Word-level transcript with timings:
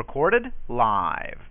Recorded 0.00 0.50
live. 0.66 1.49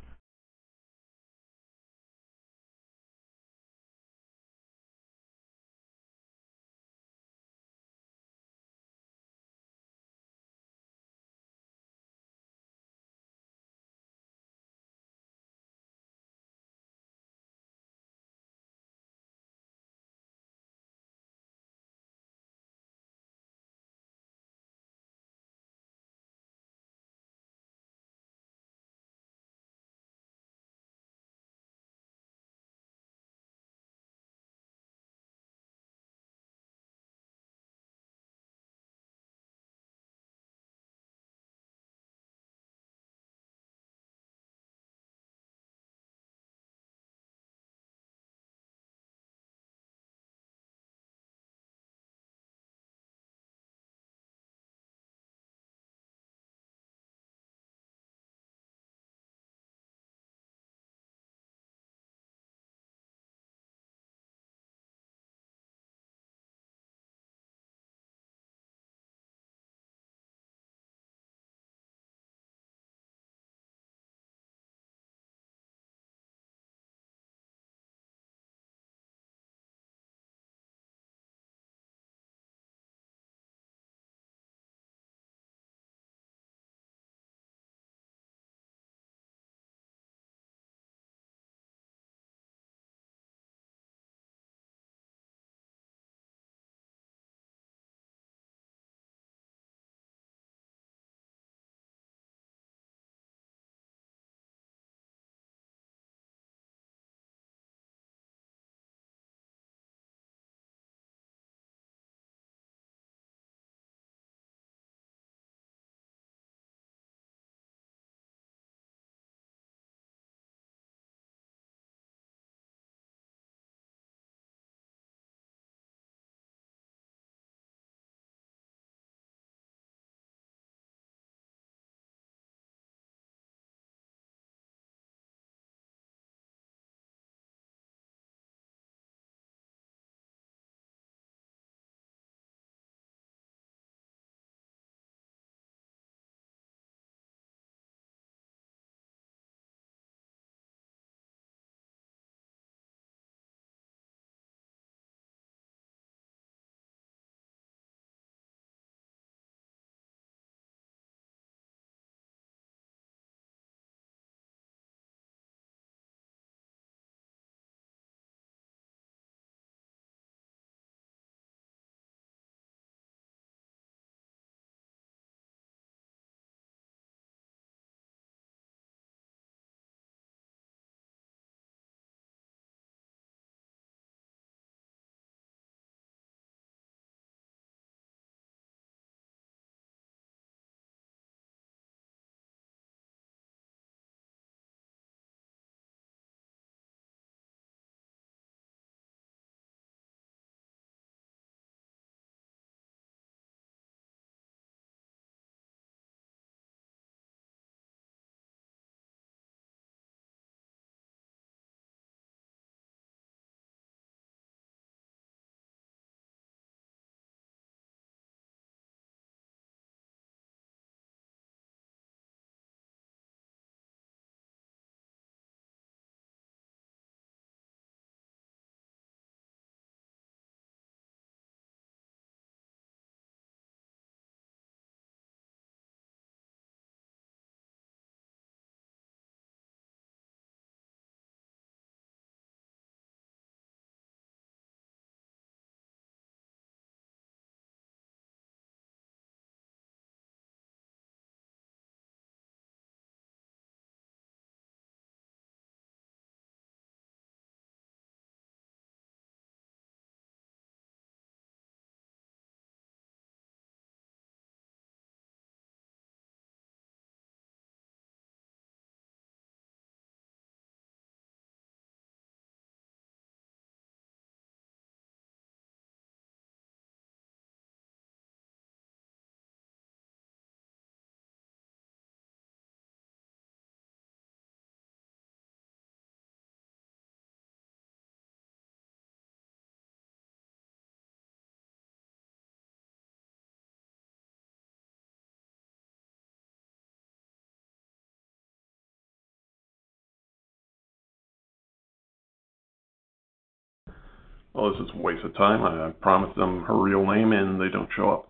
Well, 304.54 304.72
this 304.72 304.82
is 304.82 304.90
a 304.96 305.02
waste 305.02 305.24
of 305.24 305.36
time. 305.36 305.64
I, 305.64 305.88
I 305.88 305.92
promised 305.92 306.36
them 306.38 306.64
her 306.64 306.76
real 306.76 307.06
name 307.06 307.32
and 307.34 307.62
they 307.62 307.70
don't 307.70 307.90
show 307.96 308.12
up. 308.12 308.30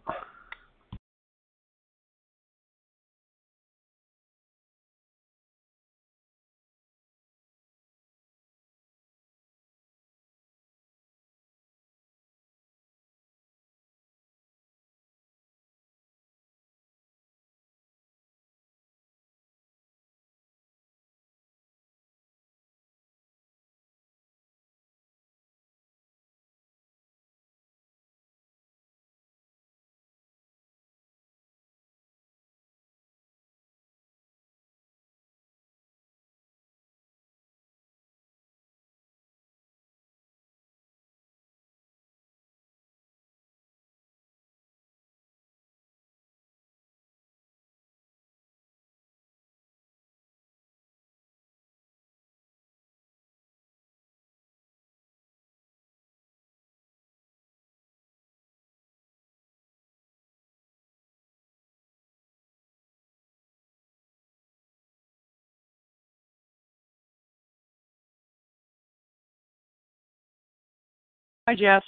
Hi 71.49 71.55
Jeff. 71.55 71.83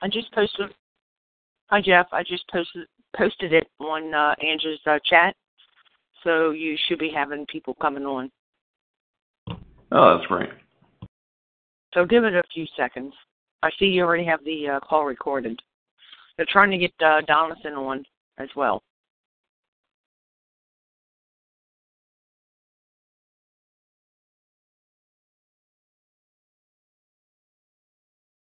I 0.00 0.08
just 0.08 0.32
posted. 0.32 0.70
Hi 1.66 1.82
Jeff. 1.82 2.06
I 2.12 2.22
just 2.22 2.48
posted 2.50 2.86
posted 3.14 3.52
it 3.52 3.68
on 3.78 4.14
uh, 4.14 4.34
Andrew's 4.42 4.80
uh, 4.86 4.98
chat, 5.04 5.36
so 6.24 6.52
you 6.52 6.78
should 6.88 6.98
be 6.98 7.10
having 7.14 7.44
people 7.44 7.74
coming 7.74 8.06
on. 8.06 8.32
Oh, 9.92 10.16
that's 10.16 10.26
great. 10.28 10.48
So 11.92 12.06
give 12.06 12.24
it 12.24 12.34
a 12.34 12.42
few 12.54 12.64
seconds. 12.74 13.12
I 13.62 13.68
see 13.78 13.84
you 13.84 14.02
already 14.02 14.24
have 14.24 14.42
the 14.44 14.66
uh, 14.66 14.80
call 14.80 15.04
recorded. 15.04 15.60
They're 16.38 16.46
trying 16.48 16.70
to 16.70 16.78
get 16.78 16.94
uh, 17.04 17.20
Donaldson 17.26 17.74
on 17.74 18.02
as 18.38 18.48
well. 18.56 18.82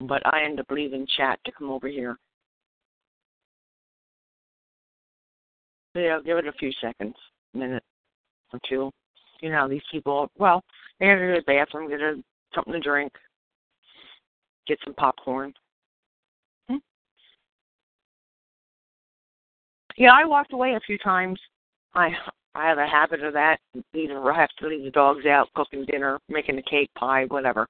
But 0.07 0.25
I 0.25 0.43
end 0.43 0.59
up 0.59 0.67
leaving 0.69 1.07
chat 1.17 1.39
to 1.45 1.51
come 1.51 1.69
over 1.69 1.87
here. 1.87 2.17
Yeah, 5.95 6.19
give 6.25 6.37
it 6.37 6.47
a 6.47 6.53
few 6.53 6.71
seconds, 6.81 7.15
a 7.53 7.57
minute 7.57 7.83
or 8.51 8.59
two. 8.67 8.91
You 9.41 9.51
know, 9.51 9.69
these 9.69 9.81
people, 9.91 10.29
well, 10.37 10.63
they 10.99 11.05
gotta 11.05 11.19
go 11.19 11.33
to 11.35 11.39
the 11.39 11.43
bathroom, 11.45 11.89
get 11.89 12.01
a, 12.01 12.21
something 12.53 12.73
to 12.73 12.79
drink, 12.79 13.13
get 14.67 14.77
some 14.83 14.93
popcorn. 14.93 15.53
Hmm? 16.69 16.77
Yeah, 19.97 20.11
I 20.13 20.25
walked 20.25 20.51
away 20.51 20.73
a 20.75 20.81
few 20.81 20.97
times. 20.97 21.39
I 21.93 22.09
I 22.55 22.67
have 22.67 22.77
a 22.77 22.87
habit 22.87 23.21
of 23.23 23.33
that. 23.33 23.59
Either 23.93 24.31
I 24.31 24.39
have 24.39 24.49
to 24.59 24.67
leave 24.67 24.83
the 24.83 24.91
dogs 24.91 25.25
out, 25.25 25.49
cooking 25.55 25.85
dinner, 25.85 26.19
making 26.29 26.57
a 26.57 26.61
cake, 26.63 26.89
pie, 26.97 27.25
whatever. 27.25 27.67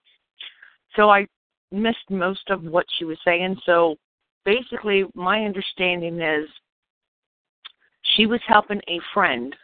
So 0.95 1.09
I 1.09 1.27
missed 1.71 2.09
most 2.09 2.49
of 2.49 2.63
what 2.63 2.85
she 2.97 3.05
was 3.05 3.17
saying. 3.25 3.57
So 3.65 3.95
basically, 4.45 5.05
my 5.13 5.43
understanding 5.43 6.21
is 6.21 6.47
she 8.15 8.25
was 8.25 8.39
helping 8.47 8.81
a 8.87 8.99
friend, 9.13 9.55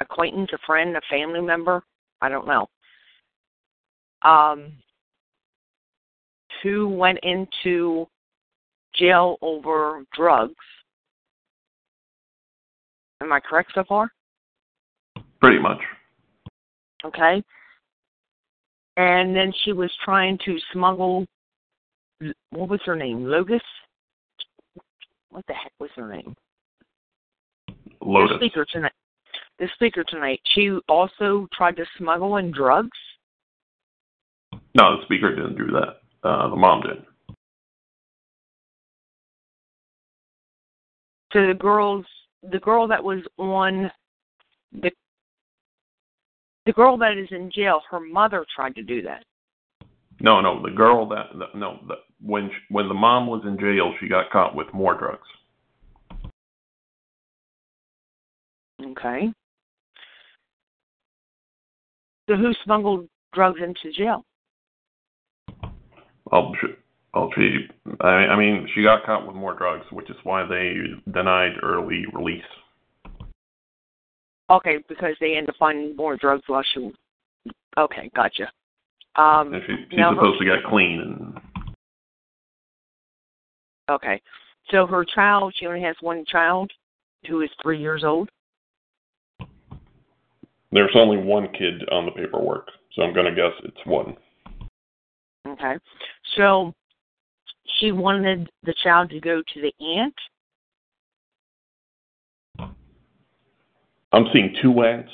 acquaintance, 0.00 0.50
a 0.52 0.58
friend, 0.66 0.96
a 0.96 1.00
family 1.10 1.40
member, 1.40 1.82
I 2.20 2.28
don't 2.28 2.46
know, 2.46 2.68
um, 4.22 4.72
who 6.62 6.88
went 6.88 7.18
into 7.22 8.06
jail 8.94 9.36
over 9.42 10.04
drugs. 10.14 10.54
Am 13.22 13.32
I 13.32 13.40
correct 13.40 13.72
so 13.74 13.84
far? 13.84 14.10
Pretty 15.40 15.58
much. 15.58 15.78
Okay. 17.04 17.42
And 18.96 19.36
then 19.36 19.52
she 19.64 19.72
was 19.72 19.90
trying 20.04 20.38
to 20.44 20.58
smuggle, 20.72 21.26
what 22.50 22.68
was 22.68 22.80
her 22.86 22.96
name? 22.96 23.24
Logus? 23.24 23.60
What 25.30 25.44
the 25.46 25.54
heck 25.54 25.72
was 25.78 25.90
her 25.96 26.08
name? 26.08 26.34
Lotus. 28.00 28.38
The 28.40 28.46
speaker 28.46 28.66
tonight. 28.70 28.92
The 29.58 29.68
speaker 29.74 30.04
tonight. 30.04 30.40
She 30.54 30.78
also 30.88 31.46
tried 31.52 31.76
to 31.76 31.84
smuggle 31.98 32.38
in 32.38 32.52
drugs. 32.52 32.96
No, 34.74 34.96
the 34.96 35.04
speaker 35.04 35.34
didn't 35.34 35.56
do 35.56 35.66
that. 35.72 36.00
Uh, 36.26 36.48
the 36.48 36.56
mom 36.56 36.82
did. 36.82 37.04
So 41.32 41.46
the 41.46 41.54
girls, 41.54 42.06
the 42.50 42.60
girl 42.60 42.88
that 42.88 43.02
was 43.02 43.20
on 43.36 43.90
the 44.72 44.90
the 46.66 46.72
girl 46.72 46.98
that 46.98 47.16
is 47.16 47.28
in 47.30 47.50
jail, 47.50 47.80
her 47.90 48.00
mother 48.00 48.44
tried 48.54 48.74
to 48.74 48.82
do 48.82 49.00
that. 49.02 49.24
No, 50.20 50.40
no, 50.40 50.62
the 50.62 50.70
girl 50.70 51.08
that 51.08 51.26
no, 51.54 51.78
the, 51.86 51.94
when 52.20 52.48
she, 52.48 52.74
when 52.74 52.88
the 52.88 52.94
mom 52.94 53.26
was 53.26 53.42
in 53.46 53.58
jail, 53.58 53.94
she 54.00 54.08
got 54.08 54.30
caught 54.30 54.54
with 54.54 54.66
more 54.72 54.98
drugs. 54.98 55.28
Okay. 58.82 59.32
So 62.28 62.36
who 62.36 62.52
smuggled 62.64 63.08
drugs 63.32 63.60
into 63.62 63.96
jail? 63.96 64.24
Well, 66.32 66.52
she, 66.60 66.66
well, 67.14 67.30
she, 67.36 67.68
I, 68.00 68.06
I 68.06 68.36
mean, 68.38 68.68
she 68.74 68.82
got 68.82 69.04
caught 69.04 69.26
with 69.26 69.36
more 69.36 69.56
drugs, 69.56 69.84
which 69.92 70.10
is 70.10 70.16
why 70.24 70.44
they 70.44 70.74
denied 71.12 71.52
early 71.62 72.04
release. 72.12 72.42
Okay, 74.48 74.78
because 74.88 75.14
they 75.20 75.36
end 75.36 75.48
up 75.48 75.56
finding 75.58 75.96
more 75.96 76.16
drugs 76.16 76.44
while 76.46 76.62
she. 76.72 76.92
Okay, 77.78 78.10
gotcha. 78.14 78.44
Um, 79.16 79.52
And 79.54 79.62
she, 79.66 79.74
she's 79.90 79.98
now 79.98 80.10
her- 80.10 80.16
supposed 80.16 80.38
to 80.40 80.44
get 80.44 80.64
clean, 80.68 81.00
and 81.00 81.40
Okay. 83.90 84.20
So 84.70 84.86
her 84.86 85.04
child, 85.04 85.54
she 85.56 85.66
only 85.66 85.80
has 85.82 85.96
one 86.00 86.24
child 86.26 86.70
who 87.28 87.40
is 87.42 87.50
three 87.62 87.80
years 87.80 88.02
old. 88.04 88.28
there's 90.72 90.90
only 90.96 91.16
one 91.16 91.48
kid 91.52 91.88
on 91.90 92.04
the 92.04 92.10
paperwork, 92.12 92.68
so 92.94 93.02
I'm 93.02 93.14
gonna 93.14 93.34
guess 93.34 93.52
it's 93.64 93.86
one. 93.86 94.16
Okay. 95.46 95.76
So 96.36 96.74
she 97.78 97.92
wanted 97.92 98.50
the 98.64 98.74
child 98.82 99.08
to 99.10 99.20
go 99.20 99.40
to 99.54 99.60
the 99.62 99.72
aunt. 99.84 100.14
I'm 104.12 104.26
seeing 104.32 104.54
two 104.62 104.72
aunts, 104.82 105.10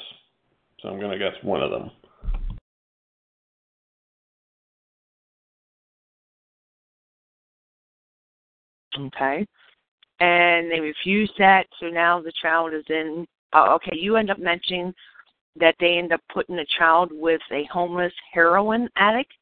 so 0.80 0.88
I'm 0.88 1.00
gonna 1.00 1.18
guess 1.18 1.34
one 1.42 1.62
of 1.62 1.70
them. 1.70 1.90
Okay. 8.99 9.46
And 10.20 10.70
they 10.70 10.80
refused 10.80 11.32
that, 11.38 11.66
so 11.80 11.87
now 11.87 12.20
the 12.20 12.32
child 12.40 12.75
is 12.75 12.84
in. 12.88 13.26
Oh, 13.54 13.75
okay, 13.75 13.96
you 13.96 14.16
end 14.16 14.30
up 14.30 14.38
mentioning 14.38 14.94
that 15.56 15.75
they 15.80 15.99
end 15.99 16.12
up 16.12 16.20
putting 16.32 16.56
the 16.56 16.66
child 16.78 17.11
with 17.12 17.40
a 17.50 17.64
homeless 17.72 18.12
heroin 18.32 18.88
addict. 18.96 19.32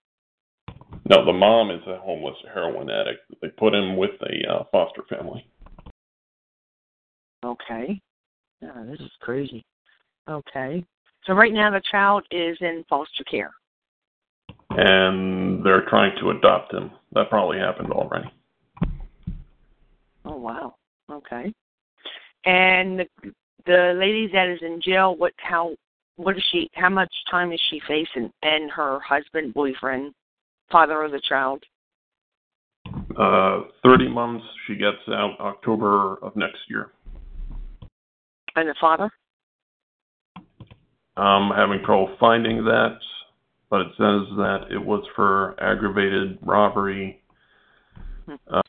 No, 1.09 1.25
the 1.25 1.33
mom 1.33 1.71
is 1.71 1.83
a 1.87 1.99
homeless 1.99 2.37
heroin 2.53 2.89
addict. 2.91 3.21
They 3.43 3.49
put 3.49 3.75
him 3.75 3.97
with 3.97 4.11
a 4.23 4.53
uh, 4.53 4.65
foster 4.73 5.03
family. 5.09 5.47
Okay. 7.45 8.01
Oh, 8.63 8.87
this 8.87 9.01
is 9.01 9.11
crazy. 9.21 9.65
Okay. 10.29 10.85
So 11.25 11.33
right 11.35 11.53
now 11.53 11.71
the 11.71 11.83
child 11.91 12.25
is 12.31 12.57
in 12.61 12.85
foster 12.89 13.25
care. 13.25 13.53
and 14.71 15.65
they're 15.65 15.85
trying 15.89 16.13
to 16.21 16.31
adopt 16.31 16.73
him. 16.73 16.91
That 17.13 17.29
probably 17.29 17.59
happened 17.59 17.93
already. 17.93 18.31
Oh 20.25 20.37
wow. 20.37 20.75
Okay. 21.11 21.53
And 22.45 23.01
the 23.01 23.07
the 23.67 23.95
lady 23.99 24.29
that 24.33 24.49
is 24.49 24.61
in 24.63 24.81
jail, 24.83 25.17
what 25.17 25.33
how 25.39 25.75
what 26.17 26.37
is 26.37 26.45
she 26.53 26.71
how 26.75 26.89
much 26.89 27.13
time 27.31 27.53
is 27.53 27.61
she 27.71 27.81
facing? 27.89 28.31
And 28.43 28.71
her 28.71 29.01
husband, 29.01 29.55
boyfriend, 29.55 30.13
father 30.71 31.03
of 31.03 31.13
the 31.13 31.21
child? 31.29 31.63
Uh, 33.19 33.63
30 33.85 34.09
months. 34.09 34.45
She 34.67 34.77
gets 34.77 34.97
out 35.09 35.37
October 35.41 36.17
of 36.23 36.35
next 36.37 36.59
year. 36.69 36.93
And 38.57 38.69
the 38.69 38.75
father? 38.81 39.11
I'm 41.17 41.51
having 41.55 41.85
trouble 41.85 42.15
finding 42.19 42.65
that, 42.65 42.99
but 43.69 43.83
it 43.83 43.89
says 43.91 44.37
that 44.37 44.67
it 44.71 44.85
was 44.85 45.05
for 45.15 45.55
aggravated 45.63 46.39
robbery. 46.43 47.23
Hmm. 48.27 48.35
Uh, 48.51 48.63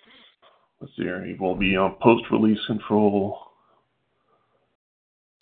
let's 0.79 0.93
see 0.95 1.03
here. 1.03 1.25
He 1.25 1.33
will 1.33 1.55
be 1.55 1.75
on 1.75 1.95
post-release 2.01 2.59
control. 2.67 3.39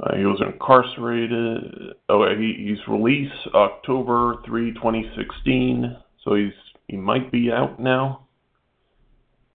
Uh, 0.01 0.15
he 0.15 0.25
was 0.25 0.41
incarcerated. 0.41 1.95
Oh, 2.07 2.25
he, 2.37 2.67
he's 2.69 2.87
released 2.87 3.33
October 3.53 4.35
3, 4.45 4.73
2016. 4.73 5.97
So 6.23 6.35
he's 6.35 6.53
he 6.87 6.97
might 6.97 7.31
be 7.31 7.51
out 7.51 7.79
now. 7.79 8.27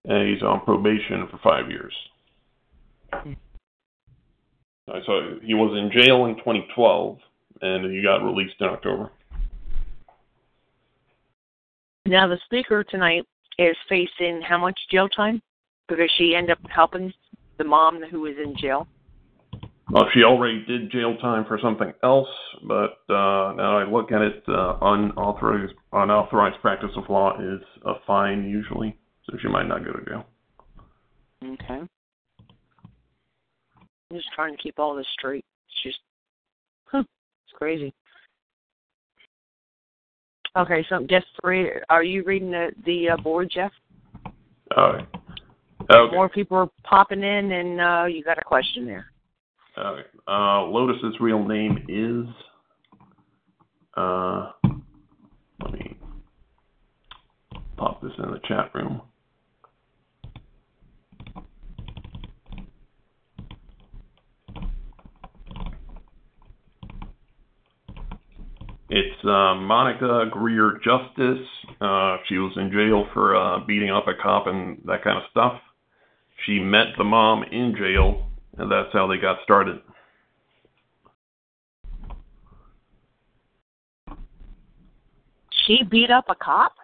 And 0.04 0.28
he's 0.28 0.42
on 0.42 0.60
probation 0.64 1.26
for 1.30 1.38
five 1.42 1.70
years. 1.70 1.94
I 3.12 3.36
saw 4.86 5.38
he 5.42 5.54
was 5.54 5.76
in 5.76 5.90
jail 5.90 6.26
in 6.26 6.36
2012, 6.36 7.18
and 7.62 7.92
he 7.92 8.02
got 8.02 8.24
released 8.24 8.56
in 8.60 8.66
October. 8.66 9.10
Now 12.06 12.28
the 12.28 12.38
speaker 12.44 12.84
tonight 12.84 13.24
is 13.58 13.76
facing 13.88 14.42
how 14.42 14.58
much 14.58 14.78
jail 14.90 15.08
time? 15.08 15.40
Because 15.88 16.10
she 16.16 16.34
ended 16.34 16.52
up 16.52 16.70
helping 16.70 17.12
the 17.58 17.64
mom 17.64 18.02
who 18.10 18.22
was 18.22 18.34
in 18.42 18.56
jail. 18.56 18.86
Well, 19.90 20.08
she 20.12 20.22
already 20.22 20.64
did 20.64 20.90
jail 20.90 21.16
time 21.18 21.44
for 21.46 21.58
something 21.62 21.92
else, 22.02 22.28
but 22.66 22.98
uh, 23.10 23.52
now 23.54 23.78
I 23.78 23.84
look 23.84 24.12
at 24.12 24.22
it, 24.22 24.42
uh, 24.48 24.78
unauthorized 24.80 25.74
unauthorized 25.92 26.60
practice 26.60 26.90
of 26.96 27.04
law 27.08 27.38
is 27.38 27.60
a 27.84 27.94
fine 28.06 28.44
usually, 28.44 28.98
so 29.24 29.36
she 29.40 29.48
might 29.48 29.68
not 29.68 29.84
go 29.84 29.92
to 29.92 30.04
jail. 30.04 30.26
Okay. 31.44 31.82
I'm 34.14 34.20
just 34.20 34.32
trying 34.32 34.56
to 34.56 34.62
keep 34.62 34.78
all 34.78 34.94
this 34.94 35.06
straight. 35.18 35.44
It's 35.68 35.82
just, 35.82 35.98
huh, 36.84 37.00
it's 37.00 37.58
crazy. 37.58 37.92
Okay, 40.56 40.86
so 40.88 41.00
guess 41.00 41.24
three. 41.42 41.68
Are 41.90 42.04
you 42.04 42.22
reading 42.22 42.52
the 42.52 42.70
the 42.86 43.10
uh, 43.10 43.16
board, 43.16 43.50
Jeff? 43.52 43.72
Okay. 44.78 45.04
Okay. 45.90 46.14
More 46.14 46.28
people 46.28 46.56
are 46.56 46.68
popping 46.84 47.24
in, 47.24 47.50
and 47.50 47.80
uh, 47.80 48.04
you 48.04 48.22
got 48.22 48.38
a 48.38 48.44
question 48.44 48.86
there. 48.86 49.06
Okay. 49.76 50.06
Uh, 50.28 50.62
Lotus's 50.62 51.18
real 51.18 51.44
name 51.44 51.84
is. 51.88 52.32
Uh, 53.96 54.52
let 55.60 55.72
me 55.72 55.96
pop 57.76 58.00
this 58.00 58.12
in 58.18 58.30
the 58.30 58.40
chat 58.46 58.70
room. 58.74 59.02
It's 68.96 69.24
uh, 69.24 69.56
Monica 69.56 70.26
Greer 70.30 70.78
Justice. 70.84 71.44
Uh, 71.80 72.18
she 72.28 72.38
was 72.38 72.52
in 72.56 72.70
jail 72.70 73.08
for 73.12 73.34
uh, 73.34 73.58
beating 73.66 73.90
up 73.90 74.06
a 74.06 74.14
cop 74.14 74.46
and 74.46 74.80
that 74.86 75.02
kind 75.02 75.18
of 75.18 75.24
stuff. 75.32 75.60
She 76.46 76.60
met 76.60 76.86
the 76.96 77.02
mom 77.02 77.42
in 77.42 77.74
jail, 77.76 78.24
and 78.56 78.70
that's 78.70 78.92
how 78.92 79.08
they 79.08 79.18
got 79.18 79.38
started. 79.42 79.80
She 85.66 85.82
beat 85.82 86.12
up 86.12 86.26
a 86.28 86.36
cop. 86.36 86.74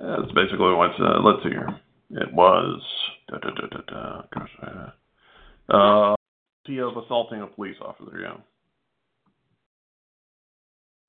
That's 0.00 0.32
basically 0.34 0.74
what's. 0.74 0.98
Uh, 0.98 1.20
let's 1.22 1.44
see 1.44 1.50
here. 1.50 1.78
It 2.10 2.34
was. 2.34 2.82
Da, 3.28 3.38
da, 3.38 3.50
da, 3.50 3.66
da, 3.68 3.80
da, 3.86 4.22
gosh, 4.34 4.50
uh, 4.64 5.72
uh, 5.72 6.14
of 6.88 7.04
assaulting 7.04 7.40
a 7.40 7.46
police 7.46 7.76
officer. 7.80 8.18
Yeah. 8.20 8.34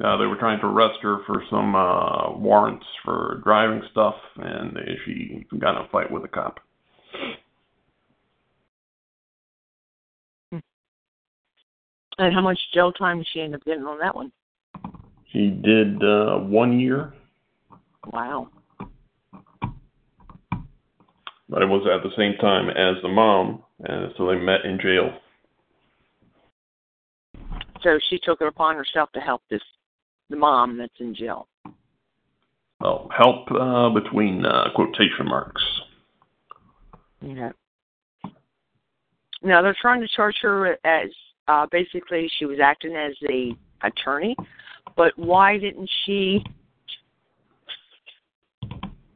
Uh, 0.03 0.17
they 0.17 0.25
were 0.25 0.37
trying 0.37 0.59
to 0.59 0.65
arrest 0.65 0.99
her 1.01 1.19
for 1.27 1.43
some 1.49 1.75
uh, 1.75 2.31
warrants 2.35 2.85
for 3.05 3.39
driving 3.43 3.81
stuff, 3.91 4.15
and 4.37 4.75
she 5.05 5.45
got 5.59 5.75
in 5.75 5.85
a 5.85 5.89
fight 5.89 6.09
with 6.09 6.23
a 6.23 6.27
cop. 6.27 6.59
And 12.17 12.33
how 12.33 12.41
much 12.41 12.59
jail 12.73 12.91
time 12.91 13.19
did 13.19 13.27
she 13.31 13.41
end 13.41 13.55
up 13.55 13.63
getting 13.63 13.83
on 13.83 13.99
that 13.99 14.15
one? 14.15 14.31
She 15.31 15.49
did 15.49 16.03
uh, 16.03 16.37
one 16.37 16.79
year, 16.79 17.13
Wow. 18.11 18.49
but 21.47 21.61
it 21.61 21.67
was 21.67 21.87
at 21.87 22.01
the 22.03 22.15
same 22.17 22.35
time 22.39 22.69
as 22.69 23.01
the 23.01 23.07
mom, 23.07 23.63
and 23.83 24.11
so 24.17 24.27
they 24.27 24.35
met 24.35 24.65
in 24.65 24.79
jail. 24.79 25.11
So 27.83 27.99
she 28.09 28.19
took 28.23 28.41
it 28.41 28.47
upon 28.47 28.75
herself 28.75 29.11
to 29.13 29.19
help 29.19 29.41
this 29.49 29.61
the 30.31 30.37
mom 30.37 30.77
that's 30.77 30.99
in 30.99 31.13
jail. 31.13 31.47
Well, 32.79 33.09
help 33.15 33.51
uh, 33.51 33.89
between 33.89 34.43
uh, 34.43 34.69
quotation 34.73 35.25
marks. 35.25 35.61
Okay. 37.23 37.51
Now 39.43 39.61
they're 39.61 39.77
trying 39.79 40.01
to 40.01 40.07
charge 40.15 40.35
her 40.41 40.77
as 40.83 41.09
uh, 41.47 41.67
basically 41.71 42.29
she 42.39 42.45
was 42.45 42.57
acting 42.63 42.95
as 42.95 43.13
a 43.29 43.55
attorney, 43.83 44.35
but 44.95 45.13
why 45.17 45.57
didn't 45.57 45.89
she? 46.05 46.43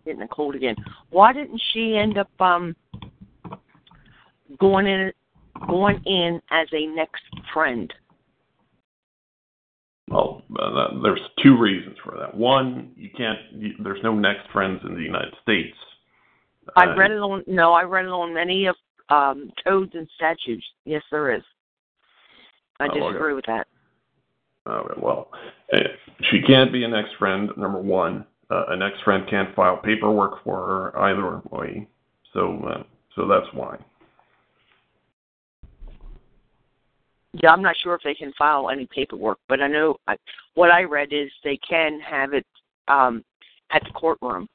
Getting 0.05 0.21
a 0.21 0.27
cold 0.27 0.53
again. 0.53 0.75
Why 1.09 1.33
didn't 1.33 1.61
she 1.73 1.97
end 1.97 2.19
up 2.19 2.29
um 2.39 2.75
going 4.59 4.85
in 4.85 5.11
going 5.67 6.01
in 6.05 6.41
as 6.51 6.67
a 6.71 6.85
next 6.87 7.23
friend? 7.51 7.91
Well, 10.09 10.43
uh, 10.59 11.01
there's 11.01 11.21
two 11.41 11.57
reasons 11.57 11.97
for 12.03 12.15
that. 12.19 12.35
One, 12.35 12.91
you 12.95 13.09
can't. 13.17 13.39
You, 13.51 13.73
there's 13.83 14.03
no 14.03 14.13
next 14.13 14.49
friends 14.51 14.81
in 14.87 14.93
the 14.93 15.01
United 15.01 15.33
States. 15.41 15.75
I 16.75 16.85
Uh, 16.87 16.95
read 16.95 17.11
it 17.11 17.19
on 17.19 17.43
no, 17.47 17.73
I 17.73 17.83
read 17.83 18.05
it 18.05 18.11
on 18.11 18.33
many 18.33 18.67
of 18.67 18.75
um 19.09 19.51
codes 19.63 19.91
and 19.93 20.07
statutes. 20.15 20.65
Yes, 20.85 21.03
there 21.11 21.33
is. 21.33 21.43
I 22.79 22.87
Oh, 22.87 22.93
disagree 22.93 23.33
with 23.33 23.45
that. 23.45 23.67
Okay, 24.67 24.99
well, 24.99 25.31
eh, 25.73 25.79
she 26.29 26.41
can't 26.41 26.71
be 26.71 26.83
an 26.83 26.93
ex 26.93 27.07
friend. 27.19 27.51
Number 27.55 27.79
one, 27.79 28.25
uh, 28.49 28.65
an 28.69 28.81
ex 28.81 28.99
friend 29.03 29.27
can't 29.29 29.55
file 29.55 29.77
paperwork 29.77 30.43
for 30.43 30.57
her 30.65 30.99
either 30.99 31.41
way. 31.51 31.87
So, 32.33 32.59
uh, 32.67 32.83
so 33.15 33.27
that's 33.27 33.51
why. 33.53 33.77
Yeah, 37.41 37.51
I'm 37.51 37.61
not 37.61 37.75
sure 37.83 37.95
if 37.95 38.01
they 38.03 38.13
can 38.13 38.31
file 38.37 38.69
any 38.69 38.87
paperwork, 38.93 39.39
but 39.49 39.61
I 39.61 39.67
know 39.67 39.97
I, 40.07 40.15
what 40.53 40.71
I 40.71 40.83
read 40.83 41.09
is 41.11 41.29
they 41.43 41.57
can 41.67 41.99
have 41.99 42.33
it 42.33 42.45
um, 42.87 43.23
at 43.71 43.83
the 43.83 43.91
courtroom. 43.91 44.47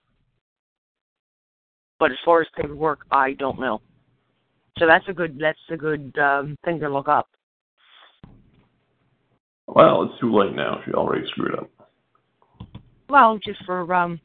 But 1.98 2.10
as 2.10 2.16
far 2.24 2.40
as 2.40 2.46
paperwork, 2.56 3.00
I 3.10 3.34
don't 3.34 3.60
know. 3.60 3.82
So 4.78 4.86
that's 4.86 5.04
a 5.08 5.12
good 5.12 5.38
that's 5.38 5.58
a 5.70 5.76
good 5.76 6.16
um, 6.18 6.56
thing 6.64 6.80
to 6.80 6.88
look 6.88 7.08
up. 7.08 7.28
Well, 9.66 10.04
it's 10.04 10.18
too 10.20 10.34
late 10.34 10.54
now. 10.54 10.80
She 10.86 10.92
already 10.92 11.26
screwed 11.28 11.54
up. 11.54 11.68
Well, 13.10 13.38
just 13.44 13.62
for 13.66 13.92
um. 13.92 14.20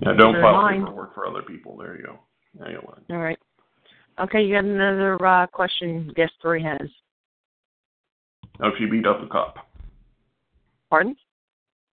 Yeah, 0.00 0.14
don't 0.18 0.34
file 0.34 0.54
mind. 0.54 0.86
paperwork 0.86 1.14
for 1.14 1.28
other 1.28 1.42
people. 1.42 1.76
There 1.76 1.96
you 1.96 2.04
go. 2.04 2.18
Now 2.58 2.68
you. 2.68 2.80
All 3.10 3.18
right. 3.18 3.38
Okay, 4.18 4.42
you 4.42 4.54
got 4.54 4.64
another 4.64 5.24
uh, 5.24 5.46
question. 5.46 6.12
Guest 6.16 6.32
three 6.42 6.62
has. 6.62 6.88
If 8.60 8.74
she 8.78 8.86
beat 8.86 9.06
up 9.06 9.22
a 9.22 9.26
cop. 9.26 9.56
Pardon? 10.90 11.16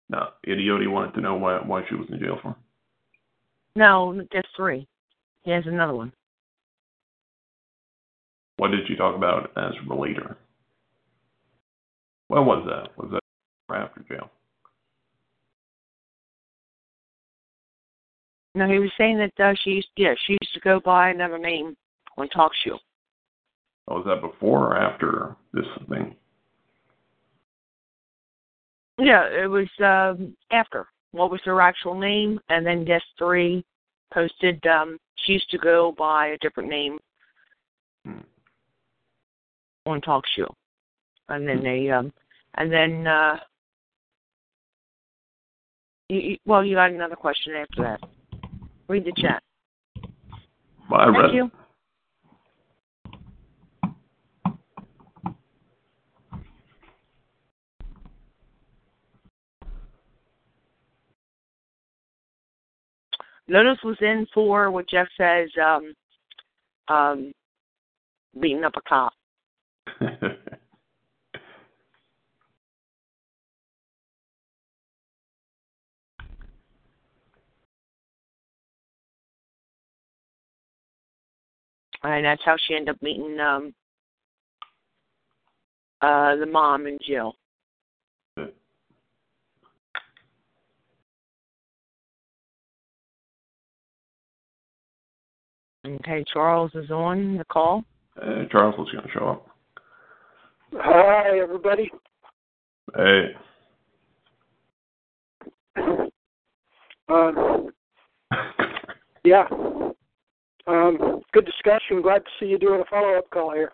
No, 0.09 0.29
Idioti 0.47 0.91
wanted 0.91 1.15
to 1.15 1.21
know 1.21 1.35
why 1.35 1.59
why 1.59 1.83
she 1.89 1.95
was 1.95 2.07
in 2.11 2.19
jail 2.19 2.39
for. 2.43 2.55
No, 3.75 4.23
guest 4.31 4.49
three. 4.55 4.87
He 5.43 5.51
has 5.51 5.65
another 5.67 5.95
one. 5.95 6.13
What 8.59 8.71
did 8.71 8.87
she 8.87 8.95
talk 8.95 9.17
about 9.17 9.51
as 9.57 9.73
relator? 9.89 10.37
What 12.29 12.45
was 12.45 12.65
that? 12.67 12.97
Was 12.97 13.11
that 13.11 13.75
after 13.75 14.03
jail? 14.09 14.31
No, 18.55 18.69
he 18.69 18.79
was 18.79 18.91
saying 18.99 19.19
that 19.19 19.33
uh, 19.43 19.55
she 19.65 19.71
used 19.71 19.89
yeah 19.97 20.15
she 20.27 20.35
used 20.35 20.53
to 20.55 20.61
go 20.61 20.79
by 20.79 21.09
another 21.09 21.39
name 21.39 21.75
on 22.19 22.29
talk 22.29 22.53
show. 22.65 22.79
Oh, 23.89 23.97
was 23.97 24.05
that 24.07 24.21
before 24.21 24.69
or 24.69 24.77
after 24.77 25.35
this 25.55 25.65
thing? 25.89 26.15
Yeah, 29.03 29.25
it 29.25 29.49
was 29.49 29.69
um, 29.85 30.37
after. 30.53 30.87
What 31.11 31.31
was 31.33 31.41
her 31.45 31.61
actual 31.61 31.99
name? 31.99 32.41
And 32.49 32.65
then 32.65 32.85
guest 32.85 33.05
three 33.19 33.65
posted 34.15 34.65
um, 34.67 34.97
she 35.17 35.33
used 35.33 35.51
to 35.51 35.59
go 35.59 35.93
by 35.99 36.29
a 36.29 36.39
different 36.39 36.69
name 36.69 36.99
Hmm. 38.05 38.19
on 39.87 40.01
talk 40.01 40.25
show, 40.37 40.53
and 41.29 41.47
then 41.47 41.63
they 41.63 41.89
um, 41.91 42.13
and 42.55 42.73
then 42.73 43.07
uh, 43.07 43.39
you, 46.09 46.19
you, 46.19 46.37
well, 46.47 46.65
you 46.65 46.75
got 46.75 46.91
another 46.91 47.15
question 47.15 47.55
after 47.55 47.83
that. 47.83 48.01
Read 48.89 49.05
the 49.05 49.13
chat. 49.17 49.43
Well, 50.91 51.01
I 51.01 51.07
read 51.07 51.23
Thank 51.23 51.35
you. 51.35 51.51
Lotus 63.53 63.79
was 63.85 63.99
in 64.01 64.27
for 64.33 64.71
what 64.71 64.89
Jeff 64.89 65.09
says, 65.15 65.51
um, 65.63 65.93
um, 66.89 67.33
beating 68.41 68.65
up 68.65 68.73
a 68.77 68.81
cop. 68.89 69.13
And 82.05 82.25
that's 82.25 82.43
how 82.45 82.57
she 82.67 82.75
ended 82.75 82.97
up 82.97 83.01
meeting 83.01 83.39
um, 83.39 83.73
uh, 86.01 86.35
the 86.35 86.47
mom 86.47 86.87
and 86.87 86.99
Jill. 87.07 87.37
Okay, 95.85 96.25
Charles 96.33 96.71
is 96.75 96.91
on 96.91 97.39
the 97.39 97.45
call. 97.45 97.85
Hey, 98.15 98.47
Charles 98.53 98.77
was 98.79 98.89
going 98.93 99.05
to 99.05 99.11
show 99.11 99.29
up. 99.29 99.47
Hi, 100.75 101.39
everybody. 101.41 101.91
Hey. 102.95 103.35
Um, 107.09 107.71
yeah. 109.25 109.45
Um, 110.69 111.21
good 111.33 111.47
discussion. 111.47 112.01
Glad 112.01 112.25
to 112.25 112.31
see 112.39 112.47
you 112.47 112.59
doing 112.59 112.81
a 112.81 112.85
follow 112.89 113.19
up 113.19 113.29
call 113.31 113.53
here. 113.53 113.73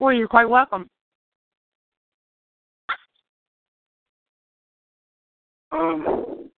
Well, 0.00 0.12
you're 0.12 0.26
quite 0.26 0.48
welcome. 0.48 0.90
Um, 5.72 6.50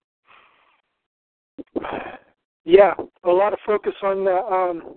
yeah, 2.65 2.95
a 3.25 3.31
lot 3.31 3.53
of 3.53 3.59
focus 3.65 3.93
on 4.03 4.25
the 4.25 4.37
um, 4.37 4.97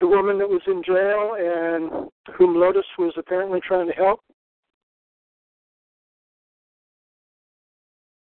the 0.00 0.06
woman 0.06 0.38
that 0.38 0.48
was 0.48 0.62
in 0.66 0.82
jail 0.84 1.36
and 1.38 2.10
whom 2.36 2.56
Lotus 2.56 2.86
was 2.98 3.12
apparently 3.16 3.60
trying 3.66 3.88
to 3.88 3.94
help. 3.94 4.20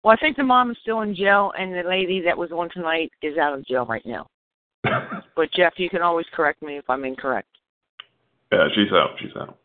Well, 0.04 0.16
I 0.16 0.20
think 0.22 0.38
the 0.38 0.44
mom 0.44 0.72
is 0.72 0.78
still 0.82 1.02
in 1.02 1.16
jail, 1.16 1.52
and 1.58 1.74
the 1.74 1.84
lady 1.88 2.22
that 2.22 2.38
was 2.38 2.52
on 2.52 2.70
tonight 2.70 3.12
is 3.22 3.38
out 3.38 3.54
of 3.54 3.66
jail 3.66 3.86
right 3.86 4.06
now. 4.06 4.28
But 5.36 5.52
Jeff, 5.54 5.74
you 5.78 5.88
can 5.88 6.02
always 6.02 6.26
correct 6.34 6.64
me 6.64 6.78
if 6.78 6.90
I'm 6.90 7.06
incorrect. 7.06 7.48
Yeah, 8.52 8.68
she's 8.74 8.92
out. 8.92 9.12
She's 9.20 9.36
out. 9.40 9.56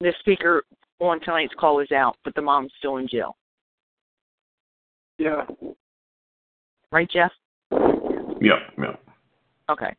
The 0.00 0.12
speaker 0.18 0.64
on 1.00 1.20
tonight's 1.20 1.54
call 1.58 1.80
is 1.80 1.92
out, 1.92 2.16
but 2.24 2.34
the 2.34 2.42
mom's 2.42 2.72
still 2.78 2.96
in 2.96 3.08
jail. 3.08 3.36
Yeah. 5.18 5.44
Right, 6.90 7.10
Jeff? 7.10 7.32
Yeah, 7.70 8.60
yeah. 8.78 8.96
Okay. 9.70 9.94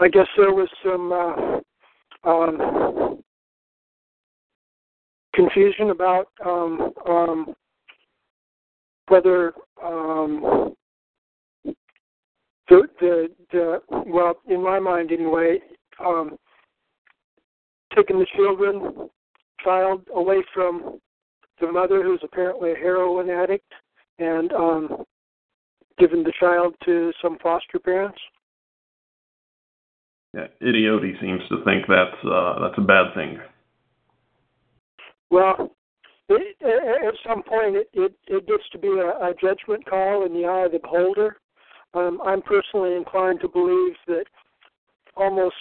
I 0.00 0.08
guess 0.08 0.26
there 0.36 0.52
was 0.52 0.68
some 0.84 1.12
uh, 2.24 2.30
um, 2.30 3.22
confusion 5.34 5.90
about 5.90 6.28
um, 6.44 6.92
um, 7.08 7.54
whether 9.08 9.52
um, 9.84 10.74
the, 12.68 12.82
the 13.00 13.28
the 13.52 13.78
well, 14.06 14.34
in 14.46 14.62
my 14.62 14.78
mind 14.78 15.10
anyway, 15.12 15.58
um, 16.04 16.36
taking 17.96 18.18
the 18.18 18.26
children 18.36 19.08
child 19.62 20.02
away 20.14 20.42
from 20.54 21.00
the 21.60 21.70
mother, 21.70 22.02
who's 22.02 22.20
apparently 22.22 22.72
a 22.72 22.76
heroin 22.76 23.30
addict, 23.30 23.72
and 24.18 24.52
um, 24.52 25.04
giving 25.98 26.22
the 26.22 26.32
child 26.38 26.74
to 26.84 27.12
some 27.20 27.38
foster 27.42 27.78
parents. 27.78 28.18
Yeah, 30.34 30.46
Idioty 30.60 31.14
seems 31.20 31.40
to 31.48 31.64
think 31.64 31.86
that's 31.88 32.24
uh, 32.24 32.60
that's 32.60 32.78
a 32.78 32.82
bad 32.82 33.14
thing. 33.14 33.38
Well, 35.30 35.74
it, 36.28 36.56
at 36.62 37.14
some 37.26 37.42
point, 37.42 37.76
it, 37.76 37.88
it, 37.92 38.12
it 38.28 38.46
gets 38.46 38.68
to 38.72 38.78
be 38.78 38.88
a, 38.88 39.08
a 39.26 39.34
judgment 39.40 39.84
call 39.88 40.26
in 40.26 40.34
the 40.34 40.46
eye 40.46 40.66
of 40.66 40.72
the 40.72 40.78
beholder. 40.78 41.38
Um, 41.94 42.20
I'm 42.24 42.42
personally 42.42 42.94
inclined 42.96 43.40
to 43.40 43.48
believe 43.48 43.94
that 44.06 44.24
almost 45.16 45.54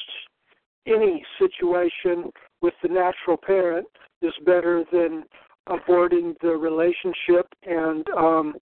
any 0.86 1.24
situation 1.40 2.32
with 2.62 2.74
the 2.82 2.90
natural 2.90 3.38
parent 3.38 3.88
is 4.22 4.34
better 4.46 4.84
than 4.92 5.24
aborting 5.70 6.36
the 6.42 6.50
relationship 6.50 7.48
and 7.64 8.08
um, 8.18 8.56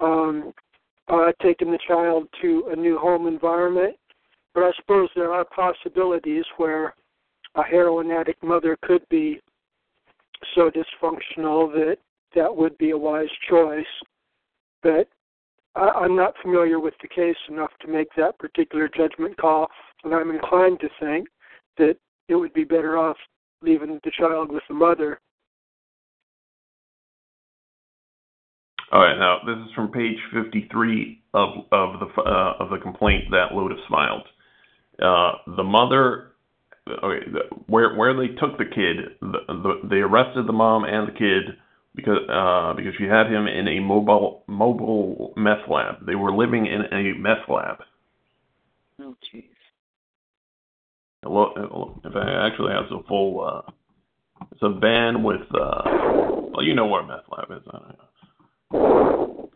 um, 0.00 0.52
uh, 1.08 1.32
taking 1.42 1.70
the 1.70 1.78
child 1.86 2.28
to 2.40 2.68
a 2.72 2.76
new 2.76 2.98
home 2.98 3.26
environment. 3.26 3.96
But 4.54 4.64
I 4.64 4.70
suppose 4.76 5.08
there 5.14 5.32
are 5.32 5.44
possibilities 5.44 6.44
where 6.56 6.94
a 7.54 7.62
heroin 7.62 8.10
addict 8.10 8.42
mother 8.42 8.76
could 8.82 9.02
be 9.08 9.40
so 10.54 10.70
dysfunctional 10.70 11.72
that 11.72 11.96
that 12.34 12.54
would 12.54 12.76
be 12.78 12.90
a 12.90 12.98
wise 12.98 13.28
choice. 13.48 13.84
But 14.82 15.08
I, 15.74 15.88
I'm 15.88 16.16
not 16.16 16.34
familiar 16.42 16.80
with 16.80 16.94
the 17.02 17.08
case 17.08 17.36
enough 17.48 17.70
to 17.80 17.88
make 17.88 18.08
that 18.16 18.38
particular 18.38 18.88
judgment 18.88 19.36
call, 19.36 19.68
and 20.04 20.14
I'm 20.14 20.30
inclined 20.30 20.80
to 20.80 20.88
think 21.00 21.28
that 21.78 21.96
it 22.28 22.34
would 22.34 22.52
be 22.52 22.64
better 22.64 22.98
off 22.98 23.16
leaving 23.62 24.00
the 24.04 24.10
child 24.18 24.50
with 24.50 24.62
the 24.68 24.74
mother. 24.74 25.20
All 28.92 29.00
right, 29.00 29.18
now 29.18 29.38
this 29.46 29.56
is 29.64 29.72
from 29.74 29.92
page 29.92 30.18
53 30.32 31.22
of 31.34 31.48
of 31.70 32.00
the 32.00 32.22
uh, 32.22 32.54
of 32.58 32.70
the 32.70 32.78
complaint 32.78 33.30
that 33.30 33.52
Lotus 33.52 33.78
smiled. 33.86 34.26
Uh, 35.00 35.32
the 35.56 35.62
mother, 35.62 36.32
okay, 36.88 37.24
the, 37.30 37.56
where 37.68 37.94
where 37.94 38.14
they 38.16 38.34
took 38.34 38.58
the 38.58 38.64
kid, 38.64 39.16
the, 39.20 39.38
the, 39.46 39.88
they 39.88 39.98
arrested 39.98 40.48
the 40.48 40.52
mom 40.52 40.82
and 40.84 41.06
the 41.06 41.12
kid 41.12 41.56
because 41.94 42.18
uh, 42.28 42.74
because 42.74 42.92
she 42.98 43.04
had 43.04 43.26
him 43.26 43.46
in 43.46 43.68
a 43.68 43.80
mobile 43.80 44.44
mobile 44.46 45.32
meth 45.36 45.68
lab. 45.68 46.06
They 46.06 46.14
were 46.14 46.32
living 46.32 46.66
in 46.66 46.82
a 46.92 47.18
meth 47.18 47.48
lab. 47.48 47.78
Oh, 49.00 49.16
jeez. 49.32 49.44
In 51.22 52.12
fact, 52.12 52.28
it 52.28 52.52
actually 52.52 52.72
have 52.72 52.84
a 52.90 53.02
full. 53.06 53.40
Uh, 53.40 53.70
it's 54.52 54.62
a 54.62 54.70
van 54.70 55.22
with. 55.22 55.42
Uh, 55.54 55.82
well, 56.52 56.64
you 56.64 56.74
know 56.74 56.86
what 56.86 57.04
a 57.04 57.06
meth 57.06 57.24
lab 57.30 57.50
is. 57.50 57.66
I 57.70 57.78
don't 57.78 57.88
know. 58.72 59.50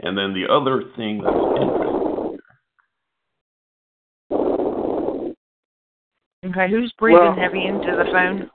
And 0.00 0.16
then 0.16 0.34
the 0.34 0.52
other 0.52 0.82
thing 0.96 1.22
that's 1.22 1.34
interesting 1.34 2.06
Okay, 6.44 6.70
who's 6.70 6.92
breathing 6.98 7.22
Well- 7.22 7.34
heavy 7.34 7.64
into 7.66 7.96
the 7.96 8.04
phone? 8.12 8.50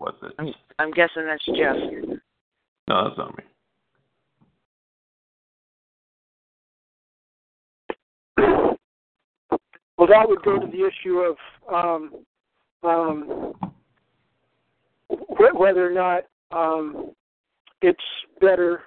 Was 0.00 0.14
it? 0.22 0.32
I'm, 0.38 0.52
I'm 0.78 0.90
guessing 0.90 1.26
that's 1.26 1.44
Jeff. 1.46 1.76
No, 2.88 3.04
that's 3.04 3.18
not 3.18 3.36
me. 3.36 3.44
Well, 9.98 10.08
that 10.08 10.26
would 10.26 10.42
go 10.42 10.58
to 10.58 10.66
the 10.66 10.88
issue 10.88 11.18
of 11.18 11.36
um, 11.70 12.24
um, 12.82 13.52
wh- 15.10 15.54
whether 15.54 15.86
or 15.86 15.92
not 15.92 16.22
um, 16.52 17.12
it's 17.82 18.00
better 18.40 18.80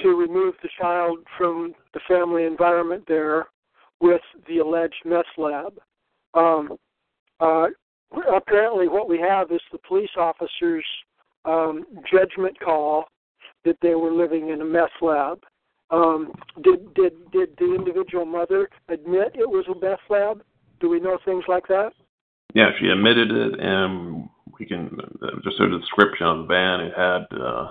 to 0.00 0.08
remove 0.10 0.54
the 0.62 0.68
child 0.80 1.18
from 1.36 1.74
the 1.94 2.00
family 2.06 2.44
environment 2.44 3.04
there 3.08 3.46
with 4.00 4.20
the 4.48 4.58
alleged 4.58 4.94
meth 5.04 5.24
lab. 5.36 5.74
Um, 6.34 6.76
uh, 7.40 7.66
apparently, 8.34 8.88
what 8.88 9.08
we 9.08 9.18
have 9.18 9.50
is 9.50 9.60
the 9.72 9.78
police 9.86 10.10
officer's 10.16 10.84
um, 11.44 11.84
judgment 12.10 12.58
call 12.60 13.04
that 13.64 13.76
they 13.82 13.94
were 13.94 14.12
living 14.12 14.50
in 14.50 14.60
a 14.60 14.64
meth 14.64 14.90
lab. 15.00 15.42
Um, 15.90 16.32
did 16.62 16.92
did 16.94 17.30
did 17.30 17.50
the 17.58 17.74
individual 17.74 18.24
mother 18.24 18.68
admit 18.88 19.32
it 19.34 19.48
was 19.48 19.66
a 19.68 19.78
meth 19.84 20.00
lab? 20.08 20.42
Do 20.80 20.88
we 20.88 21.00
know 21.00 21.18
things 21.24 21.44
like 21.48 21.66
that? 21.68 21.92
Yeah, 22.54 22.70
she 22.80 22.88
admitted 22.88 23.30
it, 23.30 23.60
and 23.60 24.28
we 24.58 24.66
can 24.66 24.98
uh, 25.22 25.40
just 25.42 25.60
a 25.60 25.78
description 25.78 26.26
of 26.26 26.38
the 26.38 26.44
van. 26.44 26.80
It 26.80 26.92
had 26.96 27.38
uh, 27.38 27.70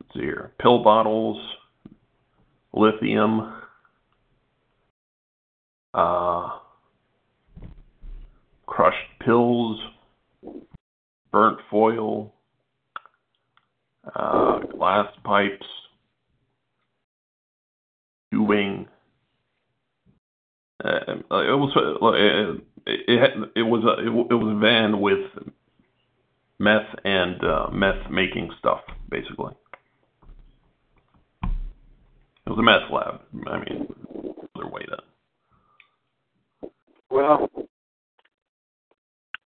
let's 0.00 0.14
see 0.14 0.20
here. 0.20 0.52
Pill 0.60 0.82
bottles, 0.82 1.38
lithium, 2.72 3.54
uh, 5.94 6.50
crushed 8.76 9.18
pills, 9.24 9.80
burnt 11.32 11.58
foil, 11.70 12.34
uh, 14.14 14.58
glass 14.58 15.06
pipes, 15.24 15.64
tubing. 18.30 18.86
Uh, 20.84 21.14
it 21.14 21.24
was 21.30 21.72
it, 22.86 23.08
it, 23.08 23.50
it 23.56 23.62
was 23.62 23.82
a 23.84 24.06
it, 24.06 24.10
was 24.10 24.56
a 24.56 24.60
van 24.60 25.00
with 25.00 25.24
meth 26.58 26.94
and 27.02 27.42
uh, 27.42 27.68
meth 27.72 28.10
making 28.10 28.50
stuff, 28.58 28.80
basically. 29.10 29.54
It 31.42 32.50
was 32.50 32.58
a 32.58 32.62
meth 32.62 32.90
lab. 32.92 33.22
I 33.48 33.58
mean, 33.58 33.86
other 34.54 34.68
way 34.68 34.82
then. 34.86 36.70
Well, 37.08 37.48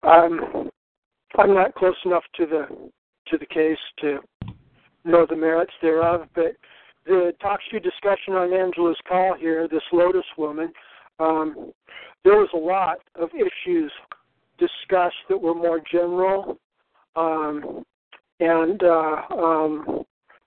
I'm 0.03 0.71
I'm 1.37 1.55
not 1.55 1.75
close 1.75 1.97
enough 2.05 2.25
to 2.37 2.47
the 2.47 2.91
to 3.29 3.39
the 3.39 3.47
case 3.47 3.79
to 4.01 4.19
know 5.05 5.27
the 5.29 5.37
merits 5.37 5.73
thereof, 5.83 6.27
but 6.35 6.57
the 7.07 7.33
talk 7.41 7.61
show 7.71 7.79
discussion 7.79 8.35
on 8.35 8.53
Angela's 8.53 8.99
call 9.09 9.35
here, 9.39 9.67
this 9.69 9.83
Lotus 9.93 10.25
woman, 10.37 10.73
um, 11.19 11.73
there 12.25 12.37
was 12.37 12.49
a 12.55 12.57
lot 12.57 12.99
of 13.15 13.31
issues 13.35 13.91
discussed 14.59 15.17
that 15.29 15.41
were 15.41 15.55
more 15.55 15.81
general, 15.91 16.59
um, 17.17 17.85
and 18.41 18.83
uh, 18.83 19.23
um, 19.37 20.05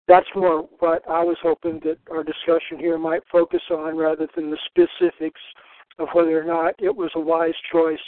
that's 0.07 0.27
more 0.35 0.67
what 0.79 1.07
I 1.09 1.23
was 1.23 1.37
hoping 1.41 1.79
that 1.83 1.97
our 2.11 2.23
discussion 2.23 2.77
here 2.77 2.97
might 2.97 3.21
focus 3.31 3.61
on 3.71 3.97
rather 3.97 4.27
than 4.35 4.51
the 4.51 4.57
specifics 4.67 5.41
of 5.99 6.07
whether 6.13 6.39
or 6.39 6.43
not 6.43 6.75
it 6.79 6.95
was 6.95 7.11
a 7.15 7.19
wise 7.19 7.53
choice 7.71 7.99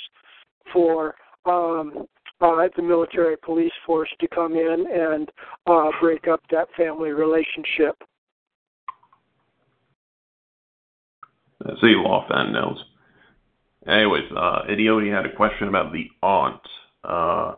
for 0.71 1.15
um, 1.45 2.07
uh, 2.41 2.67
the 2.75 2.81
military 2.81 3.37
police 3.37 3.71
force 3.85 4.09
to 4.19 4.27
come 4.27 4.53
in 4.53 4.85
and 4.91 5.29
uh, 5.67 5.89
break 6.01 6.27
up 6.27 6.41
that 6.51 6.67
family 6.75 7.11
relationship. 7.11 7.95
See, 11.81 11.95
law 11.95 12.27
fan 12.27 12.51
knows. 12.51 12.83
Anyways, 13.87 14.31
uh, 14.35 14.63
Idioti 14.69 15.13
had 15.13 15.25
a 15.25 15.35
question 15.35 15.67
about 15.67 15.93
the 15.93 16.07
aunt. 16.21 16.61
Uh, 17.03 17.55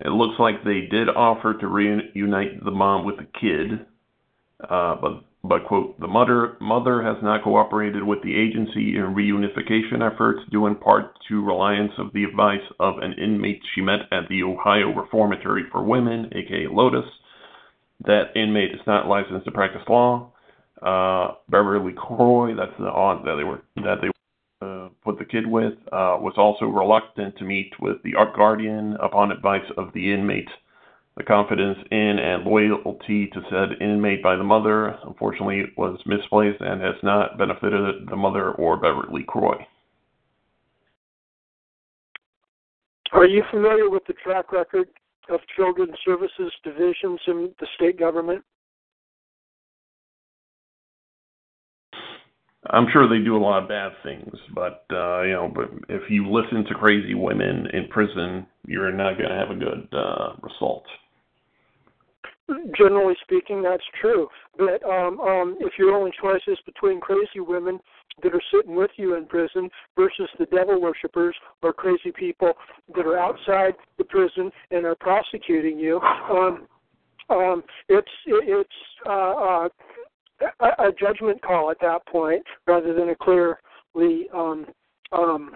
it 0.00 0.08
looks 0.08 0.38
like 0.38 0.64
they 0.64 0.82
did 0.90 1.08
offer 1.08 1.54
to 1.54 1.66
reunite 1.66 2.64
the 2.64 2.70
mom 2.70 3.04
with 3.04 3.16
the 3.16 3.26
kid, 3.40 3.86
uh, 4.68 4.96
but 4.96 5.24
but 5.44 5.66
quote 5.66 6.00
the 6.00 6.08
mother 6.08 6.56
mother 6.60 7.02
has 7.02 7.16
not 7.22 7.44
cooperated 7.44 8.02
with 8.02 8.22
the 8.22 8.34
agency 8.34 8.96
in 8.96 9.14
reunification 9.14 10.00
efforts, 10.00 10.40
due 10.50 10.66
in 10.66 10.74
part 10.74 11.12
to 11.28 11.44
reliance 11.44 11.92
of 11.98 12.12
the 12.14 12.24
advice 12.24 12.64
of 12.80 12.94
an 12.98 13.12
inmate 13.12 13.60
she 13.74 13.82
met 13.82 14.00
at 14.10 14.26
the 14.30 14.42
Ohio 14.42 14.88
Reformatory 14.94 15.64
for 15.70 15.84
Women, 15.84 16.32
aka 16.34 16.66
Lotus. 16.70 17.04
That 18.06 18.34
inmate 18.34 18.72
is 18.72 18.80
not 18.86 19.06
licensed 19.06 19.44
to 19.44 19.52
practice 19.52 19.82
law. 19.88 20.32
Uh, 20.82 21.34
Beverly 21.48 21.92
Croy, 21.92 22.54
that's 22.56 22.76
the 22.78 22.86
aunt 22.86 23.24
that 23.24 23.36
they 23.36 23.44
were 23.44 23.62
that 23.76 23.98
they 24.00 24.08
uh, 24.66 24.88
put 25.04 25.18
the 25.18 25.24
kid 25.26 25.46
with, 25.46 25.74
uh, 25.92 26.16
was 26.20 26.34
also 26.38 26.66
reluctant 26.66 27.36
to 27.36 27.44
meet 27.44 27.70
with 27.80 28.02
the 28.02 28.14
art 28.14 28.34
guardian 28.34 28.96
upon 29.02 29.30
advice 29.30 29.70
of 29.76 29.92
the 29.92 30.12
inmate. 30.12 30.48
The 31.16 31.22
confidence 31.22 31.78
in 31.92 32.18
and 32.18 32.44
loyalty 32.44 33.28
to 33.28 33.40
said 33.48 33.80
inmate 33.80 34.22
by 34.22 34.34
the 34.34 34.42
mother, 34.42 34.98
unfortunately, 35.04 35.62
was 35.76 36.00
misplaced 36.06 36.60
and 36.60 36.80
has 36.82 36.96
not 37.04 37.38
benefited 37.38 38.08
the 38.08 38.16
mother 38.16 38.50
or 38.52 38.76
Beverly 38.76 39.24
Croy. 39.26 39.64
Are 43.12 43.26
you 43.26 43.44
familiar 43.52 43.88
with 43.88 44.02
the 44.08 44.14
track 44.14 44.50
record 44.50 44.88
of 45.30 45.38
children's 45.54 45.96
services 46.04 46.52
divisions 46.64 47.20
in 47.28 47.54
the 47.60 47.66
state 47.76 47.96
government? 47.96 48.44
I'm 52.70 52.86
sure 52.92 53.08
they 53.08 53.22
do 53.22 53.36
a 53.36 53.38
lot 53.38 53.62
of 53.62 53.68
bad 53.68 53.92
things, 54.02 54.34
but 54.54 54.86
uh, 54.90 55.22
you 55.22 55.32
know, 55.32 55.52
but 55.54 55.70
if 55.88 56.10
you 56.10 56.28
listen 56.28 56.64
to 56.64 56.74
crazy 56.74 57.14
women 57.14 57.68
in 57.72 57.88
prison, 57.88 58.46
you're 58.66 58.90
not 58.90 59.18
going 59.18 59.28
to 59.28 59.36
have 59.36 59.50
a 59.50 59.54
good 59.54 59.88
uh, 59.92 60.32
result. 60.42 60.84
Generally 62.76 63.14
speaking, 63.22 63.62
that's 63.62 63.84
true. 64.00 64.28
But 64.58 64.84
um, 64.84 65.18
um, 65.20 65.56
if 65.60 65.72
your 65.78 65.94
only 65.94 66.12
choice 66.20 66.42
is 66.46 66.58
between 66.66 67.00
crazy 67.00 67.40
women 67.40 67.80
that 68.22 68.34
are 68.34 68.42
sitting 68.52 68.76
with 68.76 68.90
you 68.96 69.16
in 69.16 69.26
prison 69.26 69.70
versus 69.96 70.28
the 70.38 70.46
devil 70.46 70.80
worshippers 70.80 71.34
or 71.62 71.72
crazy 71.72 72.12
people 72.14 72.52
that 72.94 73.06
are 73.06 73.18
outside 73.18 73.74
the 73.96 74.04
prison 74.04 74.50
and 74.70 74.84
are 74.84 74.94
prosecuting 74.94 75.78
you, 75.78 76.00
um, 76.00 76.66
um, 77.30 77.62
it's 77.88 78.10
it's 78.26 78.70
uh, 79.06 79.10
uh, 79.10 79.68
a, 80.60 80.88
a 80.88 80.92
judgment 81.00 81.40
call 81.40 81.70
at 81.70 81.80
that 81.80 82.06
point 82.06 82.42
rather 82.66 82.92
than 82.92 83.08
a 83.08 83.16
clearly 83.16 84.28
um, 84.34 84.66
um, 85.12 85.52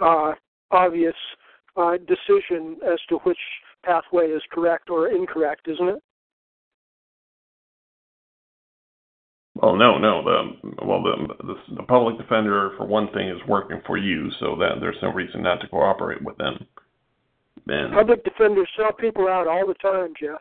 uh, 0.00 0.32
obvious 0.72 1.14
uh, 1.76 1.96
decision 1.98 2.76
as 2.84 2.98
to 3.08 3.18
which 3.18 3.38
pathway 3.84 4.26
is 4.26 4.42
correct 4.50 4.90
or 4.90 5.08
incorrect, 5.08 5.68
isn't 5.68 5.88
it? 5.88 6.02
Well, 9.54 9.76
no, 9.76 9.98
no. 9.98 10.22
The 10.24 10.84
well, 10.84 11.02
the, 11.02 11.34
the 11.44 11.76
the 11.76 11.82
public 11.84 12.18
defender, 12.18 12.72
for 12.76 12.86
one 12.86 13.10
thing, 13.12 13.28
is 13.28 13.38
working 13.48 13.80
for 13.86 13.96
you, 13.96 14.30
so 14.40 14.56
that 14.58 14.80
there's 14.80 14.96
no 15.00 15.12
reason 15.12 15.42
not 15.42 15.60
to 15.60 15.68
cooperate 15.68 16.22
with 16.22 16.36
them. 16.38 16.66
And 17.68 17.94
public 17.94 18.24
defenders 18.24 18.68
sell 18.76 18.92
people 18.92 19.28
out 19.28 19.46
all 19.46 19.66
the 19.66 19.74
time, 19.74 20.12
Jeff. 20.20 20.40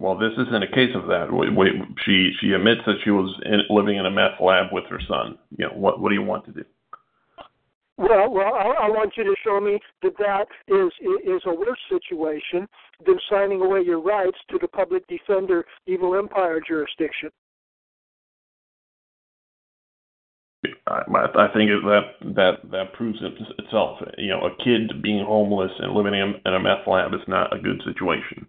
Well, 0.00 0.18
this 0.18 0.32
isn't 0.32 0.62
a 0.62 0.72
case 0.74 0.90
of 0.96 1.06
that. 1.06 1.28
Wait, 1.30 1.54
wait, 1.54 1.72
she 2.04 2.32
she 2.40 2.52
admits 2.52 2.80
that 2.86 2.96
she 3.04 3.10
was 3.10 3.32
in, 3.44 3.60
living 3.70 3.96
in 3.96 4.06
a 4.06 4.10
meth 4.10 4.40
lab 4.40 4.72
with 4.72 4.84
her 4.90 5.00
son. 5.06 5.38
You 5.56 5.66
know, 5.66 5.74
what 5.74 6.00
what 6.00 6.08
do 6.08 6.14
you 6.14 6.22
want 6.22 6.46
to 6.46 6.52
do? 6.52 6.64
Well, 7.96 8.28
well, 8.30 8.54
I, 8.54 8.86
I 8.86 8.90
want 8.90 9.12
you 9.16 9.22
to 9.22 9.34
show 9.44 9.60
me 9.60 9.78
that 10.02 10.18
that 10.18 10.46
is 10.66 10.92
is 11.24 11.42
a 11.46 11.54
worse 11.54 11.78
situation 11.88 12.66
than 13.06 13.18
signing 13.30 13.60
away 13.60 13.82
your 13.82 14.00
rights 14.00 14.38
to 14.50 14.58
the 14.60 14.66
public 14.66 15.06
defender 15.06 15.64
evil 15.86 16.16
empire 16.16 16.60
jurisdiction. 16.66 17.30
I, 20.86 21.02
I 21.06 21.48
think 21.54 21.70
that 21.84 22.00
that 22.34 22.70
that 22.70 22.92
proves 22.94 23.18
it 23.22 23.34
itself. 23.58 23.98
You 24.18 24.30
know, 24.30 24.46
a 24.46 24.64
kid 24.64 25.02
being 25.02 25.24
homeless 25.24 25.70
and 25.78 25.92
living 25.92 26.14
in, 26.14 26.34
in 26.44 26.54
a 26.54 26.60
meth 26.60 26.86
lab 26.86 27.14
is 27.14 27.20
not 27.28 27.54
a 27.54 27.60
good 27.60 27.80
situation. 27.84 28.46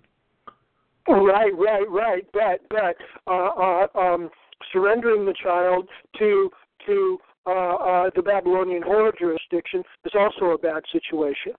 Right, 1.08 1.54
right, 1.56 1.90
right. 1.90 2.26
But 2.34 2.62
but 2.70 2.96
uh, 3.28 3.50
uh, 3.50 3.88
um, 4.00 4.30
surrendering 4.72 5.26
the 5.26 5.36
child 5.42 5.88
to 6.18 6.50
to 6.88 7.20
uh, 7.46 7.52
uh, 7.52 8.10
the 8.16 8.22
Babylonian 8.22 8.82
horror 8.82 9.12
jurisdiction 9.18 9.84
is 10.06 10.14
also 10.18 10.52
a 10.54 10.58
bad 10.58 10.84
situation. 10.92 11.54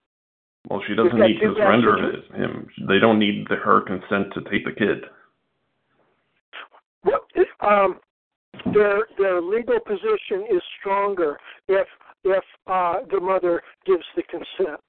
Well, 0.69 0.83
she 0.87 0.95
doesn't 0.95 1.19
need 1.19 1.39
to 1.41 1.55
surrender 1.57 2.13
him. 2.35 2.69
They 2.89 2.99
don't 2.99 3.19
need 3.19 3.47
the, 3.49 3.57
her 3.57 3.83
consent 3.83 4.35
to 4.35 4.41
take 4.51 4.65
the 4.65 4.73
kid. 4.73 5.05
Well, 7.05 7.21
um, 7.61 8.01
their 8.73 9.07
their 9.17 9.41
legal 9.41 9.79
position 9.79 10.45
is 10.51 10.61
stronger 10.81 11.39
if 11.69 11.87
if 12.25 12.43
uh, 12.67 12.97
the 13.11 13.21
mother 13.21 13.63
gives 13.85 14.05
the 14.17 14.23
consent 14.25 14.83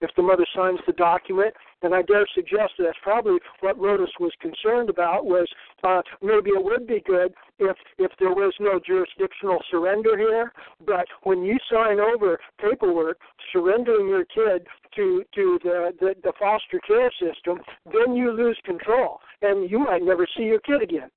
if 0.00 0.10
the 0.16 0.22
mother 0.22 0.46
signs 0.54 0.80
the 0.86 0.92
document. 0.92 1.54
And 1.82 1.94
I 1.94 2.02
dare 2.02 2.26
suggest 2.34 2.74
that 2.78 2.84
that's 2.84 2.98
probably 3.02 3.38
what 3.60 3.78
Lotus 3.78 4.10
was 4.20 4.32
concerned 4.40 4.88
about 4.88 5.26
was 5.26 5.48
uh, 5.82 6.02
maybe 6.22 6.50
it 6.50 6.64
would 6.64 6.86
be 6.86 7.02
good 7.06 7.32
if 7.58 7.76
if 7.98 8.10
there 8.18 8.30
was 8.30 8.52
no 8.60 8.80
jurisdictional 8.84 9.58
surrender 9.70 10.16
here, 10.18 10.52
but 10.86 11.06
when 11.22 11.42
you 11.42 11.56
sign 11.70 12.00
over 12.00 12.38
paperwork 12.60 13.18
surrendering 13.52 14.08
your 14.08 14.24
kid 14.24 14.66
to 14.96 15.24
to 15.34 15.58
the, 15.62 15.92
the 16.00 16.14
the 16.22 16.32
foster 16.38 16.80
care 16.86 17.10
system, 17.12 17.58
then 17.92 18.14
you 18.14 18.32
lose 18.32 18.58
control, 18.64 19.20
and 19.42 19.70
you 19.70 19.78
might 19.78 20.02
never 20.02 20.26
see 20.36 20.44
your 20.44 20.60
kid 20.60 20.82
again. 20.82 21.10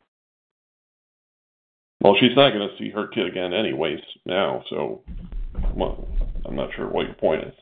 Well, 2.01 2.15
she's 2.19 2.35
not 2.35 2.51
going 2.51 2.69
to 2.69 2.77
see 2.77 2.91
her 2.91 3.07
kid 3.07 3.27
again, 3.27 3.53
anyways. 3.53 3.99
Now, 4.25 4.63
so 4.69 5.01
well, 5.75 6.07
I'm 6.45 6.55
not 6.55 6.69
sure 6.75 6.87
what 6.87 7.05
your 7.05 7.15
point 7.15 7.43
is. 7.43 7.53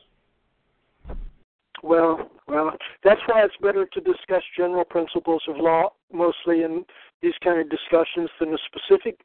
Well, 1.82 2.30
well, 2.48 2.72
that's 3.04 3.20
why 3.26 3.44
it's 3.44 3.54
better 3.60 3.86
to 3.86 4.00
discuss 4.00 4.42
general 4.56 4.84
principles 4.84 5.42
of 5.48 5.56
law 5.58 5.90
mostly 6.12 6.62
in 6.62 6.84
these 7.22 7.34
kind 7.42 7.60
of 7.60 7.68
discussions 7.70 8.30
than 8.40 8.54
a 8.54 8.58
specific, 8.66 9.20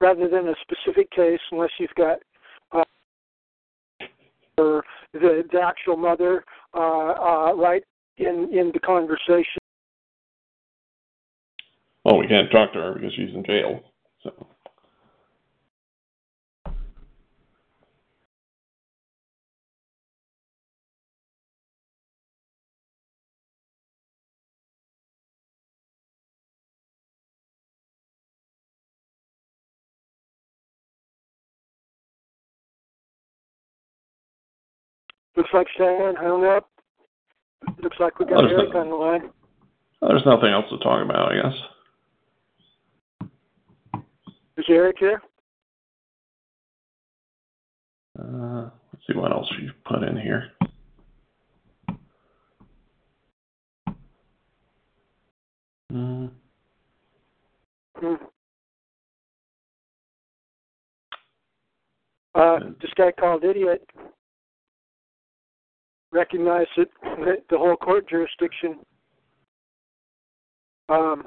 rather 0.00 0.28
than 0.28 0.48
a 0.48 0.54
specific 0.62 1.10
case, 1.10 1.40
unless 1.50 1.70
you've 1.78 1.94
got 1.96 2.18
uh, 2.72 2.84
or 4.58 4.84
the 5.12 5.42
the 5.52 5.60
actual 5.60 5.96
mother 5.96 6.44
uh, 6.74 6.78
uh, 6.78 7.54
right 7.54 7.84
in 8.18 8.48
in 8.52 8.70
the 8.72 8.80
conversation. 8.80 9.60
Well, 12.04 12.18
we 12.18 12.28
can't 12.28 12.50
talk 12.50 12.72
to 12.72 12.78
her 12.78 12.94
because 12.94 13.12
she's 13.14 13.34
in 13.34 13.44
jail. 13.44 13.80
So. 14.22 14.46
Looks 35.36 35.50
like 35.52 35.66
Shannon 35.76 36.16
hung 36.16 36.44
up. 36.44 36.68
Looks 37.82 37.96
like 38.00 38.18
we 38.18 38.26
got 38.26 38.44
Eric 38.44 38.70
so- 38.72 38.78
on 38.78 38.88
the 38.88 38.94
line. 38.96 39.30
There's 40.00 40.24
nothing 40.26 40.50
else 40.50 40.66
to 40.70 40.78
talk 40.78 41.02
about, 41.04 41.32
I 41.32 41.42
guess. 41.42 41.54
Is 44.56 44.64
Eric 44.68 44.96
here? 44.98 45.22
Uh, 48.18 48.68
let's 48.92 49.06
see 49.06 49.14
what 49.14 49.32
else 49.32 49.48
she 49.56 49.68
put 49.84 50.02
in 50.02 50.16
here. 50.16 50.50
Mm, 55.92 56.30
Hmm. 57.98 58.14
Uh, 62.34 62.58
this 62.82 62.90
guy 62.96 63.10
called 63.12 63.44
idiot 63.44 63.88
recognized 66.16 66.70
that, 66.76 66.88
that 67.02 67.44
the 67.50 67.58
whole 67.58 67.76
court 67.76 68.08
jurisdiction 68.08 68.78
um, 70.88 71.24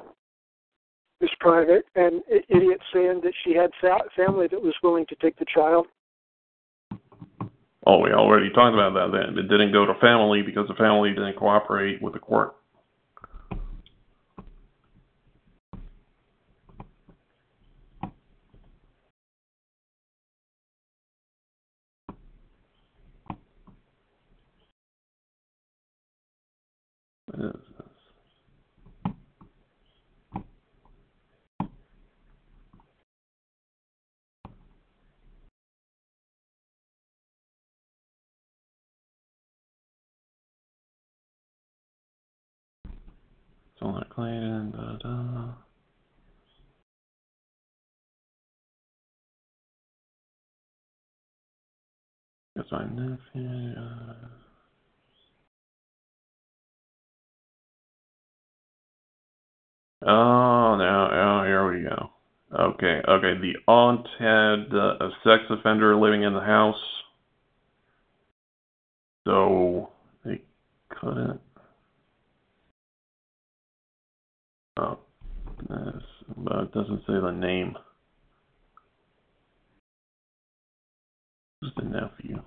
is 1.20 1.30
private, 1.38 1.84
and 1.94 2.22
idiot 2.48 2.80
saying 2.92 3.20
that 3.22 3.32
she 3.44 3.54
had 3.54 3.70
fa- 3.80 4.08
family 4.16 4.48
that 4.48 4.60
was 4.60 4.74
willing 4.82 5.06
to 5.06 5.16
take 5.16 5.38
the 5.38 5.46
child. 5.54 5.86
oh, 7.86 7.98
we 7.98 8.10
already 8.10 8.50
talked 8.50 8.74
about 8.74 8.94
that 8.94 9.12
then. 9.12 9.38
It 9.38 9.48
didn't 9.48 9.72
go 9.72 9.86
to 9.86 9.94
family 10.00 10.42
because 10.42 10.66
the 10.68 10.74
family 10.74 11.10
didn't 11.10 11.36
cooperate 11.36 12.02
with 12.02 12.14
the 12.14 12.18
court. 12.18 12.54
What 27.26 27.44
is 27.44 27.52
this? 27.78 27.90
Clayton, 44.10 44.72
da 44.72 44.96
da. 44.96 45.54
That's 52.56 52.72
my 52.72 52.84
nephew. 52.84 53.74
Uh, 53.78 54.14
oh, 60.06 60.76
now, 60.76 61.08
oh, 61.12 61.44
here 61.46 61.72
we 61.72 61.82
go. 61.84 62.10
Okay, 62.52 63.00
okay. 63.08 63.34
The 63.40 63.54
aunt 63.68 64.06
had 64.18 64.76
uh, 64.76 64.96
a 65.00 65.10
sex 65.24 65.44
offender 65.48 65.96
living 65.96 66.24
in 66.24 66.34
the 66.34 66.40
house, 66.40 66.74
so 69.24 69.90
they 70.24 70.42
couldn't. 70.90 71.40
Oh, 74.80 74.98
but 75.68 76.62
it 76.62 76.72
doesn't 76.72 77.00
say 77.06 77.20
the 77.20 77.32
name. 77.32 77.74
Who's 81.60 81.72
the 81.76 81.84
nephew? 81.84 82.42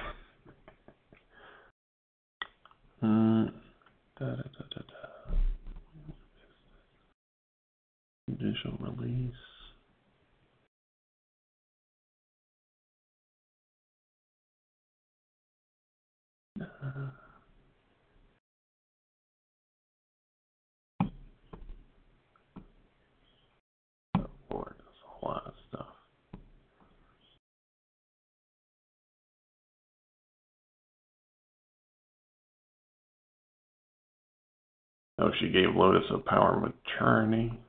Hmm. 3.00 3.46
Da, 4.18 4.26
da, 4.26 4.36
da, 4.36 4.64
da, 4.70 4.82
da. 4.88 5.34
Judicial 8.30 8.78
release. 8.78 9.51
Lord, 24.50 24.74
there's 24.78 25.02
a 25.22 25.24
lot 25.24 25.46
of 25.46 25.52
stuff. 25.68 25.86
Oh, 35.18 35.30
she 35.38 35.50
gave 35.50 35.74
Lotus 35.74 36.02
a 36.10 36.18
power 36.18 36.56
of 36.56 36.72
attorney. 36.98 37.60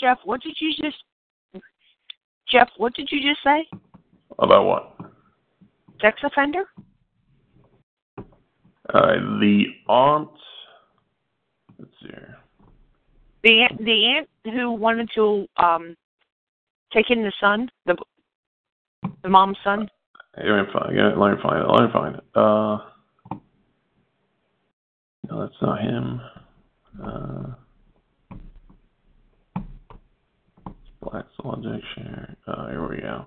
Jeff, 0.00 0.18
what 0.24 0.40
did 0.42 0.54
you 0.60 0.72
just 0.80 1.02
Jeff, 2.50 2.68
what 2.78 2.94
did 2.94 3.08
you 3.10 3.20
just 3.20 3.42
say? 3.44 3.68
About 4.38 4.64
what? 4.64 4.96
Sex 6.00 6.20
offender? 6.22 6.64
Uh, 8.18 9.16
the 9.40 9.64
aunt. 9.88 10.30
Let's 11.78 11.90
see 12.00 12.08
here. 12.08 12.36
The 13.42 13.62
aunt, 13.62 13.84
the 13.84 14.06
aunt 14.16 14.28
who 14.54 14.72
wanted 14.72 15.10
to 15.14 15.46
um 15.56 15.96
take 16.92 17.10
in 17.10 17.22
the 17.22 17.32
son, 17.40 17.68
the 17.86 17.96
the 19.22 19.28
mom's 19.28 19.58
son. 19.62 19.88
Let 20.36 20.44
me 20.44 20.72
find. 20.72 20.96
yeah, 20.96 21.12
Let 21.16 21.34
me 21.34 21.42
find 21.42 21.58
it. 21.58 21.68
Let 21.68 21.82
me 21.82 21.92
find 21.92 22.14
it. 22.14 22.24
Uh, 22.34 22.78
no, 25.28 25.40
that's 25.40 25.60
not 25.60 25.80
him. 25.80 26.20
Uh, 27.04 27.46
Black's 31.02 31.28
Law 31.44 31.56
Dictionary. 31.56 32.36
Uh, 32.46 32.68
here 32.68 32.88
we 32.88 33.00
go. 33.00 33.26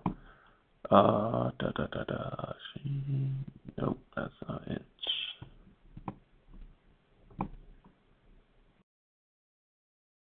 Uh, 0.91 1.51
da 1.57 1.71
da 1.71 1.87
da 1.87 2.03
da. 2.03 2.53
She. 2.73 3.31
Nope, 3.77 3.97
that's 4.13 4.33
not 4.47 4.61
it. 4.67 4.81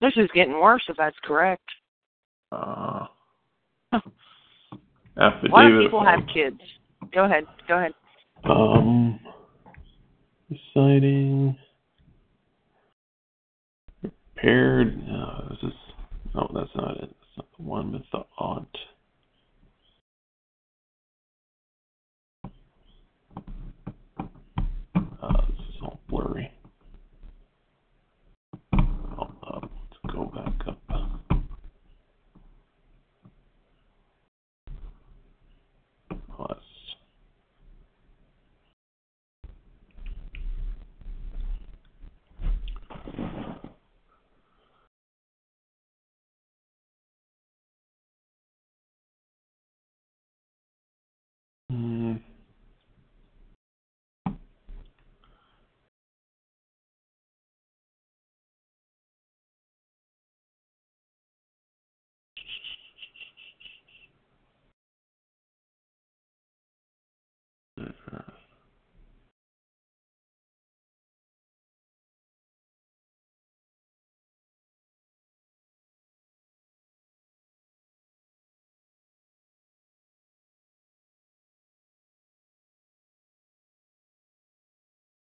This 0.00 0.12
is 0.16 0.30
getting 0.32 0.60
worse 0.60 0.84
if 0.88 0.96
that's 0.96 1.16
correct. 1.24 1.64
Uh, 2.52 3.06
affidavit. 5.18 5.50
Lot 5.50 5.72
of 5.72 5.82
people 5.82 6.04
have 6.04 6.20
kids. 6.32 6.60
Go 7.12 7.24
ahead. 7.24 7.44
Go 7.66 7.78
ahead. 7.78 7.92
Um, 8.44 9.18
reciting 10.48 11.56
prepared. 14.00 15.04
No, 15.08 15.48
this 15.50 15.70
is 15.70 15.76
no, 16.34 16.48
that's 16.54 16.70
not 16.76 16.96
it. 16.98 17.08
That's 17.08 17.38
not 17.38 17.46
the 17.56 17.62
one 17.64 17.92
with 17.92 18.02
the 18.12 18.24
aunt. 18.38 18.68
Uh, 25.22 25.46
this 25.48 25.68
is 25.70 25.76
all 25.82 26.00
blurry. 26.08 26.52
Oh, 28.74 29.32
uh, 29.42 29.60
let's 29.62 30.14
go 30.14 30.24
back 30.26 30.68
up. 30.68 30.78
Oh, 36.38 36.46
that's 36.48 36.60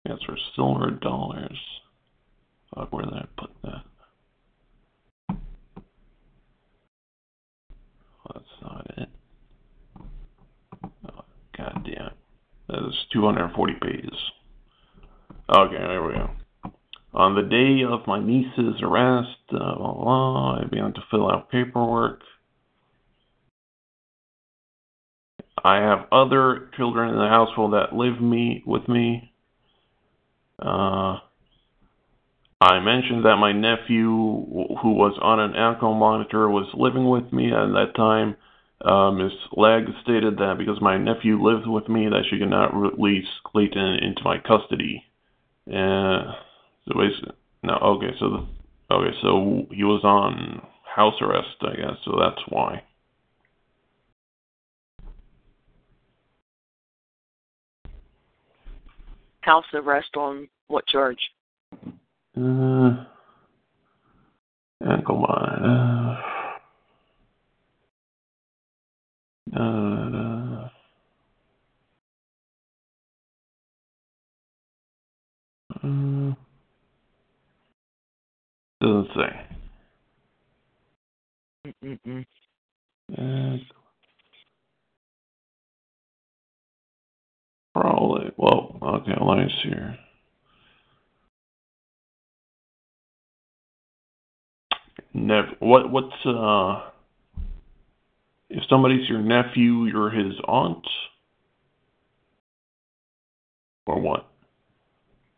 Yes, 0.07 0.19
for 0.27 0.37
silver 0.55 0.91
dollars. 0.91 1.59
Fuck, 2.75 2.93
where 2.93 3.05
did 3.05 3.15
I 3.15 3.25
put 3.39 3.51
that? 3.63 3.83
Oh, 8.27 8.33
that's 8.35 8.45
not 8.63 8.87
it. 8.99 9.09
Oh, 11.09 11.25
God 11.57 11.87
damn. 11.87 12.11
That 12.69 12.89
is 12.89 12.95
240 13.13 13.75
pages. 13.81 14.19
Okay, 15.49 15.77
there 15.77 16.03
we 16.03 16.15
go. 16.15 16.31
On 17.15 17.35
the 17.35 17.43
day 17.43 17.85
of 17.89 18.07
my 18.07 18.19
niece's 18.19 18.83
arrest, 18.83 19.29
uh, 19.53 19.77
blah, 19.77 19.77
blah, 19.77 19.95
blah, 19.95 20.61
I 20.61 20.65
began 20.65 20.93
to 20.95 21.01
fill 21.11 21.31
out 21.31 21.51
paperwork. 21.51 22.23
I 25.63 25.77
have 25.77 26.07
other 26.11 26.71
children 26.77 27.11
in 27.11 27.17
the 27.17 27.29
household 27.29 27.73
that 27.73 27.95
live 27.95 28.21
me 28.21 28.63
with 28.67 28.89
me. 28.89 29.34
Uh, 30.61 31.19
I 32.61 32.81
mentioned 32.81 33.25
that 33.25 33.37
my 33.37 33.53
nephew, 33.53 34.07
who 34.81 34.93
was 34.93 35.19
on 35.21 35.41
an 35.41 35.55
ankle 35.55 35.95
monitor, 35.95 36.49
was 36.49 36.69
living 36.75 37.09
with 37.09 37.33
me 37.33 37.49
at 37.49 37.73
that 37.73 37.93
time. 37.97 38.37
Uh, 38.81 39.11
Miss 39.11 39.33
Legg 39.53 39.85
stated 40.03 40.39
that 40.39 40.57
because 40.59 40.81
my 40.81 40.97
nephew 40.97 41.43
lived 41.43 41.67
with 41.67 41.89
me, 41.89 42.09
that 42.09 42.25
she 42.31 42.39
could 42.39 42.51
not 42.51 42.75
release 42.75 43.29
Clayton 43.45 43.99
into 44.03 44.23
my 44.25 44.39
custody. 44.39 45.05
Uh, 45.67 46.33
so 46.87 46.95
basically, 46.95 47.35
no, 47.63 47.75
okay, 47.75 48.15
so 48.19 48.29
the, 48.31 48.95
okay, 48.95 49.17
so 49.23 49.67
he 49.71 49.85
was 49.85 50.05
on 50.05 50.63
house 50.95 51.15
arrest, 51.21 51.57
I 51.63 51.77
guess, 51.77 51.97
so 52.05 52.19
that's 52.19 52.43
why. 52.49 52.83
House 59.45 59.65
arrest 59.75 60.17
on 60.17 60.49
what 60.69 60.87
charge? 60.87 61.19
Uh, 62.37 63.05
ankle 64.89 65.19
monitor. 65.19 66.19
Uh, 69.55 69.61
uh, 69.61 70.69
uh, 75.83 76.35
doesn't 78.81 79.09
say. 79.15 79.47
Mm-mm-mm. 81.67 82.25
Uh, 83.13 83.59
probably. 87.75 88.31
Well, 88.37 88.79
okay. 88.83 89.13
Let 89.21 89.39
me 89.39 89.53
see 89.63 89.69
here. 89.69 89.99
Never. 95.13 95.49
What? 95.61 95.91
What's 95.91 96.15
uh? 96.27 96.91
If 98.51 98.63
somebody's 98.69 99.09
your 99.09 99.21
nephew, 99.21 99.87
you're 99.87 100.11
his 100.11 100.35
aunt, 100.47 100.87
or 103.87 104.01
what? 104.01 104.29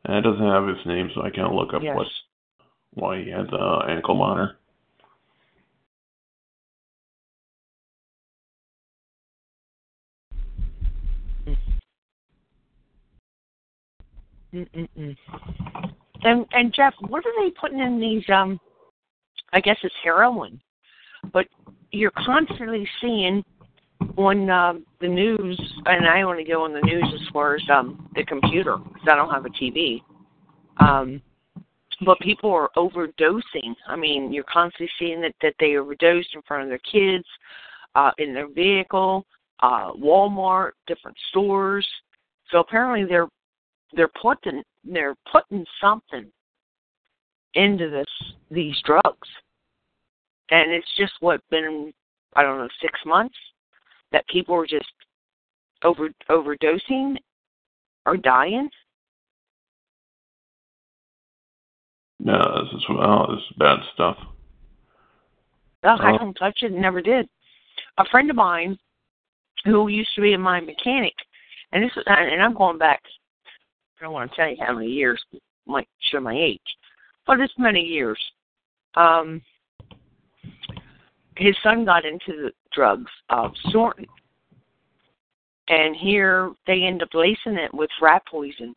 And 0.04 0.16
it 0.16 0.20
doesn't 0.22 0.46
have 0.46 0.66
his 0.68 0.84
name, 0.86 1.10
so 1.14 1.22
I 1.22 1.30
can't 1.30 1.54
look 1.54 1.72
up 1.72 1.82
Yes. 1.82 1.96
what 1.96 2.06
why 2.94 3.22
he 3.22 3.30
had 3.30 3.46
the 3.50 3.80
ankle 3.88 4.14
monitor. 4.14 4.56
And 14.56 16.46
and 16.52 16.74
Jeff, 16.74 16.94
what 17.08 17.24
are 17.26 17.44
they 17.44 17.50
putting 17.50 17.80
in 17.80 18.00
these? 18.00 18.24
Um, 18.28 18.58
I 19.52 19.60
guess 19.60 19.76
it's 19.82 19.94
heroin, 20.02 20.60
but 21.32 21.46
you're 21.92 22.12
constantly 22.12 22.88
seeing 23.00 23.44
on 24.16 24.50
um, 24.50 24.86
the 25.00 25.08
news, 25.08 25.60
and 25.86 26.06
I 26.06 26.22
only 26.22 26.44
go 26.44 26.64
on 26.64 26.72
the 26.72 26.80
news 26.80 27.06
as 27.14 27.28
far 27.32 27.54
as 27.54 27.62
um, 27.72 28.08
the 28.14 28.24
computer 28.24 28.76
because 28.76 29.08
I 29.08 29.16
don't 29.16 29.30
have 29.30 29.46
a 29.46 29.50
TV. 29.50 30.02
Um, 30.78 31.22
but 32.04 32.18
people 32.20 32.50
are 32.50 32.70
overdosing. 32.76 33.74
I 33.86 33.96
mean, 33.96 34.32
you're 34.32 34.44
constantly 34.44 34.90
seeing 34.98 35.20
that 35.22 35.34
that 35.42 35.54
they 35.60 35.76
overdosed 35.76 36.34
in 36.34 36.42
front 36.42 36.64
of 36.64 36.68
their 36.68 36.78
kids, 36.78 37.24
uh, 37.94 38.10
in 38.18 38.34
their 38.34 38.48
vehicle, 38.48 39.26
uh, 39.60 39.92
Walmart, 39.92 40.72
different 40.86 41.16
stores. 41.30 41.86
So 42.50 42.58
apparently 42.58 43.04
they're 43.08 43.28
they're 43.92 44.10
putting 44.20 44.62
they're 44.84 45.16
putting 45.30 45.64
something 45.80 46.26
into 47.54 47.90
this 47.90 48.32
these 48.50 48.76
drugs, 48.84 49.28
and 50.50 50.70
it's 50.70 50.96
just 50.96 51.14
what 51.20 51.40
been 51.50 51.92
I 52.34 52.42
don't 52.42 52.58
know 52.58 52.68
six 52.80 52.98
months 53.04 53.36
that 54.12 54.26
people 54.28 54.54
are 54.54 54.66
just 54.66 54.86
over 55.84 56.08
overdosing 56.30 57.16
or 58.04 58.16
dying. 58.16 58.68
No, 62.18 62.38
this 62.38 62.72
is 62.74 62.84
oh, 62.88 63.26
this 63.34 63.42
is 63.50 63.56
bad 63.58 63.78
stuff. 63.94 64.16
Ugh, 65.84 66.00
I 66.00 66.14
Oh. 66.14 66.18
don't 66.18 66.34
touch 66.34 66.62
it. 66.62 66.72
Never 66.72 67.00
did. 67.00 67.28
A 67.98 68.04
friend 68.06 68.30
of 68.30 68.36
mine 68.36 68.78
who 69.64 69.88
used 69.88 70.14
to 70.14 70.22
be 70.22 70.36
my 70.36 70.60
mechanic, 70.60 71.14
and 71.72 71.82
this 71.82 71.92
is, 71.96 72.02
and 72.06 72.42
I'm 72.42 72.54
going 72.54 72.78
back. 72.78 73.02
I 73.98 74.04
don't 74.04 74.12
want 74.12 74.30
to 74.30 74.36
tell 74.36 74.48
you 74.48 74.56
how 74.60 74.74
many 74.74 74.88
years. 74.88 75.22
Might 75.66 75.88
show 76.12 76.20
my 76.20 76.34
age, 76.34 76.60
but 77.26 77.40
it's 77.40 77.52
many 77.58 77.80
years. 77.80 78.18
Um, 78.94 79.42
his 81.36 81.56
son 81.62 81.84
got 81.84 82.04
into 82.04 82.28
the 82.28 82.52
drugs, 82.72 83.10
uh, 83.30 83.48
snorting, 83.70 84.06
and 85.68 85.96
here 85.96 86.52
they 86.68 86.82
end 86.84 87.02
up 87.02 87.08
lacing 87.14 87.56
it 87.56 87.74
with 87.74 87.90
rat 88.00 88.22
poison, 88.30 88.74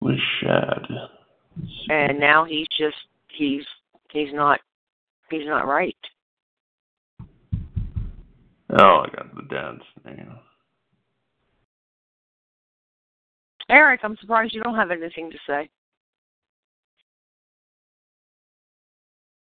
With 0.00 0.18
shad. 0.40 0.86
and 1.90 2.18
now 2.18 2.44
he's 2.44 2.66
just 2.78 2.96
he's 3.28 3.64
he's 4.10 4.32
not 4.32 4.58
he's 5.30 5.46
not 5.46 5.66
right. 5.66 5.96
Oh, 8.80 9.04
I 9.04 9.08
got 9.14 9.34
the 9.36 9.42
dad's 9.50 9.82
name. 10.06 10.32
Eric, 13.72 14.00
I'm 14.04 14.18
surprised 14.20 14.52
you 14.52 14.62
don't 14.62 14.74
have 14.74 14.90
anything 14.90 15.30
to 15.30 15.38
say. 15.46 15.70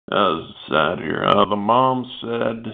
Was 0.10 0.54
sad 0.70 1.04
here. 1.04 1.26
Uh, 1.26 1.50
the 1.50 1.58
mom 1.58 2.06
said 2.22 2.74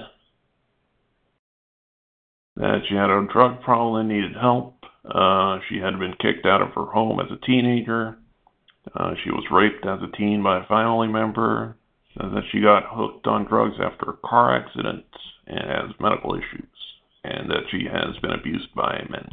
that 2.58 2.82
she 2.88 2.94
had 2.94 3.10
a 3.10 3.26
drug 3.34 3.62
problem 3.62 4.02
and 4.02 4.10
needed 4.10 4.36
help. 4.40 4.76
Uh, 5.04 5.58
she 5.68 5.78
had 5.78 5.98
been 5.98 6.14
kicked 6.22 6.46
out 6.46 6.62
of 6.62 6.70
her 6.76 6.86
home 6.86 7.20
as 7.20 7.32
a 7.32 7.46
teenager. 7.46 8.20
Uh, 8.94 9.14
she 9.24 9.32
was 9.32 9.46
raped 9.52 9.88
as 9.88 10.00
a 10.04 10.18
teen 10.18 10.44
by 10.44 10.60
a 10.60 10.68
family 10.68 11.08
member. 11.08 11.76
That 12.16 12.44
she 12.52 12.62
got 12.62 12.84
hooked 12.86 13.26
on 13.28 13.46
drugs 13.46 13.78
after 13.82 14.12
a 14.12 14.28
car 14.28 14.56
accident 14.56 15.06
and 15.48 15.60
has 15.60 16.00
medical 16.00 16.36
issues, 16.36 16.68
and 17.24 17.50
that 17.50 17.64
she 17.72 17.86
has 17.86 18.18
been 18.22 18.32
abused 18.32 18.76
by 18.76 19.08
men. 19.10 19.30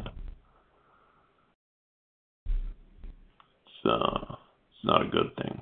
So 3.87 4.37
it's 4.69 4.83
not 4.83 5.01
a 5.01 5.09
good 5.09 5.33
thing. 5.37 5.61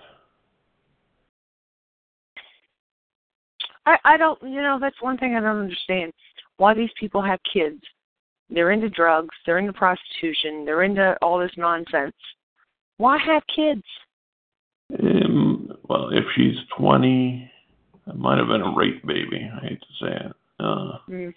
I 3.86 3.98
I 4.04 4.18
don't 4.18 4.42
you 4.42 4.64
know 4.64 4.80
that's 4.82 5.00
one 5.00 5.18
thing 5.20 5.36
I 5.36 5.42
don't 5.42 5.62
understand 5.62 6.12
why 6.58 6.74
these 6.74 6.90
people 7.00 7.22
have 7.22 7.40
kids. 7.54 7.84
They're 8.50 8.72
into 8.72 8.90
drugs, 8.90 9.36
they're 9.46 9.60
into 9.60 9.74
prostitution, 9.74 10.66
they're 10.66 10.84
into 10.84 11.16
all 11.22 11.38
this 11.38 11.52
nonsense. 11.56 12.16
Why 12.98 13.20
have 13.20 13.44
kids? 13.56 13.84
Um, 15.00 15.72
well, 15.88 16.10
if 16.12 16.24
she's 16.36 16.56
20, 16.78 17.52
it 18.08 18.16
might 18.16 18.38
have 18.38 18.48
been 18.48 18.62
a 18.62 18.76
rape 18.76 19.06
baby. 19.06 19.50
I 19.52 19.66
hate 19.68 19.82
to 19.82 20.06
say 20.06 20.26
it. 20.28 20.34
Uh, 20.60 20.98
Mm. 21.10 21.34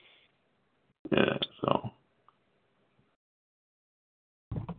yeah, 1.11 1.39
so. 1.63 1.91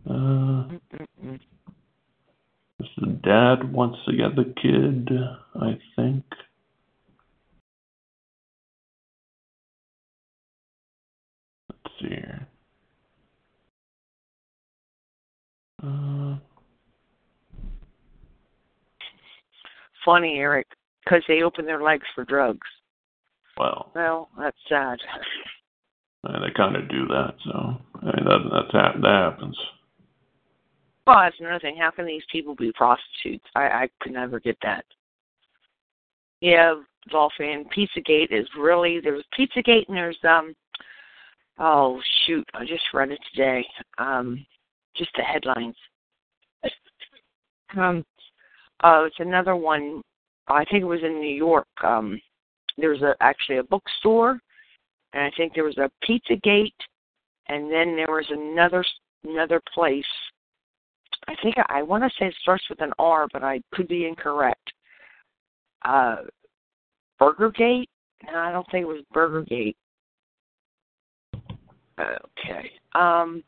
Uh, 0.07 0.69
Mm-mm-mm 0.69 1.39
the 2.99 3.07
dad 3.07 3.71
wants 3.71 3.99
to 4.05 4.15
get 4.15 4.35
the 4.35 4.53
kid, 4.61 5.09
I 5.55 5.79
think. 5.95 6.23
Let's 11.69 11.95
see 11.99 12.07
here. 12.09 12.47
Uh, 15.83 16.37
Funny, 20.05 20.37
Eric, 20.39 20.67
because 21.03 21.23
they 21.27 21.43
open 21.43 21.65
their 21.65 21.81
legs 21.81 22.05
for 22.15 22.23
drugs. 22.23 22.67
Well, 23.57 23.91
well, 23.93 24.29
that's 24.39 24.57
sad. 24.67 24.97
they 26.23 26.51
kind 26.55 26.75
of 26.75 26.89
do 26.89 27.05
that, 27.07 27.35
so 27.43 27.77
I 28.01 28.05
mean, 28.05 28.25
that, 28.25 28.67
that 28.71 29.01
that 29.01 29.31
happens. 29.31 29.57
Well, 31.09 31.21
that's 31.23 31.39
another 31.39 31.59
thing. 31.59 31.75
How 31.75 31.89
can 31.89 32.05
these 32.05 32.21
people 32.31 32.53
be 32.53 32.71
prostitutes? 32.73 33.43
I 33.55 33.63
I 33.63 33.89
could 33.99 34.11
never 34.11 34.39
get 34.39 34.57
that. 34.61 34.85
Yeah, 36.39 36.75
Dolphin, 37.09 37.65
Pizzagate 37.75 38.31
is 38.31 38.47
really 38.55 38.99
there's 38.99 39.23
Pizzagate 39.35 39.87
and 39.87 39.97
there's 39.97 40.19
um 40.23 40.53
oh 41.57 41.99
shoot, 42.27 42.47
I 42.53 42.63
just 42.63 42.83
read 42.93 43.09
it 43.09 43.17
today. 43.33 43.65
Um 43.97 44.45
just 44.95 45.09
the 45.17 45.23
headlines. 45.23 45.75
Um 47.75 48.05
uh 48.83 49.05
it's 49.07 49.19
another 49.19 49.55
one 49.55 50.03
I 50.47 50.63
think 50.65 50.83
it 50.83 50.85
was 50.85 51.01
in 51.01 51.19
New 51.19 51.35
York. 51.35 51.65
Um 51.83 52.21
there 52.77 52.91
was 52.91 53.01
a 53.01 53.15
actually 53.19 53.57
a 53.57 53.63
bookstore 53.63 54.39
and 55.13 55.23
I 55.23 55.31
think 55.35 55.55
there 55.55 55.63
was 55.63 55.79
a 55.79 55.89
Pizzagate 56.07 56.69
and 57.47 57.63
then 57.63 57.95
there 57.95 58.11
was 58.11 58.27
another 58.29 58.85
another 59.23 59.59
place 59.73 60.05
I 61.29 61.35
think 61.43 61.55
I, 61.57 61.79
I 61.79 61.81
want 61.83 62.03
to 62.03 62.09
say 62.19 62.27
it 62.27 62.35
starts 62.41 62.63
with 62.69 62.81
an 62.81 62.91
R, 62.99 63.27
but 63.31 63.43
I 63.43 63.61
could 63.71 63.87
be 63.87 64.07
incorrect. 64.07 64.73
Uh, 65.83 66.17
Burgergate? 67.19 67.89
No, 68.25 68.37
I 68.37 68.51
don't 68.51 68.69
think 68.71 68.83
it 68.83 68.87
was 68.87 69.03
Burgergate. 69.13 69.77
Okay. 71.99 72.71
Um, 72.95 73.43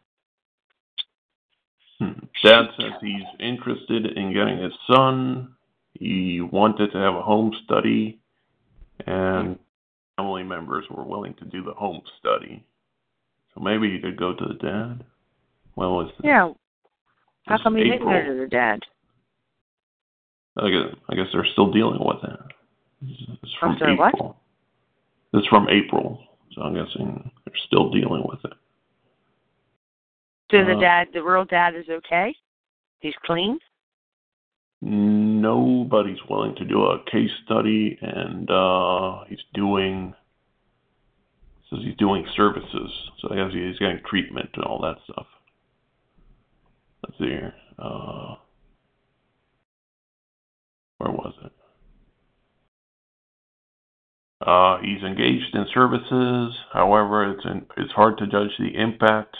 Hmm. 2.01 2.13
Dad 2.43 2.65
says 2.79 2.93
he's 2.99 3.21
interested 3.39 4.17
in 4.17 4.33
getting 4.33 4.57
his 4.57 4.73
son. 4.87 5.53
He 5.93 6.41
wanted 6.41 6.91
to 6.93 6.97
have 6.97 7.13
a 7.13 7.21
home 7.21 7.53
study, 7.63 8.19
and 9.05 9.59
family 10.17 10.41
members 10.41 10.85
were 10.89 11.03
willing 11.03 11.35
to 11.35 11.45
do 11.45 11.63
the 11.63 11.73
home 11.73 12.01
study. 12.17 12.65
So 13.53 13.61
maybe 13.61 13.91
he 13.91 13.99
could 13.99 14.17
go 14.17 14.33
to 14.33 14.45
the 14.45 14.55
dad. 14.55 15.03
Well, 15.75 16.01
it's 16.01 16.11
yeah. 16.23 16.51
How 17.47 17.61
come 17.61 17.75
he 17.75 17.83
didn't 17.83 18.07
April. 18.07 18.35
to 18.35 18.41
the 18.41 18.47
dad? 18.47 18.79
I 20.57 20.69
guess, 20.69 20.95
I 21.09 21.15
guess 21.15 21.27
they're 21.33 21.47
still 21.53 21.71
dealing 21.71 21.99
with 21.99 22.21
that. 22.21 22.39
It's 23.01 23.53
from 23.59 23.71
I'm 23.71 23.79
sorry, 23.79 23.95
what? 23.95 24.13
April. 24.13 24.37
It's 25.33 25.47
from 25.47 25.67
April, 25.69 26.23
so 26.53 26.61
I'm 26.61 26.75
guessing 26.75 27.31
they're 27.45 27.55
still 27.67 27.89
dealing 27.89 28.23
with 28.25 28.39
it. 28.45 28.53
So 30.51 30.65
the 30.65 30.75
Uh, 30.75 30.79
dad, 30.79 31.07
the 31.13 31.23
real 31.23 31.45
dad, 31.45 31.75
is 31.75 31.87
okay. 31.89 32.35
He's 32.99 33.15
clean. 33.25 33.57
Nobody's 34.81 36.21
willing 36.29 36.55
to 36.55 36.65
do 36.65 36.83
a 36.83 37.03
case 37.09 37.31
study, 37.45 37.97
and 38.01 38.49
uh, 38.51 39.23
he's 39.29 39.43
doing 39.53 40.13
says 41.69 41.79
he's 41.83 41.95
doing 41.95 42.25
services. 42.35 42.91
So 43.19 43.29
I 43.31 43.35
guess 43.35 43.53
he's 43.53 43.79
getting 43.79 44.01
treatment 44.09 44.49
and 44.55 44.65
all 44.65 44.81
that 44.81 44.97
stuff. 45.09 45.27
Let's 47.03 47.17
see 47.17 47.25
here. 47.25 47.53
Uh, 47.79 48.35
where 50.97 51.11
was 51.11 51.33
it? 51.43 51.51
Uh, 54.45 54.77
he's 54.81 55.03
engaged 55.03 55.53
in 55.53 55.65
services. 55.73 56.55
However, 56.73 57.31
it's 57.31 57.45
in, 57.45 57.65
it's 57.77 57.91
hard 57.93 58.17
to 58.17 58.27
judge 58.27 58.51
the 58.57 58.75
impact. 58.75 59.35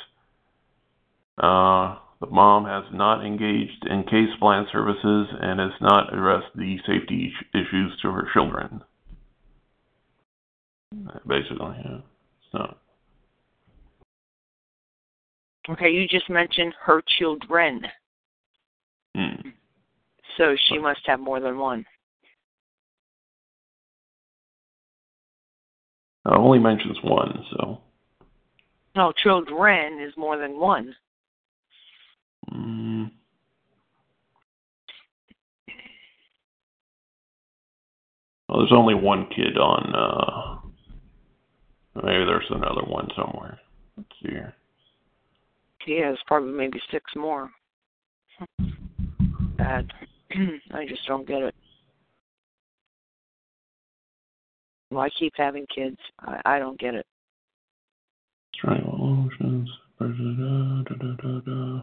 Uh, 1.38 1.98
the 2.20 2.28
mom 2.30 2.66
has 2.66 2.84
not 2.94 3.26
engaged 3.26 3.86
in 3.90 4.04
case 4.04 4.30
plan 4.40 4.68
services 4.72 5.28
and 5.42 5.60
has 5.60 5.72
not 5.82 6.14
addressed 6.14 6.56
the 6.56 6.78
safety 6.86 7.34
issues 7.54 7.98
to 8.02 8.12
her 8.12 8.28
children. 8.32 8.82
Basically, 11.28 11.76
yeah. 11.84 11.98
So, 12.52 12.76
Okay, 15.70 15.90
you 15.90 16.08
just 16.08 16.30
mentioned 16.30 16.74
her 16.84 17.04
children, 17.20 17.86
hmm. 19.16 19.50
so 20.38 20.56
she 20.68 20.80
must 20.80 21.02
have 21.06 21.20
more 21.20 21.40
than 21.40 21.58
one. 21.58 21.86
Uh, 26.26 26.38
only 26.38 26.60
mentions 26.60 26.98
one, 27.04 27.46
so. 27.52 27.80
No, 28.96 29.12
children 29.12 30.00
is 30.02 30.14
more 30.18 30.38
than 30.38 30.60
one. 30.60 30.96
Mm. 32.52 33.12
Well, 38.50 38.60
there's 38.60 38.74
only 38.74 38.96
one 38.96 39.28
kid 39.34 39.58
on. 39.58 39.96
uh 39.96 40.58
Maybe 41.94 42.26
there's 42.26 42.50
another 42.50 42.84
one 42.88 43.10
somewhere. 43.16 43.60
Let's 43.98 44.10
see 44.22 44.30
here. 44.30 44.56
He 45.86 46.00
has 46.02 46.18
probably 46.28 46.54
maybe 46.54 46.80
six 46.92 47.04
more. 47.16 47.50
Bad. 49.58 49.92
I 50.72 50.86
just 50.88 51.06
don't 51.08 51.28
get 51.28 51.42
it. 51.42 51.56
Why 54.90 55.10
keep 55.18 55.34
having 55.38 55.66
kids? 55.74 55.98
I, 56.20 56.42
I 56.46 56.60
don't 56.60 56.80
get 56.80 56.96
it. 56.96 57.06
Triangle 58.56 58.98
motions. 58.98 59.70
Da, 60.00 60.08
da, 60.08 60.84
da, 60.84 60.96
da, 60.96 61.16
da, 61.22 61.40
da. 61.40 61.82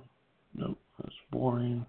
Nope, 0.55 0.79
that's 1.01 1.15
boring. 1.31 1.87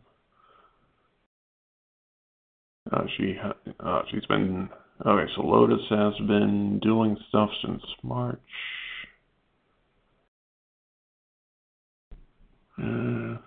Uh, 2.92 3.04
she 3.18 3.36
ha- 3.40 3.72
uh, 3.80 4.02
she's 4.10 4.26
been 4.28 4.70
okay. 5.06 5.32
So 5.36 5.42
Lotus 5.42 5.82
has 5.90 6.14
been 6.28 6.80
doing 6.80 7.18
stuff 7.30 7.50
since 7.66 7.82
March. 8.04 8.40
Uh, 12.80 13.38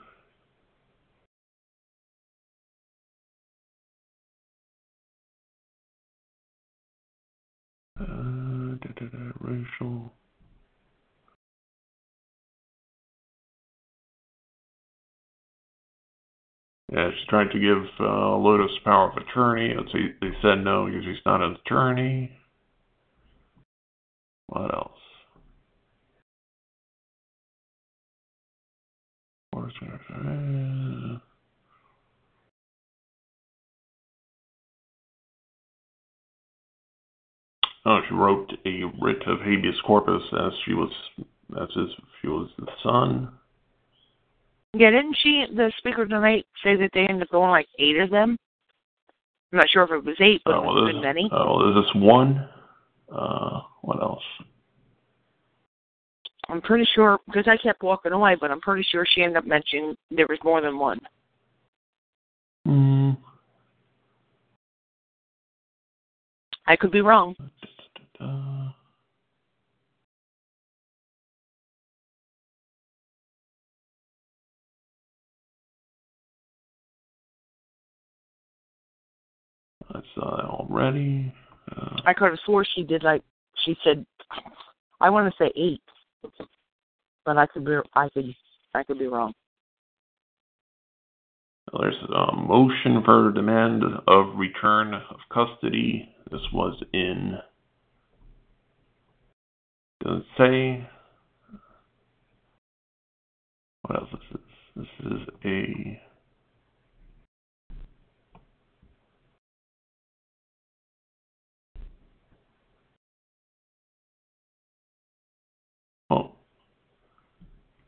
uh, 7.99 8.75
da, 8.81 8.89
da, 8.97 9.07
da, 9.07 9.33
racial. 9.41 10.13
Yeah, 16.93 17.11
she 17.11 17.27
tried 17.29 17.51
to 17.53 17.59
give 17.59 17.85
uh, 18.01 18.37
Lotus 18.37 18.71
power 18.85 19.11
of 19.11 19.17
attorney. 19.17 19.75
See, 19.93 20.09
they 20.21 20.33
said 20.43 20.63
no 20.63 20.87
because 20.87 21.05
he's 21.07 21.25
not 21.25 21.41
an 21.41 21.57
attorney. 21.65 22.33
What 24.49 24.75
else? 24.75 25.02
Uh, 29.55 31.19
Oh, 37.85 38.01
she 38.09 38.15
wrote 38.15 38.53
a 38.65 38.85
writ 39.01 39.27
of 39.27 39.41
habeas 39.41 39.75
corpus 39.85 40.23
as 40.39 40.53
she 40.65 40.73
was, 40.73 40.91
as 41.61 41.69
if 41.75 41.89
she 42.21 42.29
was 42.29 42.49
the 42.57 42.67
son. 42.81 43.29
Yeah, 44.73 44.91
didn't 44.91 45.17
she, 45.21 45.47
the 45.53 45.73
speaker 45.79 46.07
tonight, 46.07 46.47
say 46.63 46.77
that 46.77 46.91
they 46.95 47.01
ended 47.01 47.23
up 47.23 47.31
going 47.31 47.51
like 47.51 47.67
eight 47.81 47.99
of 47.99 48.11
them? 48.11 48.37
I'm 49.53 49.59
not 49.59 49.69
sure 49.69 49.83
if 49.83 49.91
it 49.91 50.05
was 50.05 50.17
eight, 50.21 50.43
but 50.45 50.55
Oh, 50.55 50.63
it 50.63 50.95
was 50.95 51.03
many. 51.03 51.29
oh, 51.33 51.57
well, 51.57 51.73
there's 51.73 51.85
this 51.85 51.95
one. 51.97 52.49
Uh, 53.11 53.61
what 53.83 54.01
else? 54.01 54.23
I'm 56.53 56.61
pretty 56.61 56.87
sure, 56.95 57.19
because 57.25 57.49
I 57.49 57.57
kept 57.57 57.83
walking 57.83 58.13
away, 58.13 58.37
but 58.39 58.51
I'm 58.51 58.61
pretty 58.61 58.87
sure 58.91 59.07
she 59.09 59.23
ended 59.23 59.39
up 59.39 59.47
mentioning 59.47 59.97
there 60.11 60.27
was 60.29 60.39
more 60.45 60.61
than 60.61 60.79
one. 60.79 61.01
Hmm. 62.67 63.13
I 66.67 66.77
could 66.77 66.91
be 66.91 67.01
wrong. 67.01 67.35
Uh, 68.21 68.71
I 79.89 80.03
saw 80.15 80.37
that 80.37 80.45
already. 80.45 81.33
Uh, 81.75 81.97
I 82.05 82.13
could 82.13 82.29
have 82.29 82.39
swore 82.45 82.67
she 82.75 82.83
did 82.83 83.03
like, 83.03 83.23
she 83.65 83.75
said, 83.83 84.05
I 85.01 85.09
want 85.09 85.33
to 85.33 85.43
say 85.43 85.51
eight, 85.57 85.81
but 87.25 87.39
I 87.39 87.47
could 87.47 87.65
be, 87.65 87.77
I 87.95 88.09
could, 88.11 88.35
I 88.75 88.83
could 88.83 88.99
be 88.99 89.07
wrong. 89.07 89.33
there's 91.79 91.95
a 92.15 92.37
motion 92.37 93.03
for 93.05 93.33
demand 93.33 93.83
of 94.07 94.37
return 94.37 94.95
of 94.95 95.17
custody. 95.33 96.09
This 96.31 96.41
was 96.53 96.83
in. 96.93 97.39
Does 100.05 100.23
say? 100.39 100.89
What 103.83 104.01
else 104.01 104.09
is 104.13 104.19
this? 104.33 104.87
This 105.01 105.13
is 105.13 105.29
a. 105.45 106.01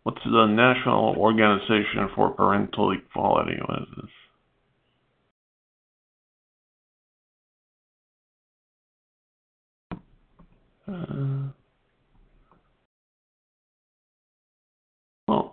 What's 0.05 0.23
the 0.25 0.47
National 0.47 1.17
Organization 1.17 2.09
for 2.15 2.31
Parental 2.31 2.93
Equality? 2.93 3.57
What 3.67 3.83
is 3.83 3.89
this? 3.97 4.11
Uh, 10.87 11.49
oh, 15.29 15.53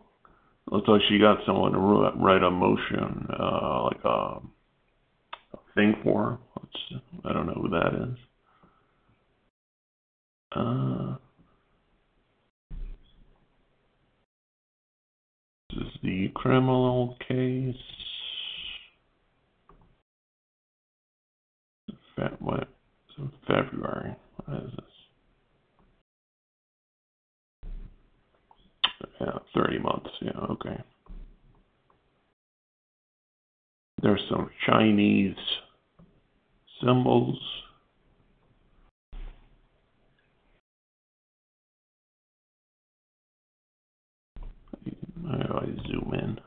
looks 0.69 0.87
like 0.89 1.01
she 1.07 1.17
got 1.17 1.37
someone 1.45 1.71
to 1.71 1.79
write 1.79 2.43
a 2.43 2.51
motion, 2.51 3.27
uh, 3.39 3.83
like 3.83 4.03
a, 4.03 4.09
a 4.09 4.41
thing 5.75 5.95
for 6.03 6.31
her. 6.31 6.37
Let's, 6.59 7.03
I 7.23 7.31
don't 7.31 7.47
know 7.47 7.53
who 7.53 7.69
that 7.69 7.93
is. 8.09 8.17
Uh, 10.53 11.15
this 15.69 15.83
is 15.87 15.90
the 16.03 16.29
criminal 16.33 17.17
case. 17.27 17.75
Fe- 22.15 22.35
what? 22.39 22.67
February. 23.47 24.15
What 24.45 24.63
is 24.63 24.71
this? 24.71 24.85
Yeah, 29.19 29.37
30 29.55 29.79
months. 29.79 30.09
Yeah, 30.21 30.31
okay. 30.51 30.77
There's 34.01 34.21
some 34.29 34.49
Chinese 34.65 35.35
symbols. 36.83 37.39
I 45.35 45.65
zoom 45.87 46.13
in? 46.13 46.39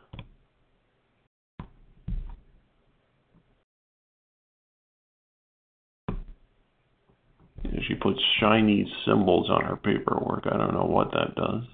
She 7.87 7.95
puts 7.95 8.21
Chinese 8.41 8.89
symbols 9.07 9.51
on 9.51 9.65
her 9.65 9.77
paperwork. 9.77 10.47
I 10.47 10.57
don't 10.57 10.75
know 10.75 10.85
what 10.85 11.11
that 11.13 11.35
does. 11.35 11.65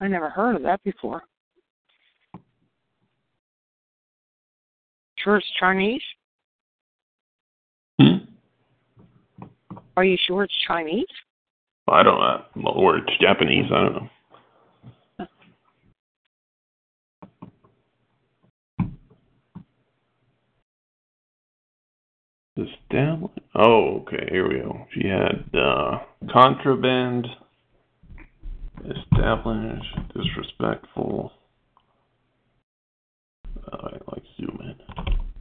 I 0.00 0.08
never 0.08 0.30
heard 0.30 0.56
of 0.56 0.62
that 0.62 0.82
before. 0.82 1.22
Sure 5.18 5.36
it's 5.36 5.46
Chinese? 5.60 6.02
Hmm? 8.00 8.16
Are 9.96 10.04
you 10.04 10.16
sure 10.26 10.42
it's 10.42 10.54
Chinese? 10.66 11.06
I 11.88 12.02
don't 12.02 12.18
know. 12.18 12.70
Or 12.70 12.98
it's 12.98 13.12
Japanese. 13.20 13.70
I 13.72 13.82
don't 13.82 13.92
know. 13.94 14.08
This 22.54 22.68
Establish. 22.84 23.32
Oh, 23.54 24.02
okay. 24.02 24.28
Here 24.30 24.46
we 24.46 24.60
go. 24.60 24.86
She 24.92 25.08
had 25.08 25.58
uh, 25.58 26.00
contraband, 26.30 27.26
establish, 28.84 29.82
disrespectful. 30.14 31.32
Uh, 33.56 33.76
I 33.76 33.92
like 34.12 34.22
zoom 34.36 34.58
in. 34.60 35.31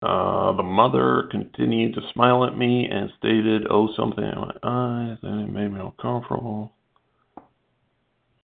Uh, 0.00 0.52
the 0.52 0.62
mother 0.62 1.24
continued 1.30 1.94
to 1.94 2.00
smile 2.12 2.44
at 2.44 2.56
me 2.56 2.88
and 2.88 3.10
stated, 3.18 3.66
"Oh, 3.68 3.92
something 3.96 4.22
in 4.24 4.38
my 4.38 4.54
eyes," 4.62 5.18
and 5.22 5.48
it 5.48 5.52
made 5.52 5.72
me 5.72 5.80
uncomfortable. 5.80 6.72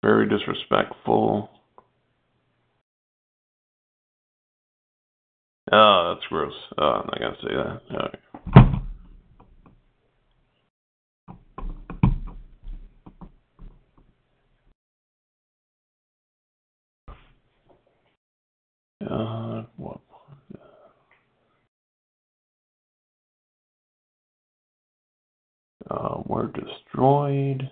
Very 0.02 0.28
disrespectful. 0.28 1.50
Oh, 5.72 6.16
that's 6.16 6.28
gross. 6.28 6.54
Oh, 6.78 6.86
I'm 6.86 7.08
not 7.08 7.20
gonna 7.20 7.38
say 7.42 7.56
that. 7.56 7.82
Okay. 7.96 8.20
Uh, 19.10 19.64
what? 19.78 20.00
Uh, 25.90 26.22
were 26.26 26.48
destroyed. 26.48 27.70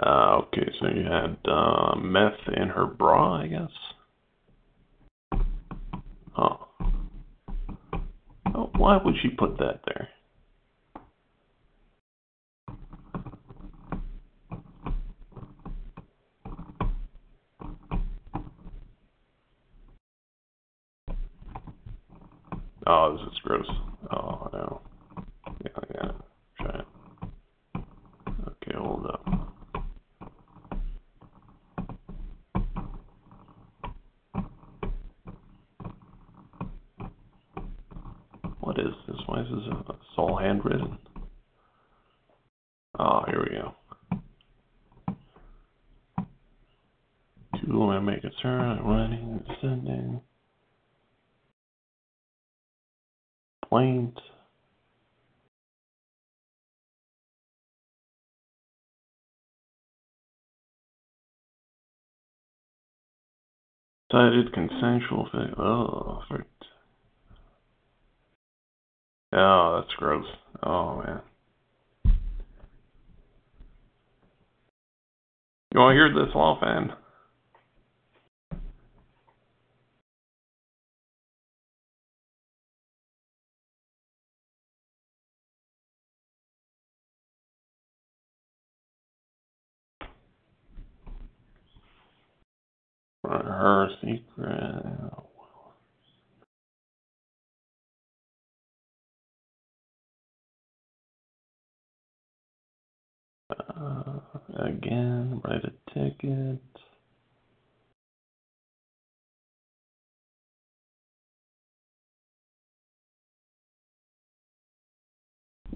Uh, 0.00 0.42
okay, 0.42 0.70
so 0.78 0.86
you 0.86 1.02
had 1.02 1.36
uh, 1.50 1.96
meth 1.96 2.38
in 2.56 2.68
her 2.68 2.86
bra, 2.86 3.42
I 3.42 3.46
guess. 3.48 3.70
Oh. 6.36 6.68
oh. 8.54 8.70
Why 8.76 8.96
would 9.04 9.16
she 9.20 9.28
put 9.28 9.58
that 9.58 9.80
there? 9.86 10.08
Oh, 22.86 23.16
this 23.16 23.32
is 23.32 23.38
gross. 23.42 23.66
Oh, 24.12 24.48
no. 24.52 24.80
Yeah, 25.64 25.70
yeah. 25.94 26.10
Try 26.60 26.78
it. 26.78 26.86
Okay, 28.46 28.76
hold 28.76 29.06
up. 29.06 29.28
This? 39.06 39.16
Why 39.26 39.40
is 39.40 39.46
this 39.50 39.64
a, 39.70 39.76
uh, 39.76 39.82
it's 39.90 40.16
all 40.16 40.36
handwritten? 40.36 40.98
Oh, 42.98 43.22
here 43.28 43.40
we 43.40 43.56
go. 43.56 43.74
Two 47.60 47.78
women 47.78 48.04
make 48.04 48.24
a 48.24 48.30
turn, 48.42 48.82
running, 48.82 49.44
descending. 49.46 50.20
Planes. 53.68 54.16
Decided 64.10 64.52
consensual. 64.54 65.28
Oh, 65.58 66.22
for 66.28 66.46
Oh, 69.32 69.80
that's 69.80 69.94
gross. 69.94 70.26
Oh 70.62 71.02
man. 71.02 71.20
You 75.74 75.80
want 75.80 75.92
to 75.92 75.96
hear 75.96 76.26
this 76.26 76.34
fan? 76.60 76.92
Her 93.24 93.88
secret. 94.00 95.17
Uh, 103.58 104.20
again, 104.56 105.40
write 105.44 105.64
a 105.64 105.72
ticket. 105.92 106.60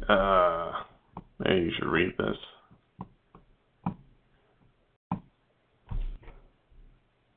Uh, 0.09 0.73
maybe 1.39 1.67
you 1.67 1.73
should 1.77 1.89
read 1.89 2.13
this. 2.19 2.37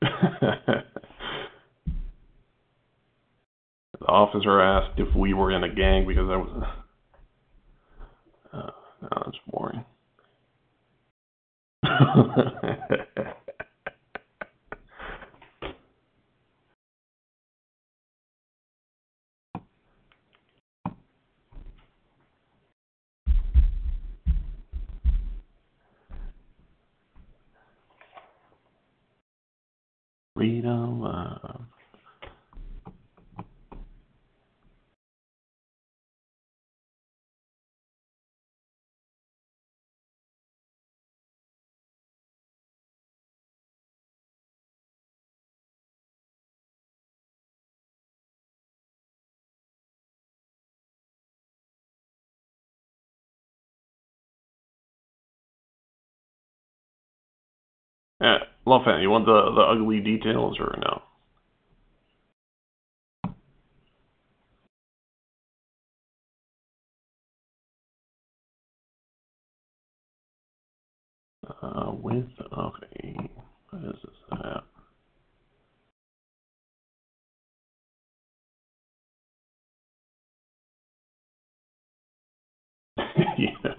the 4.00 4.06
officer 4.06 4.60
asked 4.60 4.98
if 4.98 5.14
we 5.16 5.34
were 5.34 5.50
in 5.50 5.64
a 5.64 5.74
gang 5.74 6.06
because 6.06 6.28
I 6.30 6.36
was. 6.36 6.64
Uh, 8.52 8.70
no, 9.02 9.08
that's 9.24 9.38
boring. 9.50 9.84
Freedom. 30.36 31.68
Yeah, 58.20 58.38
Lawfan, 58.66 59.02
you 59.02 59.10
want 59.10 59.26
the 59.26 59.52
the 59.54 59.62
ugly 59.62 60.00
details 60.00 60.56
or 60.60 60.74
no? 60.82 61.02
Uh, 71.62 71.92
width 71.92 72.28
of 72.52 72.72
a 73.00 73.30
what 73.70 73.84
is 73.84 73.96
this 74.04 74.40
at? 74.44 74.64
yeah. 83.38 83.75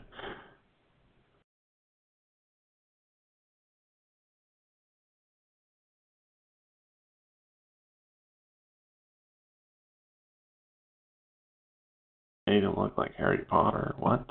Him 12.77 12.83
look 12.83 12.97
like 12.97 13.15
Harry 13.15 13.39
Potter. 13.39 13.95
What? 13.97 14.25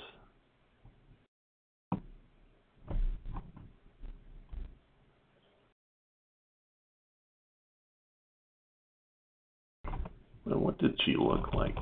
Well, 10.45 10.59
What 10.59 10.79
did 10.79 10.99
she 11.05 11.17
look 11.19 11.53
like? 11.55 11.77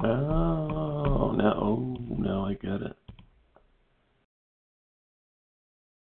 Oh, 0.00 1.32
no, 1.36 1.52
oh, 1.60 1.96
no, 2.16 2.44
I 2.44 2.54
get 2.54 2.80
it. 2.82 2.96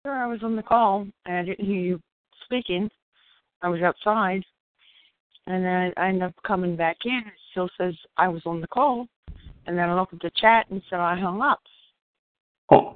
Sure, 0.05 0.15
I 0.15 0.27
was 0.27 0.39
on 0.43 0.55
the 0.55 0.63
call 0.63 1.05
and 1.25 1.35
I 1.35 1.43
didn't 1.43 1.65
hear 1.65 1.75
you 1.75 2.01
speaking. 2.45 2.89
I 3.61 3.67
was 3.67 3.81
outside, 3.81 4.43
and 5.47 5.63
then 5.63 5.93
I 5.97 6.09
end 6.09 6.23
up 6.23 6.33
coming 6.45 6.75
back 6.75 6.97
in. 7.05 7.21
It 7.25 7.33
still 7.51 7.69
says 7.77 7.93
I 8.17 8.27
was 8.27 8.41
on 8.45 8.61
the 8.61 8.67
call, 8.67 9.07
and 9.65 9.77
then 9.77 9.89
I 9.89 9.95
looked 9.95 10.13
at 10.13 10.21
the 10.21 10.31
chat 10.39 10.67
and 10.69 10.81
said 10.89 10.99
I 10.99 11.19
hung 11.19 11.41
up. 11.41 11.59
Oh, 12.71 12.95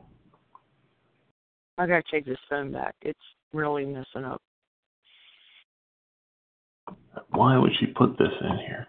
I 1.78 1.86
gotta 1.86 2.04
take 2.10 2.26
this 2.26 2.38
phone 2.50 2.72
back. 2.72 2.96
It's 3.02 3.20
really 3.54 3.86
messing 3.86 4.26
up. 4.26 4.42
why 7.32 7.58
would 7.58 7.72
she 7.80 7.88
put 7.88 8.18
this 8.18 8.34
in 8.42 8.58
here? 8.66 8.88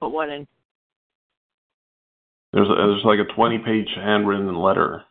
But 0.00 0.10
what 0.10 0.28
in? 0.28 0.46
There's 2.52 2.68
a, 2.68 2.74
there's 2.74 3.04
like 3.04 3.18
a 3.18 3.34
20 3.34 3.58
page 3.58 3.88
handwritten 3.96 4.54
letter 4.56 5.02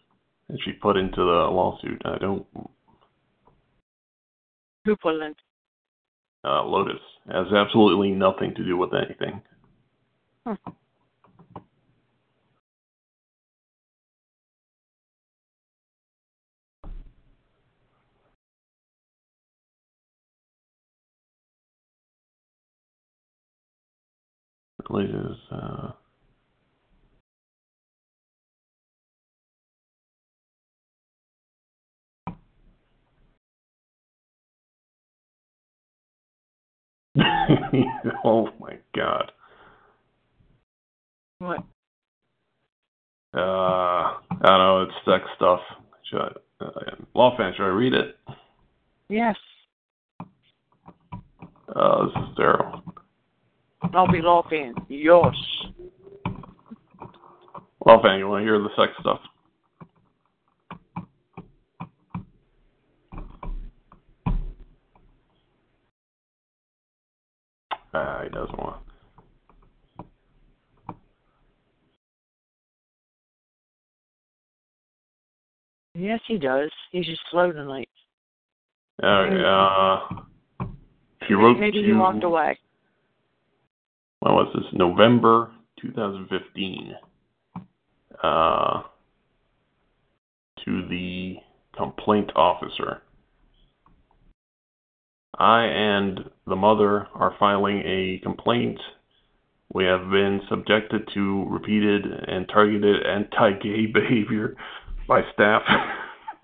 that 0.50 0.58
she 0.64 0.72
put 0.72 0.98
into 0.98 1.18
the 1.18 1.50
lawsuit. 1.52 2.02
I 2.06 2.18
don't, 2.18 2.46
Who 4.86 4.96
put 4.96 5.16
it 5.16 5.22
in? 5.22 5.36
Uh, 6.46 6.64
Lotus 6.64 7.02
has 7.32 7.48
absolutely 7.52 8.12
nothing 8.12 8.54
to 8.56 8.64
do 8.64 8.78
with 8.78 8.91
anything. 8.93 9.41
Huh. 10.46 10.56
Lotus, 24.89 25.38
uh, 25.52 25.91
oh 38.24 38.49
my 38.59 38.78
god. 38.95 39.32
What? 41.39 41.59
Uh, 43.34 43.38
I 43.38 44.18
don't 44.41 44.59
know, 44.59 44.84
it's 44.84 44.93
sex 45.05 45.26
stuff. 45.36 45.59
Should 46.09 46.22
I, 46.22 46.30
uh, 46.63 46.95
law 47.13 47.36
fan, 47.38 47.53
should 47.55 47.66
I 47.66 47.70
read 47.70 47.93
it? 47.93 48.18
Yes. 49.09 49.36
Uh, 51.76 52.05
this 52.05 52.16
is 52.16 52.38
Daryl. 52.38 52.82
I'll 53.93 54.11
be 54.11 54.22
laughing. 54.22 54.74
Yes. 54.88 55.36
Law 57.86 58.01
fan, 58.01 58.20
you 58.20 58.28
want 58.28 58.41
to 58.41 58.45
hear 58.45 58.59
the 58.59 58.70
sex 58.78 58.93
stuff? 59.01 59.20
Ah, 67.98 68.24
he 68.24 68.30
doesn't 68.30 68.60
want. 68.60 68.82
Yes, 75.93 76.20
he 76.28 76.38
does. 76.38 76.70
He's 76.91 77.06
just 77.06 77.22
slow 77.32 77.54
tonight. 77.54 77.88
Uh, 79.02 80.00
she 81.26 81.34
wrote 81.36 81.58
Maybe 81.58 81.82
to, 81.82 81.88
he 81.88 81.93
walked 81.93 82.24
away. 82.26 82.60
when 84.20 84.34
was 84.34 84.52
this? 84.54 84.66
November 84.74 85.52
2015. 85.80 86.96
Uh, 88.22 88.82
to 90.66 90.88
the 90.89 91.38
complaint 91.78 92.30
officer. 92.36 93.04
I 95.38 95.66
and 95.66 96.20
the 96.48 96.56
mother 96.56 97.08
are 97.14 97.36
filing 97.40 97.80
a 97.80 98.20
complaint. 98.24 98.80
We 99.74 99.84
have 99.86 100.10
been 100.10 100.42
subjected 100.50 101.10
to 101.14 101.46
repeated 101.50 102.06
and 102.06 102.48
targeted 102.48 103.06
anti-gay 103.06 103.86
behavior 103.94 104.56
by 105.08 105.22
staff. 105.34 105.64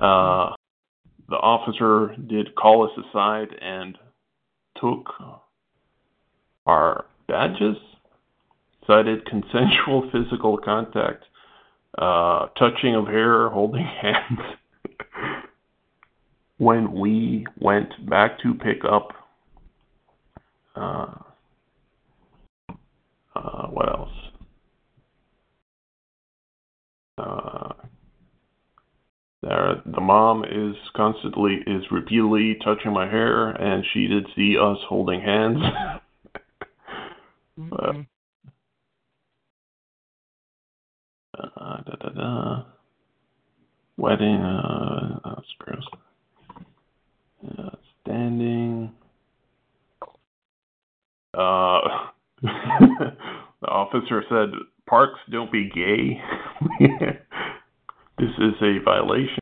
uh, 0.00 0.52
the 1.28 1.36
officer 1.36 2.14
did 2.28 2.54
call 2.54 2.84
us 2.84 2.92
aside 3.08 3.48
and 3.60 3.96
took 4.80 5.12
our 6.66 7.06
badges, 7.28 7.76
cited 8.86 9.24
consensual 9.26 10.08
physical 10.12 10.58
contact, 10.58 11.24
uh, 11.98 12.46
touching 12.58 12.94
of 12.94 13.06
hair, 13.06 13.48
holding 13.48 13.84
hands. 13.84 14.40
When 16.58 16.92
we 16.92 17.46
went 17.58 18.08
back 18.08 18.38
to 18.40 18.54
pick 18.54 18.84
up, 18.84 19.12
uh, 20.74 21.14
uh, 23.34 23.66
what 23.68 23.88
else? 23.88 24.12
Uh, 27.18 27.72
there, 29.42 29.82
the 29.86 30.00
mom 30.00 30.44
is 30.44 30.76
constantly 30.94 31.58
is 31.66 31.82
repeatedly 31.90 32.56
touching 32.64 32.92
my 32.92 33.06
hair, 33.08 33.50
and 33.50 33.84
she 33.92 34.06
did 34.06 34.26
see 34.34 34.56
us 34.58 34.78
holding 34.88 35.20
hands. 35.20 35.58
But, 37.58 37.94
Mhm. 37.94 38.06
uh, 41.38 41.76
da, 41.82 41.96
da, 42.00 42.08
da. 42.10 42.62
Wedding, 43.96 44.42
uh, 44.42 45.20
that's 45.24 45.52
gross. 45.58 45.84
Uh. 48.16 48.90
Uh, 51.36 51.80
the 52.42 53.68
officer 53.68 54.24
said, 54.28 54.50
"Parks, 54.88 55.18
don't 55.30 55.52
be 55.52 55.68
gay. 55.68 56.20
this 58.18 58.30
is 58.38 58.54
a 58.62 58.78
violation." 58.84 59.38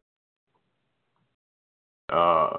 Uh, 2.08 2.58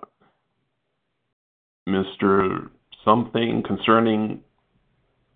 Mr. 1.87 2.69
Something 3.03 3.61
concerning 3.65 4.41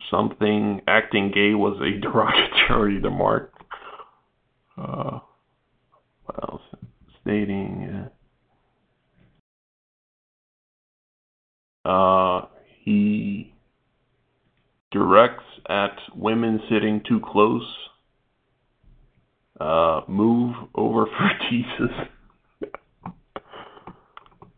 something 0.10 0.82
acting 0.88 1.32
gay 1.32 1.54
was 1.54 1.80
a 1.82 2.00
derogatory 2.02 3.00
remark. 3.00 3.54
Uh, 4.78 5.20
what 6.26 6.44
else? 6.44 6.62
Stating. 7.22 7.84
Uh, 8.06 8.19
uh, 11.90 12.46
he 12.84 13.52
directs 14.92 15.44
at 15.68 15.98
women 16.16 16.62
sitting 16.70 17.02
too 17.08 17.20
close. 17.20 17.68
Uh, 19.60 20.02
move 20.08 20.56
over 20.76 21.06
for 21.18 21.32
Jesus. 21.50 21.90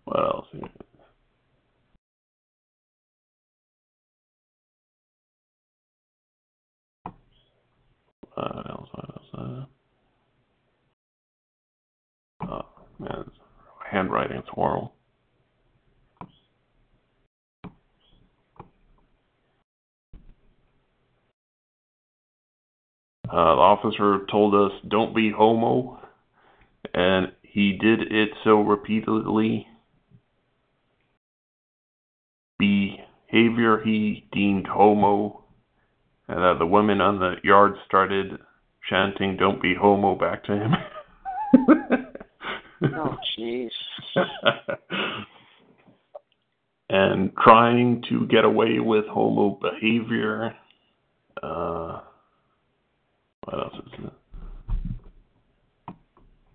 what 0.03 0.19
else? 0.19 0.45
What 8.33 8.69
else? 8.69 8.89
What 8.91 9.09
else? 9.09 9.25
Uh, 9.33 9.65
oh, 12.49 12.65
man, 12.99 13.31
handwriting 13.89 14.37
is 14.37 14.43
horrible. 14.49 14.93
Uh, 23.31 23.55
the 23.55 23.61
officer 23.61 24.25
told 24.29 24.53
us, 24.53 24.77
don't 24.89 25.15
be 25.15 25.31
homo, 25.31 25.99
and 26.93 27.31
he 27.41 27.77
did 27.79 28.11
it 28.11 28.29
so 28.43 28.59
repeatedly. 28.59 29.67
Behavior 32.59 33.81
he 33.85 34.27
deemed 34.33 34.67
homo, 34.67 35.45
and 36.27 36.39
that 36.39 36.55
the 36.59 36.65
women 36.65 36.99
on 36.99 37.19
the 37.19 37.35
yard 37.43 37.75
started 37.85 38.37
chanting, 38.89 39.37
don't 39.37 39.61
be 39.61 39.75
homo, 39.79 40.15
back 40.15 40.43
to 40.45 40.53
him. 40.53 40.71
Oh, 42.83 43.15
jeez. 43.37 43.69
and 46.89 47.31
trying 47.43 48.03
to 48.09 48.25
get 48.25 48.43
away 48.43 48.79
with 48.79 49.05
homo 49.05 49.59
behavior. 49.61 50.55
Uh, 51.41 51.99
what 53.43 53.59
else 53.59 53.73
is 53.87 54.05
it? 54.05 54.13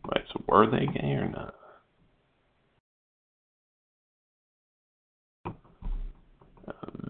Right, 0.07 0.25
so 0.33 0.43
were 0.49 0.71
they 0.71 0.87
gay 0.87 1.13
or 1.13 1.29
not? 1.29 1.55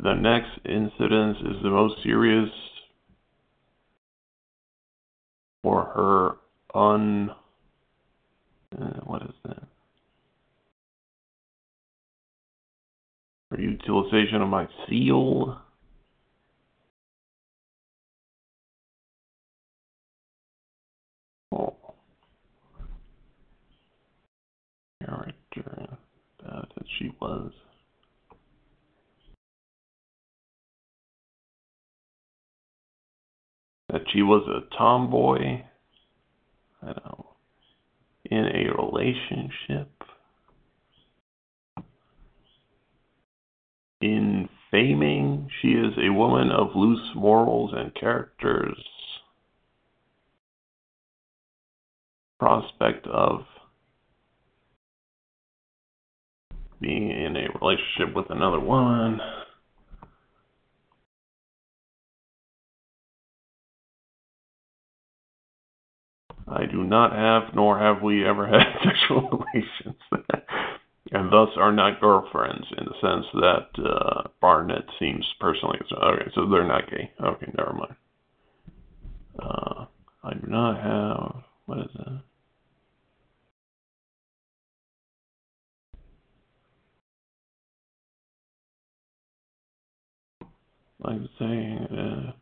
The 0.02 0.14
next 0.14 0.50
incident 0.64 1.38
is 1.38 1.62
the 1.62 1.70
most 1.70 2.02
serious 2.02 2.50
for 5.62 5.84
her 5.84 6.80
un. 6.80 7.30
Uh, 8.80 9.00
what 9.04 9.22
is 9.22 9.34
that? 9.44 9.62
For 13.48 13.60
utilization 13.60 14.42
of 14.42 14.48
my 14.48 14.68
seal. 14.88 15.60
Oh. 21.50 21.74
Character 25.04 25.88
uh, 26.46 26.62
that 26.76 26.85
she 26.98 27.12
was. 27.20 27.52
That 33.92 34.02
she 34.12 34.22
was 34.22 34.46
a 34.48 34.76
tomboy. 34.76 35.62
I 36.82 36.86
know. 36.86 37.36
In 38.24 38.44
a 38.44 38.74
relationship. 38.76 39.90
In 44.00 44.48
faming, 44.72 45.48
she 45.62 45.68
is 45.68 45.94
a 45.98 46.12
woman 46.12 46.50
of 46.50 46.74
loose 46.74 47.14
morals 47.14 47.72
and 47.74 47.94
characters. 47.94 48.76
Prospect 52.38 53.06
of 53.06 53.44
being 56.80 57.10
in 57.10 57.36
a 57.36 57.48
relationship 57.60 58.14
with 58.14 58.30
another 58.30 58.60
woman. 58.60 59.20
I 66.48 66.64
do 66.66 66.84
not 66.84 67.12
have, 67.12 67.54
nor 67.54 67.78
have 67.78 68.02
we 68.02 68.24
ever 68.24 68.46
had 68.46 68.66
sexual 68.84 69.28
relations, 69.52 69.96
and 71.10 71.32
thus 71.32 71.48
are 71.56 71.72
not 71.72 72.00
girlfriends 72.00 72.66
in 72.78 72.84
the 72.84 72.94
sense 73.00 73.26
that 73.34 73.84
uh, 73.84 74.28
Barnett 74.40 74.84
seems 74.98 75.26
personally. 75.40 75.78
Okay, 75.92 76.30
so 76.34 76.48
they're 76.48 76.66
not 76.66 76.88
gay. 76.90 77.10
Okay, 77.20 77.52
never 77.58 77.72
mind. 77.72 77.96
Uh, 79.38 79.86
I 80.22 80.34
do 80.34 80.46
not 80.46 80.80
have. 80.80 81.42
What 81.66 81.78
is 81.78 81.90
that? 81.96 82.22
Like 91.06 91.20
saying. 91.38 91.86
Uh, 91.86 92.32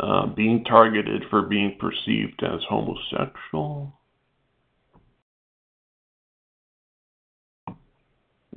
uh, 0.00 0.26
being 0.28 0.64
targeted 0.64 1.24
for 1.28 1.42
being 1.42 1.76
perceived 1.78 2.42
as 2.42 2.60
homosexual. 2.66 3.92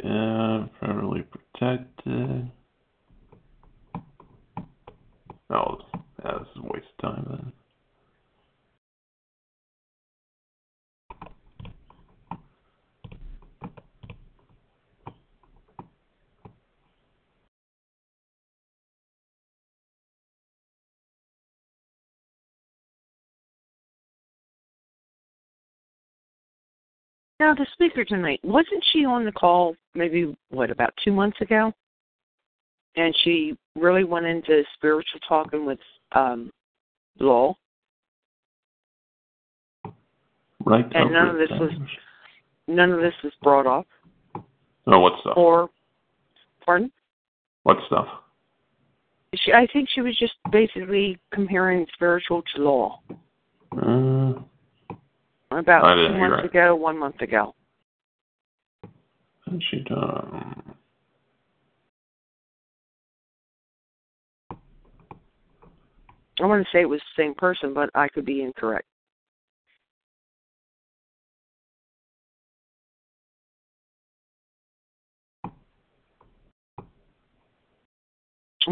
Yeah, 0.01 0.67
federally 0.81 1.25
protected. 1.29 2.49
Oh, 5.49 5.77
is 6.41 6.47
a 6.55 6.61
waste 6.61 6.85
of 6.99 7.15
time 7.15 7.25
then. 7.29 7.66
Now, 27.39 27.53
the 27.53 27.67
speaker 27.73 28.03
tonight, 28.03 28.39
wasn't 28.43 28.83
she 28.91 29.05
on 29.05 29.23
the 29.23 29.31
call 29.31 29.75
maybe, 29.93 30.35
what, 30.49 30.71
about 30.71 30.93
two 31.03 31.11
months 31.11 31.39
ago? 31.41 31.71
And 32.95 33.15
she 33.23 33.55
really 33.75 34.03
went 34.03 34.25
into 34.25 34.63
spiritual 34.73 35.19
talking 35.27 35.65
with 35.65 35.79
um, 36.13 36.51
Law. 37.19 37.55
Right. 40.65 40.85
And 40.93 41.13
none 41.13 41.29
of 41.29 41.37
this 41.37 41.49
was- 41.51 41.71
None 42.69 42.91
of 42.91 42.99
this 42.99 43.13
was 43.23 43.31
brought 43.41 43.65
up. 43.65 43.87
Oh, 44.87 44.99
what 44.99 45.13
stuff? 45.21 45.37
Or, 45.37 45.69
pardon? 46.65 46.91
What 47.63 47.77
stuff? 47.87 48.07
She, 49.35 49.53
I 49.53 49.67
think 49.71 49.87
she 49.89 50.01
was 50.01 50.17
just 50.17 50.33
basically 50.51 51.17
comparing 51.31 51.85
spiritual 51.93 52.43
to 52.55 52.61
law. 52.61 52.99
Uh, 53.71 54.16
About 55.57 55.85
I 55.85 55.95
didn't 55.95 56.11
two 56.11 56.17
hear 56.19 56.29
months 56.29 56.45
it. 56.45 56.51
ago, 56.51 56.75
one 56.75 56.99
month 56.99 57.19
ago. 57.19 57.55
and 59.47 59.63
she 59.71 59.79
done. 59.79 60.75
I 66.39 66.45
want 66.45 66.63
to 66.63 66.69
say 66.71 66.81
it 66.81 66.89
was 66.89 66.99
the 66.99 67.23
same 67.23 67.33
person, 67.33 67.73
but 67.73 67.89
I 67.95 68.07
could 68.07 68.23
be 68.23 68.43
incorrect. 68.43 68.85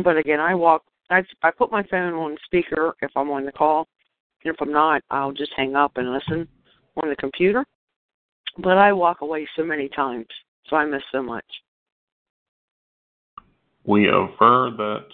But 0.03 0.17
again, 0.17 0.39
I 0.39 0.53
walk. 0.53 0.83
I 1.09 1.23
I 1.41 1.49
put 1.49 1.71
my 1.71 1.81
phone 1.89 2.13
on 2.13 2.37
speaker 2.45 2.93
if 3.01 3.09
I'm 3.15 3.31
on 3.31 3.43
the 3.43 3.51
call, 3.51 3.87
and 4.43 4.53
if 4.53 4.61
I'm 4.61 4.71
not, 4.71 5.01
I'll 5.09 5.31
just 5.31 5.53
hang 5.57 5.75
up 5.75 5.93
and 5.95 6.13
listen 6.13 6.47
on 7.01 7.09
the 7.09 7.15
computer. 7.15 7.65
But 8.57 8.77
I 8.77 8.93
walk 8.93 9.21
away 9.21 9.47
so 9.55 9.63
many 9.63 9.89
times, 9.89 10.27
so 10.69 10.75
I 10.75 10.85
miss 10.85 11.01
so 11.11 11.21
much. 11.21 11.45
We 13.85 14.07
aver 14.07 14.71
that 14.77 15.07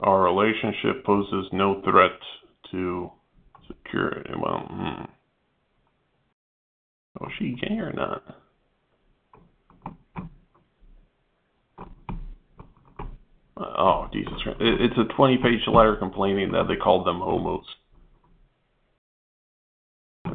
our 0.00 0.22
relationship 0.22 1.04
poses 1.04 1.46
no 1.52 1.80
threat 1.82 2.18
to 2.70 3.10
security. 3.66 4.30
Well, 4.38 4.66
hmm. 4.70 5.04
Was 7.20 7.32
she 7.38 7.56
gay 7.60 7.76
or 7.76 7.92
not? 7.92 8.22
Oh, 13.56 14.06
Jesus 14.12 14.34
Christ. 14.42 14.58
It's 14.60 14.98
a 14.98 15.14
20 15.14 15.38
page 15.38 15.60
letter 15.66 15.96
complaining 15.96 16.52
that 16.52 16.64
they 16.68 16.76
called 16.76 17.06
them 17.06 17.20
homos. 17.20 17.64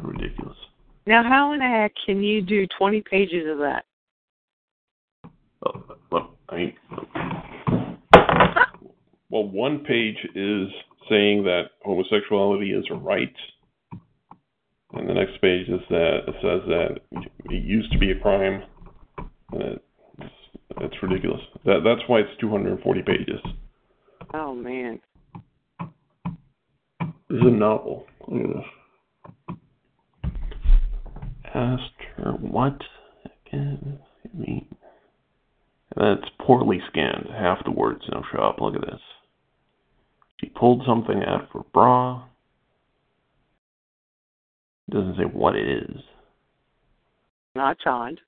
Ridiculous. 0.00 0.56
Now, 1.06 1.22
how 1.22 1.52
in 1.52 1.58
the 1.58 1.66
heck 1.66 1.92
can 2.06 2.22
you 2.22 2.42
do 2.42 2.66
20 2.78 3.02
pages 3.02 3.48
of 3.50 3.58
that? 3.58 3.84
Well, 6.10 6.36
I 6.48 6.56
mean, 6.56 6.74
well, 9.30 9.48
one 9.48 9.80
page 9.80 10.16
is 10.34 10.68
saying 11.08 11.44
that 11.44 11.70
homosexuality 11.82 12.72
is 12.72 12.84
a 12.90 12.94
right, 12.94 13.34
and 14.92 15.08
the 15.08 15.14
next 15.14 15.40
page 15.40 15.68
is 15.68 15.80
that 15.88 16.18
it 16.28 16.34
says 16.42 16.60
that 16.68 16.98
it 17.50 17.64
used 17.64 17.90
to 17.92 17.98
be 17.98 18.10
a 18.10 18.18
crime, 18.18 18.62
and 19.52 19.62
it, 19.62 19.84
it's, 20.18 20.34
it's 20.80 21.02
ridiculous. 21.02 21.40
That 21.64 21.80
that's 21.84 22.06
why 22.08 22.20
it's 22.20 22.40
240 22.40 23.02
pages. 23.02 23.40
Oh 24.34 24.54
man. 24.54 25.00
This 27.28 27.40
is 27.40 27.46
a 27.46 27.50
novel. 27.50 28.06
Look 28.28 28.42
at 28.42 28.56
this. 28.56 28.64
Asked 31.54 31.82
her 32.16 32.32
what 32.32 32.80
again? 33.46 33.98
I 34.24 34.38
mean, 34.38 34.66
that's 35.94 36.28
poorly 36.40 36.80
scanned. 36.88 37.26
Half 37.30 37.64
the 37.64 37.70
words 37.70 38.02
don't 38.10 38.24
show 38.32 38.42
up. 38.42 38.56
Look 38.60 38.74
at 38.74 38.80
this. 38.80 39.00
She 40.40 40.48
pulled 40.48 40.82
something 40.86 41.22
out 41.22 41.42
of 41.42 41.48
her 41.52 41.60
bra. 41.74 42.24
It 44.88 44.94
doesn't 44.94 45.16
say 45.16 45.24
what 45.24 45.54
it 45.54 45.68
is. 45.68 46.00
Not 47.54 47.76
odd. 47.86 48.20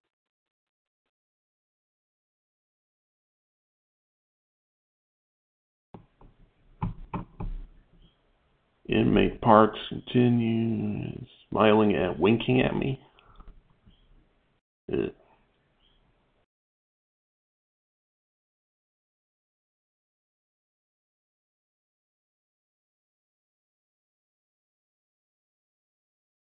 Inmate 8.87 9.41
Parks 9.41 9.79
continues 9.89 11.27
smiling 11.49 11.95
and 11.97 12.19
winking 12.19 12.61
at 12.61 12.77
me. 12.77 13.01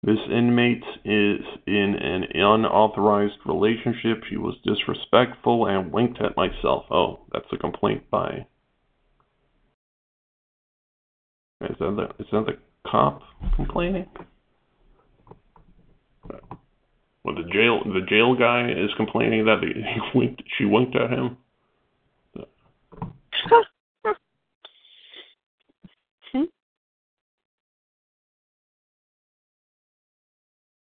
This 0.09 0.19
inmate 0.31 0.85
is 1.05 1.41
in 1.67 1.97
an 2.01 2.25
unauthorized 2.35 3.39
relationship. 3.45 4.25
She 4.31 4.37
was 4.37 4.55
disrespectful 4.65 5.67
and 5.67 5.93
winked 5.93 6.21
at 6.23 6.37
myself. 6.37 6.87
Oh, 6.91 7.21
that's 7.33 7.53
a 7.53 7.59
complaint 7.59 8.09
by. 8.11 8.47
Is 11.61 11.77
that 11.79 11.97
the, 11.97 12.23
is 12.23 12.31
that 12.33 12.47
the 12.47 12.59
cop 12.87 13.21
complaining? 13.57 14.07
Well, 17.29 17.45
the 17.45 17.51
jail 17.51 17.83
the 17.85 18.07
jail 18.09 18.35
guy 18.35 18.71
is 18.71 18.91
complaining 18.97 19.45
that 19.45 19.59
he 19.63 20.01
winked. 20.19 20.43
She 20.57 20.65
winked 20.65 20.97
at 20.97 21.11
him. 21.11 21.37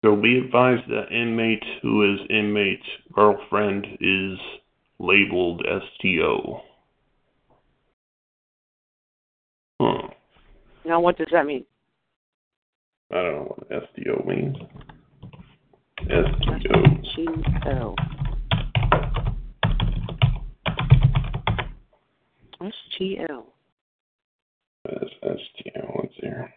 So 0.03 0.15
be 0.15 0.39
advised 0.39 0.89
that 0.89 1.11
inmate 1.11 1.63
who 1.83 2.11
is 2.11 2.19
inmate 2.27 2.81
girlfriend 3.13 3.85
is 3.99 4.39
labeled 4.97 5.61
STO. 5.63 6.61
Huh. 9.79 10.01
Hmm. 10.01 10.89
Now, 10.89 11.01
what 11.01 11.19
does 11.19 11.27
that 11.31 11.45
mean? 11.45 11.65
I 13.11 13.15
don't 13.15 13.33
know 13.33 13.55
what 13.67 13.83
STO 13.93 14.23
means. 14.27 14.57
G-O. 16.07 17.95
S-T-O. 22.61 23.45
That's 24.83 25.11
STO. 25.21 25.81
What's 25.93 26.15
there? 26.21 26.53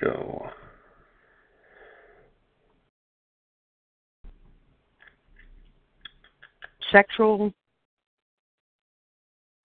STO. 0.00 0.50
Sexual. 6.92 7.52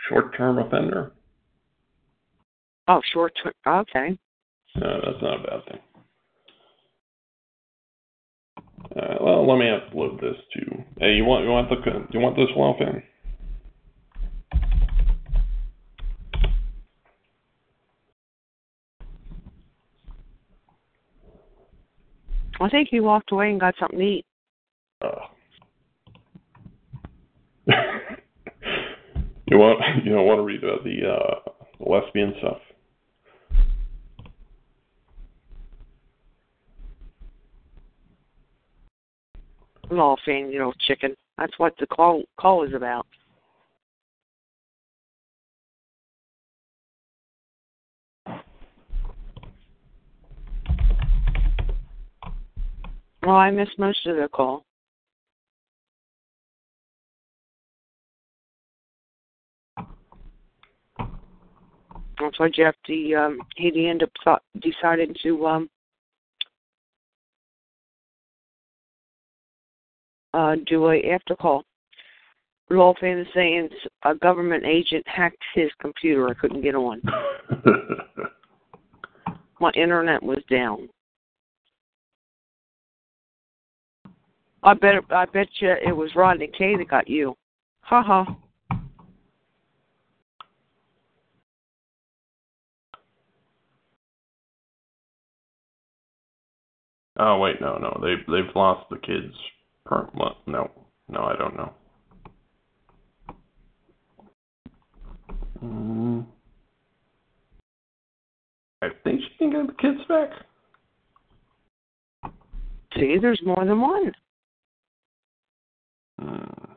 Short 0.10 0.36
term 0.36 0.58
offender? 0.58 1.12
Oh, 2.88 3.00
short 3.14 3.34
term. 3.42 3.54
Okay. 3.66 4.18
No, 4.76 5.02
that's 5.06 5.22
not 5.22 5.40
a 5.40 5.44
bad 5.44 5.66
thing. 5.66 5.80
Uh, 8.96 9.16
well, 9.22 9.48
let 9.48 9.60
me 9.60 9.66
upload 9.66 10.20
this 10.20 10.36
too. 10.54 10.84
Hey, 11.00 11.14
you 11.14 11.26
want 11.26 11.44
you 11.46 11.52
want 11.52 11.70
the 11.70 12.08
you 12.12 12.20
want 12.20 12.36
this 12.36 12.50
Lawfin? 12.58 13.04
I 22.62 22.68
think 22.70 22.90
he 22.90 23.00
walked 23.00 23.32
away 23.32 23.52
and 23.52 23.60
got 23.60 23.76
something 23.80 24.00
to 24.00 24.06
eat. 24.06 24.26
Uh. 25.02 25.28
You 29.50 29.58
want 29.58 29.80
you 30.06 30.12
don't 30.12 30.26
want 30.26 30.40
to 30.40 30.44
read 30.44 30.64
about 30.64 30.84
the 30.84 31.08
uh, 31.08 31.52
lesbian 31.80 32.34
stuff? 32.40 32.58
Law 39.92 40.16
fan, 40.24 40.52
you 40.52 40.60
know, 40.60 40.72
chicken. 40.88 41.16
That's 41.38 41.58
what 41.58 41.74
the 41.80 41.88
call 41.88 42.24
call 42.40 42.64
is 42.64 42.74
about. 42.74 43.08
Well, 53.24 53.36
I 53.36 53.52
missed 53.52 53.78
most 53.78 54.06
of 54.08 54.16
the 54.16 54.28
call. 54.28 54.66
That's 62.20 62.40
why 62.40 62.50
Jeff, 62.50 62.76
the 62.88 63.16
um, 63.16 63.40
he 63.56 63.88
ended 63.88 64.04
up 64.04 64.12
thought, 64.24 64.44
decided 64.62 65.18
to 65.24 65.48
um, 65.48 65.70
uh, 70.34 70.56
do 70.66 70.90
a 70.90 71.02
after 71.12 71.36
call. 71.36 71.64
Law 72.70 72.94
fan 73.00 73.18
is 73.18 73.28
saying 73.34 73.70
a 74.04 74.14
government 74.14 74.64
agent 74.64 75.08
hacked 75.08 75.42
his 75.56 75.70
computer. 75.82 76.30
I 76.30 76.34
couldn't 76.36 76.62
get 76.62 76.76
on. 76.76 77.02
My 79.60 79.72
internet 79.72 80.22
was 80.22 80.44
down. 80.50 80.88
I 84.62 84.74
bet 84.74 84.96
I 85.10 85.26
bet 85.26 85.48
you 85.60 85.72
it 85.72 85.96
was 85.96 86.16
Rodney 86.16 86.48
K 86.56 86.76
that 86.76 86.90
got 86.90 87.08
you. 87.08 87.36
Ha 87.82 88.04
ha. 88.04 88.36
Oh 97.22 97.38
wait, 97.38 97.60
no, 97.60 97.78
no, 97.78 98.00
they 98.02 98.16
they've 98.32 98.56
lost 98.56 98.90
the 98.90 98.98
kids. 98.98 99.34
Per 99.86 100.10
well, 100.16 100.38
no, 100.48 100.72
no, 101.10 101.24
I 101.24 101.36
don't 101.36 101.58
know. 101.58 101.74
Mm. 105.62 106.26
I 108.82 108.88
think 109.04 109.20
she 109.20 109.38
can 109.38 109.52
get 109.52 109.68
the 109.68 109.74
kids 109.74 110.00
back. 110.08 110.30
See, 112.96 113.18
there's 113.22 113.42
more 113.46 113.66
than 113.66 113.82
one. 113.82 114.12
Hmm. 116.20 116.69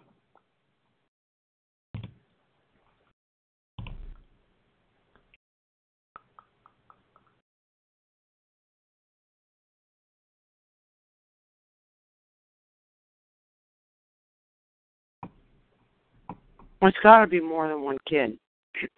Well, 16.82 16.88
it's 16.88 16.98
got 17.00 17.20
to 17.20 17.28
be 17.28 17.40
more 17.40 17.68
than 17.68 17.82
one 17.82 17.98
kid. 18.08 18.36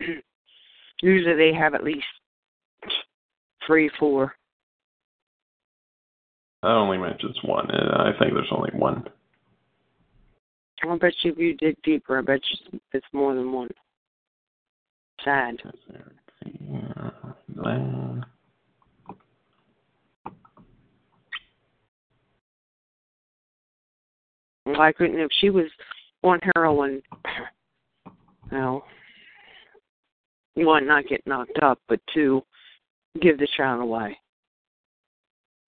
Usually 1.03 1.37
they 1.37 1.53
have 1.53 1.75
at 1.75 1.85
least 1.85 2.07
three, 3.67 3.91
four. 4.01 4.35
That 6.63 6.71
only 6.71 6.97
mentions 6.97 7.37
one, 7.45 7.69
and 7.71 7.91
I 7.91 8.19
think 8.19 8.33
there's 8.33 8.49
only 8.51 8.71
one. 8.73 9.05
I 10.83 10.97
bet 10.97 11.13
you 11.23 11.33
if 11.33 11.39
you 11.39 11.55
dig 11.59 11.77
deeper, 11.83 12.19
I 12.19 12.23
bet 12.23 12.41
you 12.51 12.81
it's 12.95 13.07
more 13.13 13.35
than 13.35 13.53
one. 13.53 13.69
Sad. 15.23 15.57
I 24.79 24.93
couldn't 24.93 25.21
if 25.21 25.31
she 25.39 25.51
was 25.51 25.67
on 26.23 26.41
heroin. 26.55 27.03
Well, 28.55 28.85
one, 30.55 30.87
not 30.87 31.09
get 31.09 31.27
knocked 31.27 31.59
up, 31.61 31.81
but 31.89 31.99
two, 32.15 32.41
give 33.21 33.37
the 33.37 33.49
child 33.57 33.83
away 33.83 34.17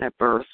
at 0.01 0.17
birth. 0.19 0.47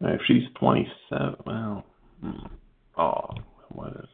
If 0.00 0.20
she's 0.26 0.42
27, 0.58 1.36
well, 1.46 1.86
hmm. 2.20 2.46
oh, 2.98 3.30
what 3.68 3.92
is? 3.92 4.08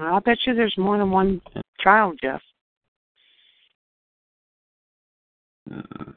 I 0.00 0.18
bet 0.20 0.38
you 0.46 0.54
there's 0.54 0.76
more 0.76 0.98
than 0.98 1.10
one 1.10 1.40
child, 1.80 2.18
Jeff. 2.22 2.42
Mm. 5.70 6.14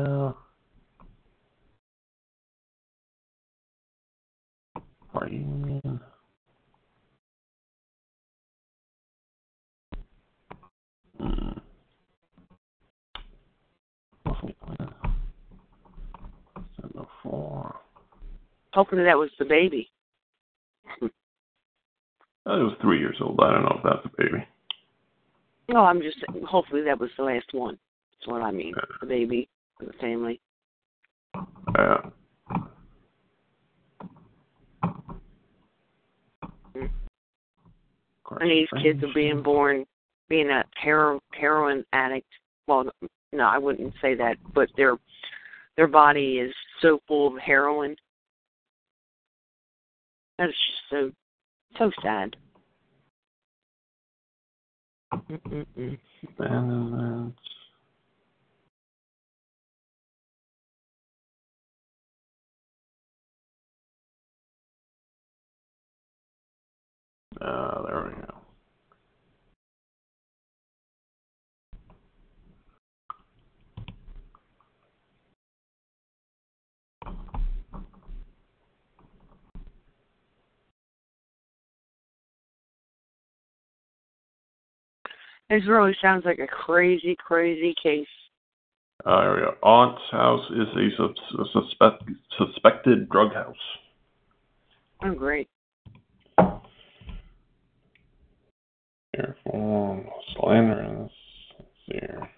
Uh, 0.00 0.32
are 5.14 5.28
you 5.28 5.80
in? 5.84 6.00
Hmm. 11.18 11.50
Roughly, 14.24 14.56
seven 16.76 17.06
four. 17.22 17.76
Hopefully 18.72 19.04
that 19.04 19.18
was 19.18 19.28
the 19.38 19.44
baby. 19.44 19.90
Oh, 21.02 21.08
It 22.58 22.64
was 22.64 22.76
three 22.80 23.00
years 23.00 23.16
old. 23.20 23.38
I 23.42 23.50
don't 23.52 23.64
know 23.64 23.76
if 23.76 23.82
that's 23.84 24.06
a 24.06 24.16
baby. 24.16 24.46
No, 25.68 25.80
I'm 25.80 26.00
just 26.00 26.16
saying, 26.26 26.42
hopefully 26.46 26.82
that 26.84 26.98
was 26.98 27.10
the 27.18 27.24
last 27.24 27.52
one. 27.52 27.78
That's 28.14 28.28
what 28.28 28.40
I 28.40 28.50
mean. 28.50 28.72
The 29.00 29.06
baby, 29.06 29.48
the 29.86 29.92
family. 29.94 30.40
Yeah. 31.74 32.10
And 38.40 38.50
these 38.50 38.68
kids 38.82 39.02
are 39.02 39.12
being 39.12 39.42
born 39.42 39.84
being 40.28 40.48
a 40.48 40.64
hero, 40.80 41.20
heroin 41.32 41.84
addict. 41.92 42.28
Well, 42.66 42.88
no, 43.32 43.44
I 43.44 43.58
wouldn't 43.58 43.92
say 44.00 44.14
that, 44.14 44.36
but 44.54 44.68
their 44.76 44.96
their 45.76 45.88
body 45.88 46.38
is 46.38 46.54
so 46.80 47.00
full 47.06 47.26
of 47.34 47.38
heroin. 47.38 47.96
That 50.38 50.48
is 50.48 50.54
just 50.54 50.90
so 50.90 51.10
so 51.76 51.90
sad. 52.02 52.36
Mm-mm-mm. 55.12 55.98
Ah, 67.42 67.82
there 67.86 68.04
we 68.04 68.22
go. 68.22 68.34
This 85.48 85.66
really 85.66 85.96
sounds 86.00 86.24
like 86.24 86.38
a 86.38 86.46
crazy, 86.46 87.16
crazy 87.18 87.74
case. 87.82 88.06
Ah, 89.04 89.22
there 89.22 89.34
we 89.34 89.40
go. 89.40 89.56
Aunt's 89.62 90.02
house 90.12 90.48
is 90.50 90.68
a, 90.76 90.88
sus- 90.96 91.40
a 91.40 91.44
suspect, 91.52 92.04
suspected 92.38 93.08
drug 93.08 93.32
house. 93.34 93.56
Oh, 95.02 95.12
great. 95.12 95.48
Careful, 99.14 100.04
slanderous. 100.36 101.10
Let's 101.58 101.70
see 101.86 101.98
here. 101.98 102.30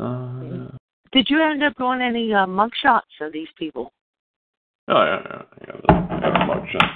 Uh, 0.00 0.68
Did 1.12 1.26
you 1.28 1.42
end 1.42 1.62
up 1.62 1.76
doing 1.76 2.00
any 2.00 2.32
uh, 2.32 2.46
mug 2.46 2.70
shots 2.82 3.10
of 3.20 3.32
these 3.32 3.48
people? 3.58 3.92
oh 4.88 5.04
yeah, 5.04 5.20
yeah, 5.24 5.42
yeah. 5.66 5.76
The, 5.86 5.92
yeah, 6.22 6.46
mug 6.46 6.64
shot. 6.72 6.90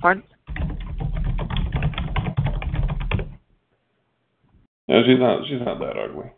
Pardon? 0.00 0.22
Yeah, 4.88 5.02
she's 5.06 5.18
not. 5.18 5.46
She's 5.46 5.60
not 5.60 5.78
that 5.78 5.98
ugly. 5.98 6.30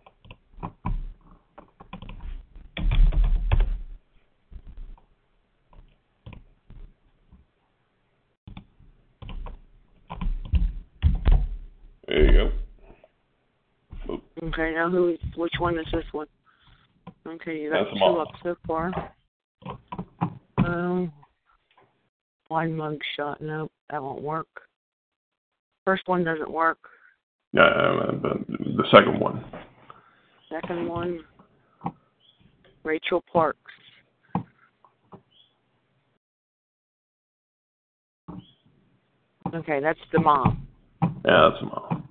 There 12.08 12.24
you 12.24 12.50
go. 14.08 14.12
Oop. 14.12 14.45
Okay, 14.58 14.72
now 14.74 14.88
who? 14.88 15.14
Which 15.36 15.52
one 15.58 15.78
is 15.78 15.84
this 15.92 16.04
one? 16.12 16.28
Okay, 17.26 17.60
you 17.60 17.70
got 17.70 17.84
That's 17.84 17.92
two 17.92 18.00
mom. 18.00 18.20
up 18.20 18.28
so 18.42 18.56
far. 18.66 19.12
Um, 20.56 21.12
one 22.48 22.74
mug 22.74 22.98
shot. 23.16 23.42
Nope, 23.42 23.70
that 23.90 24.02
won't 24.02 24.22
work. 24.22 24.46
First 25.84 26.04
one 26.06 26.24
doesn't 26.24 26.50
work. 26.50 26.78
Yeah, 27.52 27.64
uh, 27.64 28.12
the, 28.12 28.44
the 28.48 28.84
second 28.90 29.20
one. 29.20 29.44
Second 30.50 30.88
one, 30.88 31.20
Rachel 32.82 33.22
Parks. 33.30 33.60
Okay, 39.54 39.80
that's 39.80 39.98
the 40.12 40.20
mom. 40.20 40.66
Yeah, 41.02 41.50
that's 41.50 41.60
the 41.60 41.66
mom. 41.66 42.05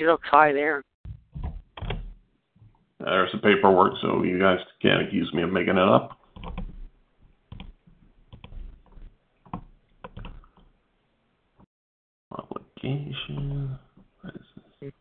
She 0.00 0.06
looks 0.06 0.28
high 0.30 0.54
there. 0.54 0.82
There's 3.00 3.30
the 3.32 3.38
paperwork, 3.38 3.92
so 4.00 4.22
you 4.22 4.38
guys 4.38 4.56
can't 4.80 5.06
accuse 5.06 5.30
me 5.34 5.42
of 5.42 5.52
making 5.52 5.76
it 5.76 5.78
up. 5.78 6.18
Obligation. 12.32 13.78
What 14.22 14.34
is 14.36 14.40
this? 14.80 14.92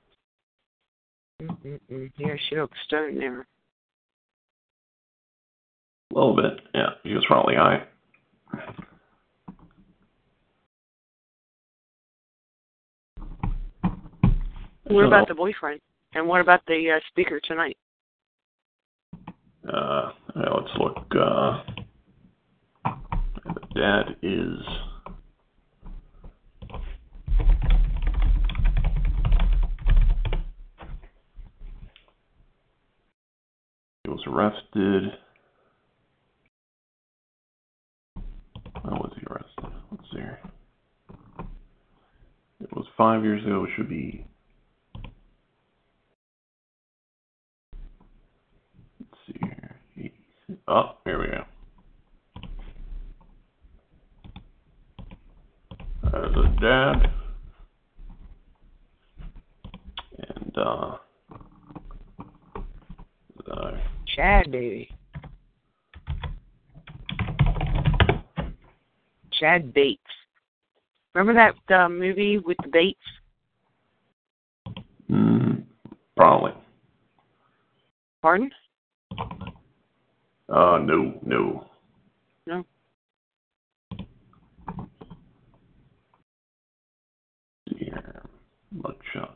Mm-mm-mm. 1.43 2.11
Yeah, 2.17 2.35
she 2.49 2.57
looks 2.57 2.77
stoned 2.85 3.21
there. 3.21 3.47
A 6.11 6.13
little 6.13 6.35
bit, 6.35 6.59
yeah. 6.73 6.89
She 7.05 7.13
was 7.13 7.23
probably 7.25 7.55
high. 7.55 7.85
What 14.89 15.03
So- 15.03 15.07
about 15.07 15.27
the 15.27 15.35
boyfriend? 15.35 15.81
And 16.13 16.27
what 16.27 16.41
about 16.41 16.65
the 16.65 16.89
uh, 16.95 16.99
speaker 17.09 17.39
tonight? 17.39 17.77
Uh, 19.71 20.11
let's 20.35 20.75
look. 20.79 21.05
Uh, 21.15 21.61
the 23.45 23.61
dad 23.75 24.15
is. 24.23 24.57
He 34.03 34.09
was 34.09 34.23
arrested. 34.27 35.13
When 38.81 38.95
was 38.95 39.11
he 39.19 39.25
arrested? 39.29 39.75
Let's 39.91 40.03
see. 40.11 41.45
It 42.61 42.75
was 42.75 42.85
five 42.97 43.23
years 43.23 43.43
ago. 43.45 43.65
It 43.65 43.69
should 43.75 43.89
be. 43.89 44.25
Let's 48.99 49.17
see 49.27 49.39
here. 49.41 49.75
He, 49.95 50.11
oh, 50.69 50.95
here 51.03 51.19
we 51.19 51.27
go. 51.27 51.43
There's 56.11 56.35
a 56.35 56.61
dad. 56.61 57.11
And, 60.17 60.57
uh, 60.57 60.97
uh, 63.51 63.71
Chad, 64.15 64.51
baby. 64.51 64.89
Chad 69.39 69.73
Bates. 69.73 70.01
Remember 71.15 71.33
that 71.33 71.75
uh, 71.75 71.89
movie 71.89 72.37
with 72.37 72.57
the 72.63 72.69
Bates? 72.69 72.99
mm, 75.09 75.63
probably. 76.15 76.53
Pardon? 78.21 78.51
Uh, 80.51 80.79
no, 80.79 81.13
no. 81.23 81.67
No. 82.47 82.65
Here. 87.77 88.23
Mug 88.71 88.95
shots. 89.13 89.35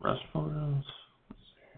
Rest 0.00 0.22
photos. 0.32 0.82
Let's 1.30 1.42
see. 1.54 1.72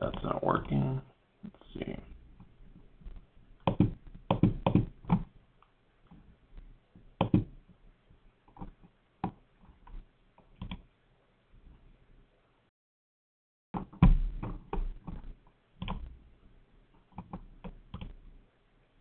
That's 0.00 0.24
not 0.24 0.42
working. 0.42 1.02
Let's 1.42 1.86
see. 1.86 1.96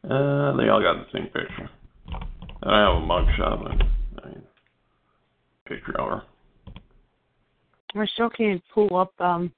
Uh, 0.09 0.55
they 0.57 0.69
all 0.69 0.72
got 0.83 0.97
the 0.97 1.05
same 1.17 1.27
picture. 1.27 1.69
I 2.63 2.79
have 2.79 2.95
a 2.95 3.05
mugshot, 3.05 3.63
but 3.63 4.23
I 4.23 4.29
mean, 4.29 4.43
picture 5.67 5.99
of 5.99 6.09
her. 6.09 6.23
I 7.95 8.05
still 8.13 8.29
can't 8.29 8.61
pull 8.73 8.95
up, 8.97 9.11
um, 9.19 9.51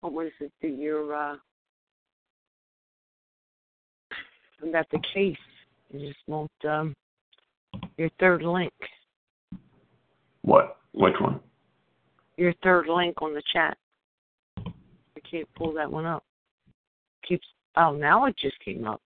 what 0.00 0.12
was 0.12 0.32
it, 0.40 0.50
the, 0.62 0.68
your, 0.68 1.14
uh, 1.14 1.36
about 4.66 4.86
the 4.90 5.00
case. 5.12 5.36
It 5.92 6.06
just 6.06 6.18
won't, 6.26 6.50
um, 6.68 6.94
your 7.98 8.08
third 8.18 8.42
link. 8.42 8.72
What? 10.42 10.78
Which 10.92 11.14
one? 11.20 11.40
Your 12.36 12.54
third 12.62 12.86
link 12.88 13.20
on 13.20 13.34
the 13.34 13.42
chat. 13.52 13.76
I 14.56 15.20
can't 15.30 15.48
pull 15.54 15.72
that 15.74 15.90
one 15.90 16.06
up. 16.06 16.24
Keeps, 17.28 17.46
oh, 17.76 17.92
now 17.92 18.24
it 18.26 18.36
just 18.40 18.58
came 18.64 18.86
up. 18.86 19.00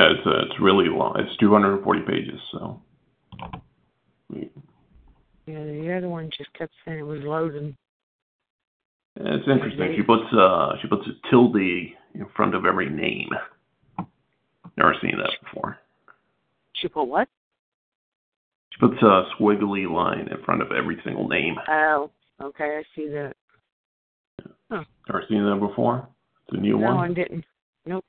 Yeah, 0.00 0.12
it's 0.16 0.26
uh, 0.26 0.46
it's 0.46 0.60
really 0.60 0.88
long. 0.88 1.14
It's 1.18 1.36
240 1.36 2.00
pages, 2.06 2.40
so. 2.52 2.80
Yeah, 4.30 4.44
the 5.46 5.94
other 5.94 6.08
one 6.08 6.30
just 6.36 6.50
kept 6.54 6.72
saying 6.84 7.00
it 7.00 7.02
was 7.02 7.20
loading. 7.22 7.76
It's 9.16 9.46
interesting. 9.46 9.94
She 9.96 10.02
puts 10.02 10.24
uh 10.32 10.72
she 10.80 10.88
puts 10.88 11.02
a 11.06 11.28
tilde 11.28 11.56
in 11.56 12.26
front 12.34 12.54
of 12.54 12.64
every 12.64 12.88
name. 12.88 13.28
Never 14.78 14.94
seen 15.02 15.18
that 15.18 15.32
before. 15.42 15.76
She 16.76 16.88
put 16.88 17.04
what? 17.04 17.28
She 18.70 18.78
puts 18.78 19.02
a 19.02 19.24
squiggly 19.38 19.90
line 19.90 20.28
in 20.30 20.42
front 20.44 20.62
of 20.62 20.68
every 20.72 20.98
single 21.04 21.28
name. 21.28 21.56
Oh, 21.68 22.10
okay, 22.40 22.78
I 22.78 22.82
see 22.96 23.08
that. 23.08 23.34
Huh. 24.70 24.84
Never 25.08 25.24
seen 25.28 25.44
that 25.44 25.58
before. 25.60 26.08
It's 26.48 26.56
a 26.56 26.60
new 26.60 26.78
no, 26.78 26.86
one. 26.86 26.94
No, 26.94 27.00
I 27.00 27.08
didn't. 27.08 27.44
Nope. 27.84 28.04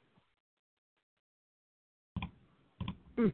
Hmm. 3.16 3.28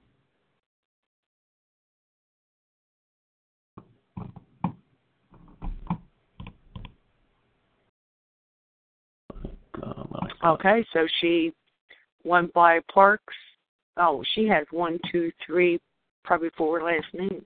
Um, 9.83 10.09
I- 10.13 10.17
Okay, 10.45 10.85
so 10.93 11.07
she 11.19 11.53
went 12.23 12.53
by 12.53 12.79
Parks. 12.93 13.33
Oh, 13.97 14.23
she 14.35 14.47
has 14.47 14.65
one, 14.71 14.99
two, 15.11 15.31
three, 15.45 15.79
probably 16.23 16.49
four 16.55 16.83
last 16.83 17.07
names. 17.13 17.41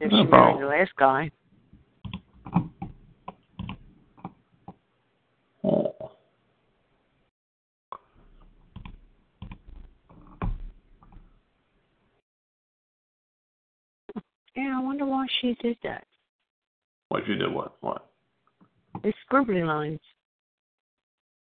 If 0.00 0.10
she 0.10 0.24
married 0.24 0.60
the 0.60 0.66
last 0.66 0.90
guy. 0.98 1.30
Oh. 5.62 5.94
Yeah, 14.56 14.78
I 14.78 14.82
wonder 14.82 15.06
why 15.06 15.26
she 15.40 15.56
did 15.62 15.76
that. 15.84 16.04
What 17.08 17.28
you 17.28 17.36
did? 17.36 17.52
What? 17.52 17.76
What? 17.80 18.09
It's 19.02 19.16
scribbly 19.30 19.66
lines. 19.66 20.00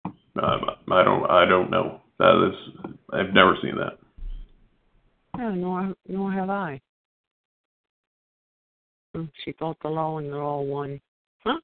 Um, 0.05 0.61
I 0.93 1.03
don't. 1.03 1.31
I 1.31 1.45
don't 1.45 1.71
know. 1.71 2.01
That 2.19 2.49
is. 2.49 2.93
I've 3.13 3.35
never 3.35 3.57
seen 3.63 3.77
that. 3.77 3.99
No, 5.37 5.51
nor 5.51 5.95
nor 6.07 6.33
have 6.33 6.51
I. 6.51 6.81
Hmm, 9.15 9.25
She 9.45 9.53
thought 9.53 9.77
the 9.83 9.89
law 9.89 10.19
and 10.19 10.33
they're 10.33 10.43
all 10.43 10.67
one. 10.67 11.01
Huh? 11.45 11.59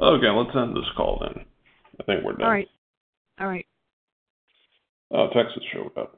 Okay, 0.00 0.28
let's 0.30 0.56
end 0.56 0.76
this 0.76 0.84
call 0.96 1.18
then. 1.20 1.44
I 2.00 2.02
think 2.04 2.24
we're 2.24 2.32
done. 2.32 2.42
All 2.42 2.50
right. 2.52 2.68
All 3.40 3.46
right. 3.46 3.66
Oh, 5.10 5.28
Texas 5.34 5.62
showed 5.72 5.90
up. 5.98 6.16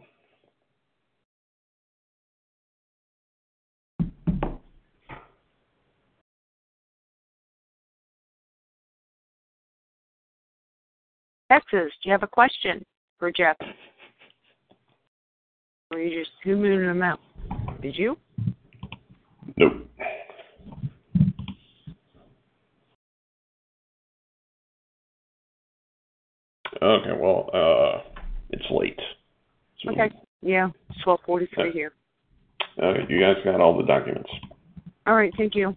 Texas, 11.52 11.92
do 12.02 12.08
you 12.08 12.12
have 12.12 12.22
a 12.22 12.26
question 12.26 12.82
for 13.18 13.30
Jeff? 13.30 13.56
Or 15.90 15.98
you 15.98 16.18
just 16.18 16.30
moved 16.46 16.82
him 16.82 17.02
out? 17.02 17.20
Did 17.82 17.94
you? 17.94 18.16
Nope. 19.58 19.86
Okay, 26.80 27.12
well, 27.20 27.50
uh, 27.52 28.00
it's 28.48 28.64
late. 28.70 28.98
So, 29.84 29.90
Okay. 29.90 30.10
Yeah, 30.40 30.70
it's 30.88 31.02
twelve 31.02 31.20
forty 31.26 31.46
three 31.54 31.64
Okay. 31.64 31.72
here. 31.72 31.92
Okay, 32.82 33.12
you 33.12 33.20
guys 33.20 33.36
got 33.44 33.60
all 33.60 33.76
the 33.76 33.84
documents. 33.84 34.30
All 35.06 35.14
right, 35.14 35.32
thank 35.36 35.54
you. 35.54 35.76